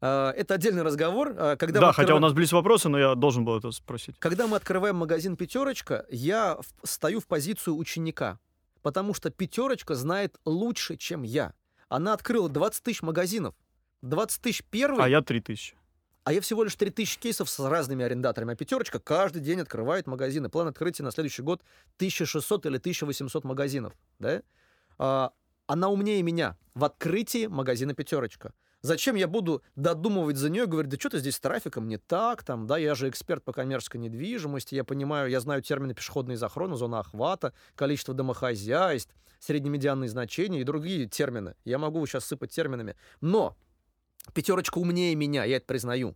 это 0.02 0.54
отдельный 0.56 0.84
разговор. 0.84 1.30
э, 1.38 1.56
Когда 1.58 1.80
Да, 1.80 1.88
мы 1.88 1.94
хотя 1.94 2.02
у 2.14 2.18
открываем- 2.18 2.22
нас 2.22 2.34
близ 2.34 2.52
вопросы, 2.52 2.90
но 2.90 3.00
я 3.00 3.16
должен 3.16 3.46
был 3.46 3.58
это 3.58 3.72
спросить. 3.72 4.16
Когда 4.20 4.48
мы 4.48 4.58
открываем 4.58 4.96
магазин 4.98 5.36
«Пятерочка», 5.38 6.06
я 6.10 6.58
в- 6.58 6.88
стою 6.88 7.20
в 7.20 7.28
позицию 7.28 7.76
ученика, 7.78 8.40
потому 8.82 9.14
что 9.14 9.30
«Пятерочка» 9.32 9.96
знает 9.96 10.36
лучше, 10.46 10.98
чем 10.98 11.24
я. 11.24 11.54
Она 11.90 12.14
открыла 12.14 12.50
20 12.50 12.84
тысяч 12.84 13.02
магазинов. 13.02 13.56
20 14.02 14.42
тысяч 14.42 14.64
первый, 14.70 15.04
А 15.04 15.08
я 15.10 15.22
3000. 15.22 15.76
а 16.24 16.34
я 16.34 16.42
всего 16.42 16.64
лишь 16.64 16.76
3000 16.76 17.18
кейсов 17.20 17.50
с 17.50 17.60
разными 17.60 18.04
арендаторами. 18.06 18.54
А 18.54 18.56
«Пятерочка» 18.56 19.00
каждый 19.00 19.42
день 19.42 19.62
открывает 19.62 20.08
магазины. 20.08 20.50
План 20.50 20.68
открытия 20.68 21.04
на 21.04 21.12
следующий 21.12 21.42
год 21.42 21.62
1600 21.98 22.66
или 22.66 22.78
1800 22.78 23.44
магазинов. 23.46 23.94
Да? 24.20 24.42
А, 24.98 25.32
она 25.68 25.90
умнее 25.90 26.22
меня 26.22 26.58
в 26.74 26.84
открытии 26.84 27.48
магазина 27.48 27.94
«Пятерочка». 27.96 28.54
Зачем 28.82 29.16
я 29.16 29.28
буду 29.28 29.64
додумывать 29.76 30.38
за 30.38 30.50
нее, 30.50 30.68
говорить, 30.68 30.92
да 30.92 30.98
что 31.00 31.10
ты 31.10 31.20
здесь 31.20 31.36
с 31.36 31.40
трафиком 31.40 31.88
не 31.88 31.98
так, 31.98 32.44
там, 32.44 32.68
да, 32.68 32.78
я 32.78 32.94
же 32.94 33.10
эксперт 33.10 33.44
по 33.44 33.52
коммерческой 33.52 33.98
недвижимости, 33.98 34.76
я 34.76 34.84
понимаю, 34.84 35.30
я 35.30 35.40
знаю 35.40 35.62
термины 35.62 35.94
пешеходные 35.94 36.38
захроны, 36.38 36.76
зона 36.76 37.00
охвата, 37.00 37.54
количество 37.76 38.14
домохозяйств, 38.14 39.14
среднемедианные 39.40 40.10
значения 40.10 40.62
и 40.62 40.64
другие 40.64 41.08
термины. 41.08 41.56
Я 41.64 41.78
могу 41.78 42.06
сейчас 42.06 42.26
сыпать 42.26 42.52
терминами. 42.52 42.96
Но 43.22 43.56
пятерочка 44.34 44.78
умнее 44.78 45.16
меня, 45.16 45.44
я 45.44 45.58
это 45.58 45.66
признаю. 45.66 46.16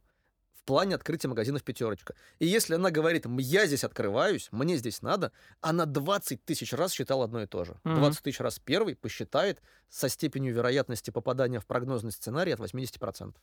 Плане 0.70 0.94
открытия 0.94 1.28
магазинов 1.28 1.64
пятерочка. 1.64 2.14
И 2.38 2.46
если 2.46 2.76
она 2.76 2.92
говорит, 2.92 3.26
«М, 3.26 3.40
я 3.40 3.66
здесь 3.66 3.84
открываюсь, 3.84 4.50
мне 4.52 4.78
здесь 4.78 5.02
надо, 5.02 5.32
она 5.62 5.88
20 5.88 6.46
тысяч 6.46 6.74
раз 6.74 6.92
считала 6.92 7.26
одно 7.26 7.42
и 7.42 7.48
то 7.48 7.66
же. 7.66 7.80
Мгм. 7.84 7.96
20 7.96 8.22
тысяч 8.22 8.40
раз 8.40 8.60
первый 8.60 8.96
посчитает 8.96 9.64
со 9.90 10.10
степенью 10.10 10.54
вероятности 10.54 11.10
попадания 11.10 11.60
в 11.60 11.66
прогнозный 11.66 12.12
сценарий 12.12 12.52
от 12.52 12.60
80%. 12.60 13.42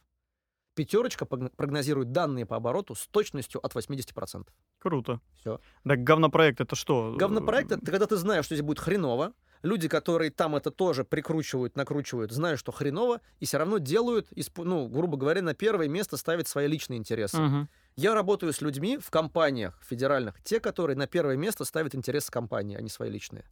Пятерочка 0.76 1.24
прогнозирует 1.24 2.12
данные 2.12 2.46
по 2.46 2.54
обороту 2.56 2.94
с 2.94 3.08
точностью 3.08 3.64
от 3.64 3.74
80%. 3.74 4.46
Круто. 4.78 5.20
Все. 5.40 5.58
Так 5.84 6.04
говнопроект 6.04 6.60
это 6.60 6.76
что? 6.76 7.16
Говнопроект— 7.18 7.72
это 7.72 7.84
когда 7.84 8.06
ты 8.06 8.16
знаешь, 8.16 8.44
что 8.44 8.54
здесь 8.54 8.64
будет 8.64 8.78
хреново, 8.78 9.32
Люди, 9.62 9.88
которые 9.88 10.30
там 10.30 10.54
это 10.54 10.70
тоже 10.70 11.02
прикручивают, 11.04 11.77
накручивают, 11.77 12.31
знают, 12.31 12.60
что 12.60 12.72
хреново, 12.72 13.20
и 13.40 13.46
все 13.46 13.58
равно 13.58 13.79
делают, 13.79 14.29
ну, 14.58 14.87
грубо 14.87 15.16
говоря, 15.16 15.42
на 15.42 15.54
первое 15.54 15.88
место 15.88 16.16
ставят 16.16 16.46
свои 16.46 16.68
личные 16.68 16.98
интересы. 16.98 17.38
Мгм. 17.38 17.68
Я 17.96 18.14
работаю 18.14 18.52
с 18.52 18.60
людьми 18.60 18.98
в 18.98 19.10
компаниях 19.10 19.83
федеральных, 19.83 20.40
те, 20.42 20.60
которые 20.60 20.96
на 20.96 21.06
первое 21.06 21.37
место 21.37 21.64
ставят 21.64 21.94
интересы 21.94 22.31
компании, 22.31 22.77
а 22.77 22.81
не 22.81 22.90
свои 22.90 23.10
личные. 23.10 23.44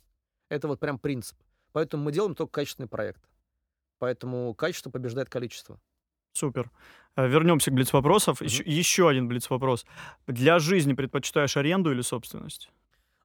Это 0.51 0.68
вот 0.68 0.79
прям 0.79 0.99
принцип. 0.99 1.37
Поэтому 1.72 2.05
мы 2.05 2.12
делаем 2.12 2.35
только 2.35 2.53
качественный 2.53 2.89
проект. 2.89 3.29
Поэтому 3.99 4.55
качество 4.55 4.91
побеждает 4.91 5.29
количество. 5.31 5.81
Супер. 6.35 6.70
Э, 7.16 7.28
Вернемся 7.28 7.70
к 7.70 7.74
блиц-вопросов. 7.74 8.41
Мгм. 8.41 8.47
Еще, 8.49 8.62
еще 8.66 9.09
один 9.09 9.28
блиц-вопрос. 9.28 9.87
Для 10.26 10.59
жизни 10.59 10.93
предпочитаешь 10.93 11.57
аренду 11.57 11.93
или 11.93 12.03
собственность? 12.03 12.70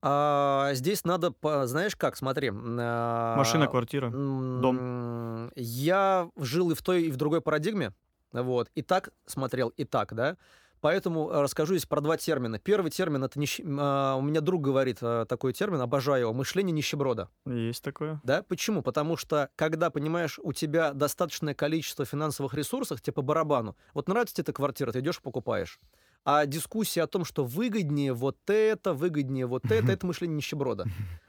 А, 0.02 0.70
здесь 0.74 1.04
надо, 1.04 1.34
знаешь 1.66 1.96
как, 1.96 2.16
смотри. 2.16 2.52
а, 2.54 3.36
Машина, 3.36 3.68
квартира. 3.68 4.08
м, 4.08 5.52
Я 5.56 6.30
жил 6.38 6.72
и 6.72 6.76
в 6.76 6.82
той, 6.84 7.04
и 7.04 7.12
в 7.12 7.18
другой 7.18 7.42
парадигме. 7.42 7.92
Вот. 8.32 8.70
И 8.76 8.82
так 8.84 9.10
смотрел, 9.26 9.70
и 9.70 9.84
так, 9.86 10.14
да. 10.14 10.38
Поэтому 10.82 11.30
э, 11.30 11.42
расскажу 11.42 11.74
здесь 11.76 11.86
про 11.86 12.02
два 12.02 12.18
термина. 12.18 12.60
Первый 12.60 12.92
термин 12.92 13.24
это 13.24 13.40
нищ- 13.40 13.64
а, 13.80 14.16
у 14.16 14.22
меня 14.22 14.42
друг 14.42 14.62
говорит 14.62 15.00
э, 15.02 15.26
такой 15.28 15.54
термин, 15.54 15.82
обожаю 15.82 16.22
его, 16.22 16.34
мышление 16.34 16.72
нищеброда. 16.72 17.30
Есть 17.46 17.84
такое. 17.84 18.20
Да, 18.24 18.44
почему? 18.44 18.82
Потому 18.82 19.18
что, 19.18 19.50
когда, 19.56 19.90
понимаешь, 19.90 20.40
у 20.42 20.54
тебя 20.54 20.94
достаточное 20.94 21.54
количество 21.54 22.06
финансовых 22.06 22.54
ресурсов, 22.54 23.02
тебе 23.02 23.14
по 23.14 23.22
барабану. 23.22 23.76
Вот 23.94 24.08
нравится 24.08 24.36
тебе 24.36 24.44
эта 24.44 24.54
квартира, 24.54 24.92
ты 24.92 25.00
идешь 25.00 25.22
покупаешь. 25.22 25.80
А 26.26 26.46
дискуссия 26.46 27.04
о 27.04 27.08
том, 27.08 27.24
что 27.26 27.46
выгоднее 27.46 28.14
вот 28.14 28.38
это, 28.48 28.94
выгоднее 28.94 29.46
вот 29.48 29.66
это, 29.72 29.92
это 29.92 30.06
мышление 30.06 30.38
нищеброда. 30.38 30.86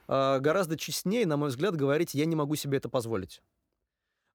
А, 0.09 0.38
Гораздо 0.40 0.76
честнее, 0.76 1.26
на 1.26 1.36
мой 1.36 1.48
взгляд, 1.51 1.76
говорить, 1.76 2.14
я 2.14 2.24
не 2.24 2.36
могу 2.36 2.55
себе 2.57 2.78
это 2.78 2.88
позволить. 2.88 3.40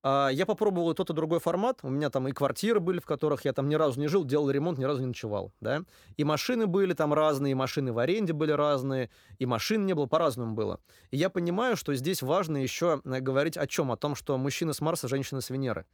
А, 0.08 0.30
Я 0.30 0.46
попробовал 0.46 0.94
тот, 0.94 1.10
и 1.10 1.14
другой 1.14 1.40
формат. 1.40 1.80
У 1.82 1.90
меня 1.90 2.12
там 2.12 2.28
и 2.28 2.32
квартиры 2.32 2.80
были, 2.80 3.00
в 3.00 3.08
которых 3.08 3.44
я 3.44 3.54
там 3.54 3.68
ни 3.68 3.74
разу 3.74 4.00
не 4.00 4.08
жил, 4.08 4.24
делал 4.24 4.52
ремонт, 4.52 4.78
ни 4.78 4.84
разу 4.84 5.02
не 5.02 5.08
ночевал. 5.08 5.52
Да? 5.62 5.82
И 6.16 6.24
машины 6.24 6.68
были 6.68 6.94
там 6.94 7.12
разные, 7.12 7.54
и 7.54 7.56
машины 7.56 7.92
в 7.92 7.98
аренде 7.98 8.32
были 8.32 8.52
разные, 8.52 9.10
и 9.40 9.48
машин 9.48 9.88
не 9.88 9.96
было, 9.96 10.06
по-разному 10.06 10.54
было. 10.54 10.80
И 11.10 11.18
я 11.18 11.32
понимаю, 11.32 11.76
что 11.76 11.96
здесь 11.96 12.22
важно 12.22 12.58
еще 12.58 13.02
э, 13.04 13.20
говорить 13.20 13.58
о 13.58 13.66
чем? 13.66 13.92
О 13.92 13.98
том, 13.98 14.14
что 14.14 14.38
мужчина 14.38 14.74
с 14.74 14.80
Марса, 14.80 15.08
женщина 15.08 15.42
с 15.42 15.50
Венеры. 15.50 15.88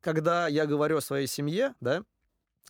Когда 0.00 0.46
я 0.46 0.64
говорю 0.66 0.98
о 0.98 1.00
своей 1.00 1.26
семье, 1.26 1.74
да, 1.80 2.04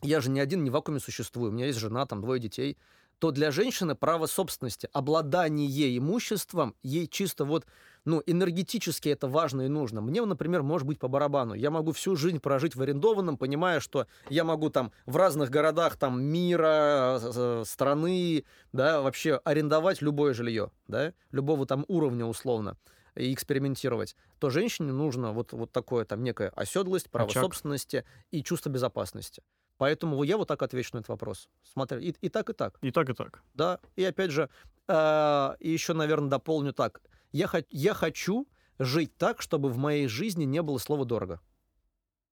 я 0.00 0.22
же 0.22 0.30
не 0.30 0.40
один, 0.40 0.64
не 0.64 0.70
в 0.70 0.72
вакууме 0.72 1.00
существую, 1.00 1.50
у 1.50 1.54
меня 1.54 1.66
есть 1.66 1.78
жена, 1.78 2.06
там 2.06 2.22
двое 2.22 2.40
детей, 2.40 2.78
то 3.18 3.30
для 3.30 3.50
женщины 3.50 3.94
право 3.94 4.26
собственности, 4.26 4.88
обладание 4.92 5.96
имуществом, 5.96 6.74
ей 6.82 7.06
чисто 7.06 7.44
вот, 7.44 7.66
ну, 8.04 8.22
энергетически 8.26 9.08
это 9.08 9.26
важно 9.26 9.62
и 9.62 9.68
нужно. 9.68 10.00
Мне, 10.00 10.24
например, 10.24 10.62
может 10.62 10.86
быть 10.86 10.98
по 10.98 11.08
барабану. 11.08 11.54
Я 11.54 11.70
могу 11.70 11.92
всю 11.92 12.14
жизнь 12.16 12.40
прожить 12.40 12.76
в 12.76 12.82
арендованном, 12.82 13.38
понимая, 13.38 13.80
что 13.80 14.06
я 14.28 14.44
могу 14.44 14.70
там 14.70 14.92
в 15.06 15.16
разных 15.16 15.50
городах 15.50 15.96
там 15.96 16.22
мира, 16.22 17.18
э, 17.20 17.32
э, 17.34 17.64
страны, 17.66 18.44
да, 18.72 19.00
вообще 19.00 19.40
арендовать 19.44 20.02
любое 20.02 20.34
жилье, 20.34 20.70
да, 20.86 21.12
любого 21.30 21.66
там 21.66 21.84
уровня 21.88 22.26
условно 22.26 22.76
и 23.16 23.32
экспериментировать, 23.32 24.14
то 24.38 24.50
женщине 24.50 24.92
нужно 24.92 25.32
вот, 25.32 25.52
вот 25.52 25.72
такое 25.72 26.04
там 26.04 26.22
некая 26.22 26.50
оседлость, 26.50 27.10
право 27.10 27.30
Очаг. 27.30 27.42
собственности 27.44 28.04
и 28.30 28.42
чувство 28.42 28.68
безопасности. 28.68 29.42
Поэтому 29.78 30.22
я 30.24 30.36
вот 30.36 30.48
так 30.48 30.62
отвечу 30.62 30.90
на 30.94 30.98
этот 31.00 31.08
вопрос. 31.08 31.48
Смотри, 31.62 32.08
и, 32.08 32.14
и 32.26 32.28
так, 32.28 32.50
и 32.50 32.52
так. 32.52 32.78
И 32.82 32.90
так, 32.90 33.10
и 33.10 33.12
так. 33.14 33.42
Да, 33.54 33.78
и 33.96 34.04
опять 34.04 34.30
же, 34.30 34.48
э, 34.88 35.56
и 35.60 35.70
еще, 35.70 35.92
наверное, 35.92 36.30
дополню 36.30 36.72
так. 36.72 37.02
Я, 37.32 37.48
я 37.70 37.94
хочу 37.94 38.46
жить 38.78 39.16
так, 39.18 39.42
чтобы 39.42 39.68
в 39.68 39.76
моей 39.78 40.08
жизни 40.08 40.44
не 40.44 40.62
было 40.62 40.78
слова 40.78 41.04
«дорого». 41.04 41.40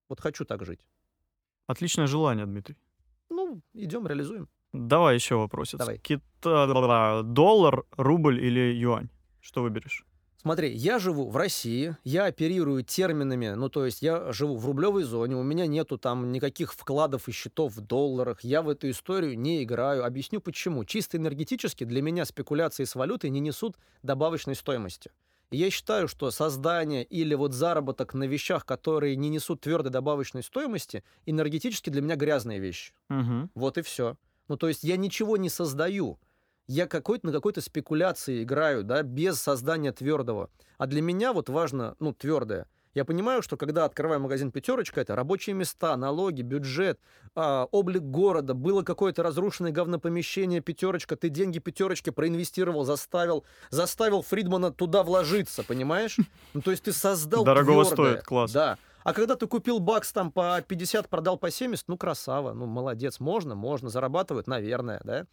Вот 0.09 0.21
хочу 0.21 0.45
так 0.45 0.65
жить. 0.65 0.87
Отличное 1.67 2.07
желание, 2.07 2.47
Дмитрий. 2.47 2.77
Ну, 3.31 3.61
идем, 3.75 4.07
реализуем. 4.07 4.49
Давай 4.73 5.15
еще 5.15 5.37
вопросец. 5.37 5.79
Давай. 5.79 5.99
Кита- 5.99 7.23
Доллар, 7.23 7.85
рубль 7.97 8.41
или 8.41 8.73
юань? 8.75 9.09
Что 9.41 9.63
выберешь? 9.63 10.05
Смотри, 10.45 10.75
я 10.75 10.99
живу 10.99 11.31
в 11.31 11.39
России, 11.39 11.97
я 12.05 12.27
оперирую 12.27 12.83
терминами, 12.85 13.55
ну, 13.55 13.71
то 13.71 13.87
есть 13.87 14.03
я 14.03 14.31
живу 14.31 14.59
в 14.59 14.67
рублевой 14.67 15.05
зоне, 15.05 15.37
у 15.37 15.43
меня 15.43 15.67
нету 15.67 15.97
там 15.97 16.33
никаких 16.33 16.75
вкладов 16.75 17.31
и 17.31 17.33
счетов 17.33 17.73
в 17.73 17.81
долларах, 17.81 18.45
я 18.45 18.61
в 18.61 18.69
эту 18.69 18.91
историю 18.91 19.39
не 19.39 19.63
играю. 19.63 20.05
Объясню 20.05 20.43
почему. 20.43 20.85
Чисто 20.85 21.17
энергетически 21.17 21.85
для 21.85 22.03
меня 22.03 22.27
спекуляции 22.27 22.85
с 22.85 22.95
валютой 22.95 23.31
не 23.31 23.41
несут 23.41 23.77
добавочной 24.03 24.55
стоимости. 24.55 25.11
Я 25.51 25.71
считаю, 25.71 26.09
что 26.09 26.31
создание 26.31 27.05
или 27.05 27.35
вот 27.35 27.55
заработок 27.55 28.13
на 28.13 28.25
вещах, 28.25 28.67
которые 28.67 29.17
не 29.17 29.31
несут 29.31 29.63
твердой 29.63 29.93
добавочной 29.93 30.43
стоимости, 30.43 31.05
энергетически 31.25 31.89
для 31.89 32.03
меня 32.03 32.17
грязные 32.17 32.59
вещи. 32.59 32.93
Мгм. 33.09 33.51
Вот 33.55 33.79
и 33.79 33.83
все. 33.83 34.19
Ну, 34.49 34.59
то 34.59 34.69
есть 34.69 34.85
я 34.85 34.99
ничего 34.99 35.39
не 35.39 35.49
создаю. 35.49 36.19
Я 36.67 36.87
какой-то 36.87 37.27
на 37.27 37.33
какой-то 37.33 37.61
спекуляции 37.61 38.43
играю, 38.43 38.85
да, 38.85 39.03
без 39.03 39.41
создания 39.41 39.93
твердого. 39.93 40.51
А 40.79 40.87
для 40.87 41.03
меня 41.03 41.33
вот 41.33 41.49
важно, 41.49 41.95
ну, 41.99 42.13
твердое. 42.13 42.67
Я 42.95 43.05
понимаю, 43.05 43.43
что 43.43 43.57
когда 43.57 43.85
открываю 43.85 44.21
магазин 44.21 44.53
«Пятерочка», 44.53 45.01
это 45.01 45.17
рабочие 45.17 45.55
места, 45.55 45.97
налоги, 45.97 46.43
бюджет, 46.43 47.01
а, 47.35 47.65
облик 47.73 48.03
города, 48.03 48.55
было 48.55 48.83
какое-то 48.83 49.25
разрушенное 49.25 49.73
говнопомещение 49.73 50.61
«Пятерочка», 50.61 51.17
ты 51.17 51.29
деньги 51.29 51.59
«Пятерочки» 51.59 52.11
проинвестировал, 52.11 52.85
заставил, 52.85 53.45
заставил 53.71 54.23
Фридмана 54.23 54.73
туда 54.73 55.03
вложиться, 55.03 55.65
понимаешь? 55.65 56.19
Ну, 56.55 56.63
то 56.63 56.71
есть 56.71 56.85
ты 56.85 56.93
создал 56.93 57.45
Дорогого 57.45 57.85
твердое. 57.85 58.13
стоит, 58.13 58.25
класс. 58.25 58.53
Да. 58.53 58.79
А 59.03 59.13
когда 59.13 59.35
ты 59.35 59.49
купил 59.49 59.81
бакс 59.81 60.13
там 60.13 60.31
по 60.31 60.63
50, 60.67 61.09
продал 61.09 61.37
по 61.37 61.51
70, 61.51 61.89
ну, 61.89 61.99
красава, 61.99 62.53
ну, 62.53 62.67
молодец, 62.67 63.19
можно, 63.19 63.57
можно, 63.57 63.91
зарабатывают, 63.91 64.47
наверное, 64.47 65.01
да. 65.05 65.27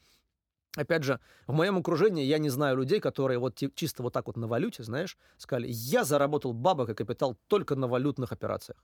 Опять 0.78 1.04
же, 1.04 1.20
в 1.48 1.54
моем 1.54 1.78
окружении 1.78 2.24
я 2.24 2.38
не 2.38 2.50
знаю 2.50 2.78
людей, 2.78 3.00
которые 3.00 3.40
вот 3.40 3.62
чисто 3.76 4.04
вот 4.04 4.14
так 4.14 4.28
вот 4.28 4.38
на 4.38 4.48
валюте, 4.48 4.84
знаешь, 4.84 5.18
сказали, 5.38 5.68
я 5.70 6.04
заработал 6.06 6.54
бабок 6.54 6.90
и 6.90 6.94
капитал 6.94 7.38
только 7.48 7.76
на 7.76 7.88
валютных 7.88 8.32
операциях. 8.32 8.84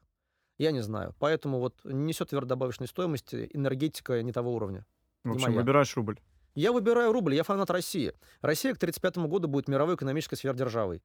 Я 0.58 0.72
не 0.72 0.82
знаю. 0.82 1.16
Поэтому 1.20 1.60
вот 1.60 1.80
несет 1.84 2.30
твердодобавочной 2.30 2.88
стоимости, 2.88 3.50
энергетика 3.54 4.22
не 4.22 4.34
того 4.34 4.54
уровня. 4.54 4.86
В 5.24 5.34
общем, 5.34 5.54
выбираешь 5.54 5.96
рубль. 5.96 6.20
Я 6.56 6.72
выбираю 6.72 7.12
рубль, 7.12 7.36
я 7.36 7.44
фанат 7.44 7.70
России. 7.70 8.14
Россия 8.42 8.74
к 8.74 8.78
1935 8.78 9.30
году 9.30 9.48
будет 9.48 9.68
мировой 9.68 9.96
экономической 9.96 10.36
сверхдержавой. 10.36 11.04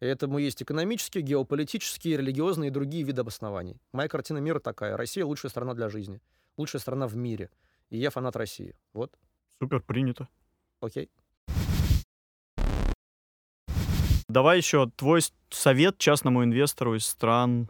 И 0.00 0.06
этому 0.06 0.38
есть 0.38 0.62
экономические, 0.62 1.22
геополитические, 1.22 2.18
религиозные 2.18 2.68
и 2.68 2.70
другие 2.70 3.02
виды 3.02 3.22
обоснований. 3.22 3.80
Моя 3.92 4.08
картина 4.08 4.38
мира 4.38 4.60
такая. 4.60 4.96
Россия 4.96 5.24
лучшая 5.24 5.50
страна 5.50 5.74
для 5.74 5.88
жизни. 5.88 6.20
Лучшая 6.56 6.80
страна 6.80 7.06
в 7.06 7.16
мире. 7.16 7.50
И 7.88 7.98
я 7.98 8.10
фанат 8.10 8.36
России. 8.36 8.76
Вот. 8.92 9.16
Супер, 9.60 9.80
принято. 9.80 10.28
Окей. 10.80 11.10
Давай 14.28 14.56
еще 14.56 14.88
твой 14.96 15.20
совет 15.50 15.98
частному 15.98 16.44
инвестору 16.44 16.94
из 16.94 17.04
стран 17.04 17.68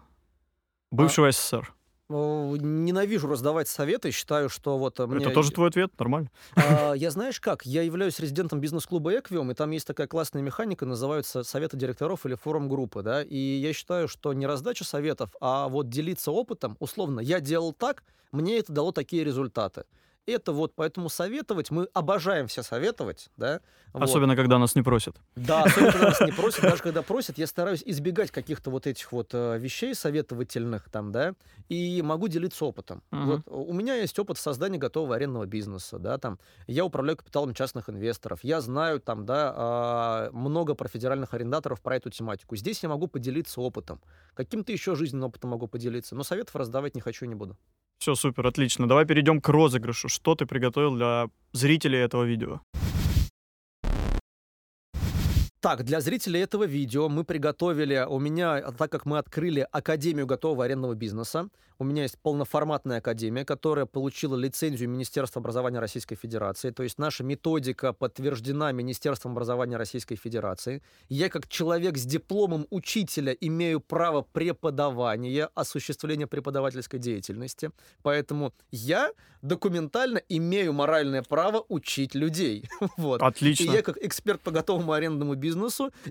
бывшего 0.92 1.32
СССР. 1.32 1.74
О, 2.08 2.56
Ненавижу 2.56 3.28
раздавать 3.28 3.68
советы. 3.68 4.10
Считаю, 4.10 4.48
что 4.48 4.78
вот 4.78 4.98
э, 5.00 5.06
мне... 5.06 5.24
Это 5.24 5.32
тоже 5.32 5.52
твой 5.52 5.68
ответ? 5.68 5.92
Нормально? 5.98 6.30
А, 6.56 6.92
Я 6.96 7.10
знаешь 7.10 7.40
как? 7.40 7.64
Я 7.64 7.82
являюсь 7.82 8.18
резидентом 8.18 8.60
бизнес-клуба 8.60 9.16
«Эквиум», 9.18 9.50
и 9.52 9.54
там 9.54 9.70
есть 9.70 9.86
такая 9.86 10.08
классная 10.08 10.42
механика, 10.42 10.86
называется 10.86 11.44
«Советы 11.44 11.76
директоров» 11.76 12.26
или 12.26 12.34
«Форум 12.34 12.68
группы». 12.68 13.02
Да? 13.02 13.22
И 13.22 13.36
я 13.36 13.72
считаю, 13.72 14.08
что 14.08 14.32
не 14.32 14.46
раздача 14.46 14.84
советов, 14.84 15.30
а 15.40 15.68
вот 15.68 15.88
делиться 15.88 16.32
опытом, 16.32 16.76
условно, 16.80 17.20
я 17.20 17.40
делал 17.40 17.72
так, 17.72 18.02
мне 18.32 18.58
это 18.58 18.72
дало 18.72 18.90
такие 18.90 19.22
результаты. 19.22 19.84
Это 20.26 20.52
вот, 20.52 20.74
поэтому 20.74 21.08
советовать, 21.08 21.70
мы 21.70 21.88
обожаем 21.92 22.46
все 22.46 22.62
советовать, 22.62 23.30
да? 23.36 23.60
Вот. 23.92 24.04
Особенно, 24.04 24.36
когда 24.36 24.58
нас 24.58 24.74
не 24.74 24.82
просят. 24.82 25.16
Да, 25.34 25.64
особенно 25.64 25.92
когда 25.92 26.08
нас 26.08 26.20
не 26.20 26.32
просят, 26.32 26.62
даже 26.62 26.82
когда 26.82 27.02
просят, 27.02 27.38
я 27.38 27.46
стараюсь 27.46 27.82
избегать 27.84 28.30
каких-то 28.30 28.70
вот 28.70 28.86
этих 28.86 29.10
вот 29.12 29.30
э, 29.32 29.58
вещей 29.58 29.94
советовательных 29.94 30.88
там, 30.90 31.10
да, 31.10 31.34
и 31.68 32.00
могу 32.02 32.28
делиться 32.28 32.64
опытом. 32.64 33.02
Мгм. 33.10 33.26
Вот 33.26 33.42
у 33.46 33.72
меня 33.72 33.96
есть 33.96 34.16
опыт 34.18 34.38
создания 34.38 34.78
готового 34.78 35.16
арендного 35.16 35.46
бизнеса, 35.46 35.98
да, 35.98 36.18
там, 36.18 36.38
я 36.66 36.84
управляю 36.84 37.16
капиталом 37.16 37.54
частных 37.54 37.88
инвесторов, 37.88 38.44
я 38.44 38.60
знаю 38.60 39.00
там, 39.00 39.26
да, 39.26 39.52
а, 39.56 40.30
много 40.32 40.74
про 40.74 40.88
федеральных 40.88 41.34
арендаторов, 41.34 41.80
про 41.80 41.96
эту 41.96 42.10
тематику. 42.10 42.54
Здесь 42.56 42.82
я 42.82 42.88
могу 42.88 43.08
поделиться 43.08 43.60
опытом, 43.60 44.00
каким-то 44.34 44.70
еще 44.70 44.94
жизненным 44.94 45.28
опытом 45.28 45.50
могу 45.50 45.66
поделиться, 45.66 46.14
но 46.14 46.22
советов 46.22 46.54
раздавать 46.54 46.94
не 46.94 47.00
хочу 47.00 47.24
и 47.24 47.28
не 47.28 47.34
буду. 47.34 47.56
Все, 48.00 48.14
супер, 48.14 48.46
отлично. 48.46 48.88
Давай 48.88 49.04
перейдем 49.04 49.42
к 49.42 49.48
розыгрышу. 49.50 50.08
Что 50.08 50.34
ты 50.34 50.46
приготовил 50.46 50.96
для 50.96 51.26
зрителей 51.52 51.98
этого 51.98 52.24
видео? 52.24 52.62
Так, 55.60 55.84
для 55.84 56.00
зрителей 56.00 56.40
этого 56.40 56.64
видео 56.64 57.10
мы 57.10 57.22
приготовили, 57.22 58.06
у 58.08 58.18
меня, 58.18 58.62
так 58.72 58.90
как 58.90 59.04
мы 59.04 59.18
открыли 59.18 59.68
Академию 59.70 60.26
готового 60.26 60.64
арендного 60.64 60.94
бизнеса, 60.94 61.50
у 61.80 61.84
меня 61.84 62.02
есть 62.02 62.18
полноформатная 62.18 62.98
академия, 62.98 63.44
которая 63.44 63.86
получила 63.86 64.36
лицензию 64.36 64.88
Министерства 64.90 65.40
образования 65.40 65.80
Российской 65.80 66.14
Федерации, 66.14 66.70
то 66.70 66.82
есть 66.82 66.98
наша 66.98 67.24
методика 67.24 67.94
подтверждена 67.94 68.70
Министерством 68.72 69.32
образования 69.32 69.78
Российской 69.78 70.16
Федерации. 70.16 70.82
Я 71.08 71.30
как 71.30 71.48
человек 71.48 71.96
с 71.96 72.04
дипломом 72.04 72.66
учителя 72.68 73.32
имею 73.32 73.80
право 73.80 74.20
преподавания, 74.20 75.48
осуществления 75.54 76.26
преподавательской 76.26 76.98
деятельности, 76.98 77.70
поэтому 78.02 78.52
я 78.70 79.10
документально 79.40 80.20
имею 80.28 80.74
моральное 80.74 81.22
право 81.22 81.64
учить 81.68 82.14
людей. 82.14 82.68
Вот. 82.96 83.22
Отлично. 83.22 83.64
И 83.64 83.66
я 83.68 83.82
как 83.82 83.96
эксперт 83.98 84.40
по 84.42 84.50
готовому 84.50 84.92
арендному 84.92 85.34
бизнесу 85.34 85.49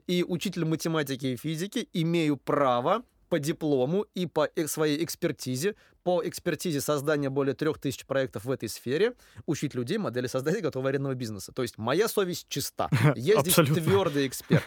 и 0.08 0.24
учитель 0.24 0.66
математики 0.66 1.28
и 1.28 1.38
физики 1.38 1.88
имею 1.94 2.38
право 2.38 3.04
по 3.30 3.40
диплому 3.40 4.06
и 4.16 4.26
по 4.26 4.50
э- 4.56 4.68
своей 4.68 5.04
экспертизе, 5.04 5.76
по 6.04 6.22
экспертизе 6.28 6.82
создания 6.82 7.30
более 7.30 7.54
трех 7.54 7.78
тысяч 7.78 8.06
проектов 8.06 8.46
в 8.46 8.52
этой 8.52 8.68
сфере, 8.70 9.14
учить 9.46 9.76
людей 9.76 9.98
модели 9.98 10.28
создания 10.28 10.62
готового 10.62 10.90
арендного 10.90 11.14
бизнеса. 11.14 11.52
То 11.52 11.62
есть 11.62 11.78
моя 11.78 12.08
совесть 12.08 12.48
чиста. 12.50 12.90
Я 13.16 13.40
здесь 13.42 13.56
твердый 13.56 14.28
эксперт. 14.28 14.64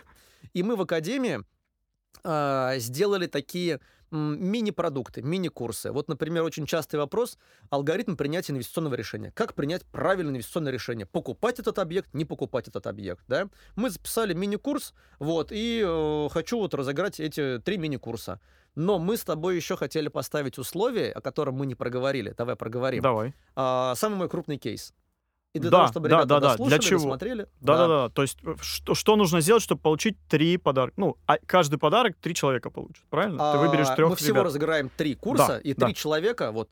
И 0.53 0.63
мы 0.63 0.77
в 0.77 0.83
Академии 0.83 1.41
а, 2.25 2.79
сделали 2.79 3.27
такие 3.27 3.81
мини-продукты, 4.13 5.23
мини-курсы. 5.23 5.91
Вот, 5.91 6.09
например, 6.09 6.43
очень 6.43 6.67
частый 6.67 7.01
вопрос– 7.01 7.39
алгоритм 7.71 8.17
принятия 8.17 8.53
инвестиционного 8.53 8.95
решения. 8.95 9.33
Как 9.35 9.55
принять 9.55 9.85
правильное 9.87 10.35
инвестиционное 10.35 10.73
решение? 10.73 11.07
Покупать 11.07 11.59
этот 11.59 11.79
объект, 11.79 12.13
не 12.15 12.25
покупать 12.25 12.69
этот 12.69 12.87
объект, 12.87 13.25
да? 13.29 13.49
Мы 13.77 13.91
записали 13.91 14.35
мини-курс, 14.35 14.95
вот, 15.19 15.49
и 15.51 15.83
э, 15.85 16.29
хочу 16.31 16.59
вот 16.59 16.75
разыграть 16.75 17.19
эти 17.21 17.59
три 17.59 17.79
мини-курса. 17.79 18.41
Но 18.75 18.99
мы 18.99 19.17
с 19.17 19.25
тобой 19.25 19.57
еще 19.57 19.77
хотели 19.77 20.09
поставить 20.09 20.59
условие, 20.59 21.13
о 21.13 21.21
котором 21.21 21.57
мы 21.57 21.67
не 21.67 21.75
проговорили. 21.75 22.35
Давай 22.37 22.57
проговорим. 22.57 23.03
Давай. 23.03 23.35
А, 23.55 23.95
самый 23.97 24.17
мой 24.17 24.29
крупный 24.31 24.57
кейс. 24.57 24.95
И 25.55 25.59
для 25.59 25.71
Да, 25.71 25.79
того, 25.79 25.89
чтобы 25.91 26.09
да, 26.09 26.17
ребята 26.17 26.29
да, 26.29 26.35
да. 26.35 26.41
Для 26.41 26.51
дослушали, 26.65 26.81
чего? 26.81 26.99
досмотрели. 27.01 27.47
Да-да-да. 27.61 28.09
То 28.09 28.23
есть 28.23 28.39
э, 28.43 28.55
что, 28.63 28.95
что 28.95 29.17
нужно 29.17 29.41
сделать, 29.43 29.63
чтобы 29.63 29.83
получить 29.83 30.17
три 30.29 30.57
подарка? 30.57 30.95
Ну, 30.97 31.19
а 31.27 31.37
каждый 31.45 31.79
подарок 31.79 32.17
три 32.21 32.35
человека 32.35 32.71
получат, 32.71 33.05
правильно? 33.11 33.53
Ты 33.53 33.59
выберешь 33.59 33.89
А, 33.91 33.95
трех 33.97 34.11
Мы 34.11 34.17
всего 34.17 34.37
ребят. 34.37 34.45
разыграем 34.47 34.91
три 34.97 35.15
курса, 35.15 35.47
Да, 35.49 35.59
и 35.59 35.75
да. 35.75 35.87
три 35.87 35.95
человека, 35.95 36.53
вот, 36.53 36.71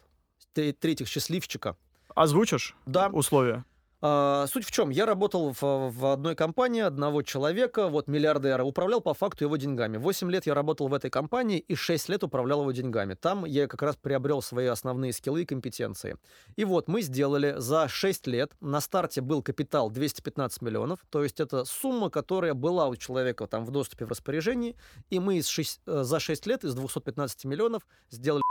три, 0.54 0.74
этих 0.82 1.08
счастливчика. 1.08 1.76
Озвучишь 2.14 2.74
Да. 2.86 3.08
условия? 3.12 3.64
А, 4.02 4.46
суть 4.46 4.64
в 4.64 4.70
чем? 4.70 4.88
Я 4.88 5.04
работал 5.04 5.52
в, 5.52 5.60
в 5.60 6.06
одной 6.06 6.34
компании 6.34 6.80
одного 6.80 7.22
человека, 7.22 7.88
вот 7.88 8.08
миллиардера, 8.08 8.64
управлял 8.64 9.02
по 9.02 9.12
факту 9.12 9.44
его 9.44 9.56
деньгами. 9.58 9.98
Восемь 9.98 10.30
лет 10.30 10.46
я 10.46 10.54
работал 10.54 10.88
в 10.88 10.94
этой 10.94 11.10
компании 11.10 11.58
и 11.58 11.74
шесть 11.74 12.08
лет 12.08 12.24
управлял 12.24 12.62
его 12.62 12.72
деньгами. 12.72 13.14
Там 13.14 13.44
я 13.44 13.66
как 13.66 13.82
раз 13.82 13.96
приобрел 13.96 14.40
свои 14.40 14.66
основные 14.66 15.12
скиллы 15.12 15.42
и 15.42 15.44
компетенции. 15.44 16.16
И 16.56 16.64
вот 16.64 16.88
мы 16.88 17.02
сделали 17.02 17.54
за 17.58 17.88
6 17.88 18.26
лет, 18.26 18.52
на 18.60 18.80
старте 18.80 19.20
был 19.20 19.42
капитал 19.42 19.90
215 19.90 20.62
миллионов, 20.62 21.00
то 21.10 21.22
есть 21.22 21.40
это 21.40 21.64
сумма, 21.64 22.08
которая 22.08 22.54
была 22.54 22.88
у 22.88 22.96
человека 22.96 23.46
там 23.46 23.66
в 23.66 23.70
доступе 23.70 24.06
в 24.06 24.08
распоряжении, 24.08 24.76
и 25.10 25.20
мы 25.20 25.36
из 25.38 25.46
шесть- 25.46 25.82
э, 25.86 26.04
за 26.04 26.20
6 26.20 26.46
лет 26.46 26.64
из 26.64 26.74
215 26.74 27.44
миллионов 27.44 27.86
сделали 28.10 28.42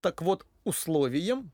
так 0.00 0.20
вот, 0.20 0.46
условием 0.64 1.50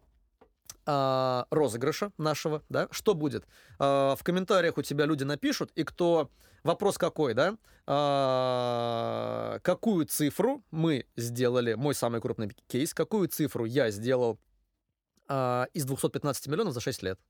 а, 0.93 1.47
розыгрыша 1.51 2.11
нашего, 2.19 2.65
да, 2.69 2.89
что 2.91 3.15
будет? 3.15 3.47
А, 3.79 4.17
в 4.17 4.25
комментариях 4.25 4.77
у 4.77 4.83
тебя 4.83 5.07
люди 5.07 5.23
напишут, 5.23 5.71
и 5.77 5.85
кто... 5.85 6.31
Вопрос 6.65 6.99
какой, 6.99 7.33
да? 7.33 7.57
А, 7.87 9.61
какую 9.63 10.07
цифру 10.07 10.65
мы 10.73 11.07
сделали, 11.17 11.75
мой 11.75 11.95
самый 11.95 12.21
крупный 12.21 12.51
кейс, 12.67 12.93
какую 12.93 13.29
цифру 13.29 13.65
я 13.65 13.91
сделал 13.91 14.41
из 15.29 15.85
215 15.85 16.49
миллионов 16.49 16.75
за 16.75 16.81
6 16.81 17.05
лет? 17.05 17.21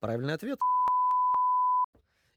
Правильный 0.00 0.34
ответ. 0.34 0.58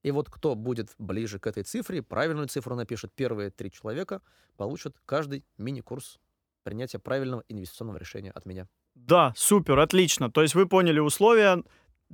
И 0.04 0.12
вот 0.12 0.30
кто 0.30 0.54
будет 0.54 0.94
ближе 1.00 1.40
к 1.40 1.48
этой 1.48 1.64
цифре, 1.64 2.04
правильную 2.04 2.48
цифру 2.48 2.76
напишет, 2.76 3.12
первые 3.16 3.50
три 3.50 3.72
человека 3.72 4.22
получат 4.58 4.96
каждый 5.08 5.44
мини-курс 5.58 6.20
принятия 6.62 7.00
правильного 7.00 7.44
инвестиционного 7.50 7.98
решения 7.98 8.30
от 8.30 8.46
меня. 8.46 8.68
Да, 9.06 9.34
супер, 9.36 9.80
отлично. 9.80 10.32
То 10.32 10.42
есть 10.42 10.56
вы 10.56 10.68
поняли 10.68 11.00
условия. 11.00 11.64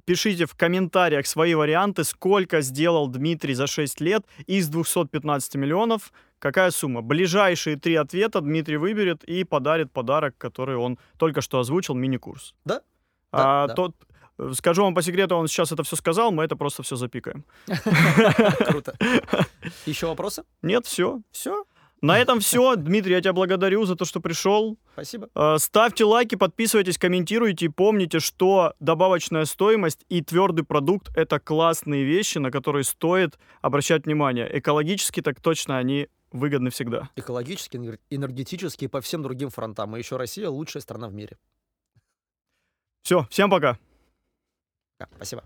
Пишите 0.06 0.48
в 0.48 0.56
комментариях 0.56 1.28
свои 1.28 1.54
варианты, 1.54 2.04
сколько 2.04 2.62
сделал 2.62 3.08
Дмитрий 3.08 3.54
за 3.54 3.68
6 3.68 4.02
лет 4.02 4.26
из 4.48 4.68
215 4.68 5.56
миллионов. 5.56 6.12
Какая 6.40 6.72
сумма? 6.72 7.02
Ближайшие 7.02 7.78
три 7.78 7.96
ответа 7.96 8.42
Дмитрий 8.42 8.78
выберет 8.78 9.24
и 9.24 9.44
подарит 9.44 9.92
подарок, 9.92 10.36
который 10.38 10.76
он 10.76 10.98
только 11.18 11.42
что 11.42 11.60
озвучил, 11.60 11.94
мини-курс. 11.94 12.56
Да, 12.66 12.82
А, 13.32 13.68
да. 13.68 13.74
Тот, 13.76 13.96
э, 14.40 14.52
скажу 14.56 14.84
вам 14.84 14.96
по 14.96 15.02
секрету, 15.04 15.36
он 15.36 15.48
сейчас 15.48 15.72
это 15.72 15.84
все 15.84 15.96
сказал, 15.96 16.32
мы 16.32 16.44
это 16.44 16.56
просто 16.56 16.82
все 16.84 16.96
запикаем. 16.96 17.46
Круто. 18.68 18.96
Еще 19.86 20.08
вопросы? 20.08 20.44
Нет, 20.64 20.86
все. 20.86 21.22
Все. 21.32 21.66
На 22.04 22.20
этом 22.20 22.42
все. 22.42 22.76
Дмитрий, 22.76 23.14
я 23.14 23.22
тебя 23.22 23.32
благодарю 23.32 23.86
за 23.86 23.96
то, 23.96 24.04
что 24.04 24.20
пришел. 24.20 24.78
Спасибо. 24.92 25.30
Э, 25.36 25.58
Ставьте 25.58 26.04
лайки, 26.04 26.36
подписывайтесь, 26.36 26.98
комментируйте 26.98 27.68
и 27.68 27.70
помните, 27.70 28.20
что 28.20 28.74
добавочная 28.82 29.46
стоимость 29.46 30.04
и 30.10 30.22
твердый 30.22 30.66
продукт— 30.66 31.10
это 31.16 31.40
классные 31.40 32.04
вещи, 32.04 32.40
на 32.40 32.52
которые 32.52 32.84
стоит 32.84 33.40
обращать 33.62 34.06
внимание. 34.06 34.50
Экологически 34.60 35.22
так 35.22 35.40
точно 35.40 35.78
они 35.78 36.10
выгодны 36.34 36.72
всегда. 36.72 37.10
Экологически, 37.16 37.78
энер- 37.78 38.00
энергетически 38.10 38.86
и 38.86 38.88
по 38.90 39.00
всем 39.00 39.24
другим 39.24 39.50
фронтам. 39.50 39.96
И 39.96 40.00
еще 40.00 40.18
Россия 40.18 40.50
лучшая 40.50 40.82
страна 40.82 41.08
в 41.08 41.14
мире. 41.14 41.38
Все, 43.04 43.26
всем 43.30 43.50
пока. 43.50 43.80
Да, 45.00 45.08
спасибо. 45.16 45.46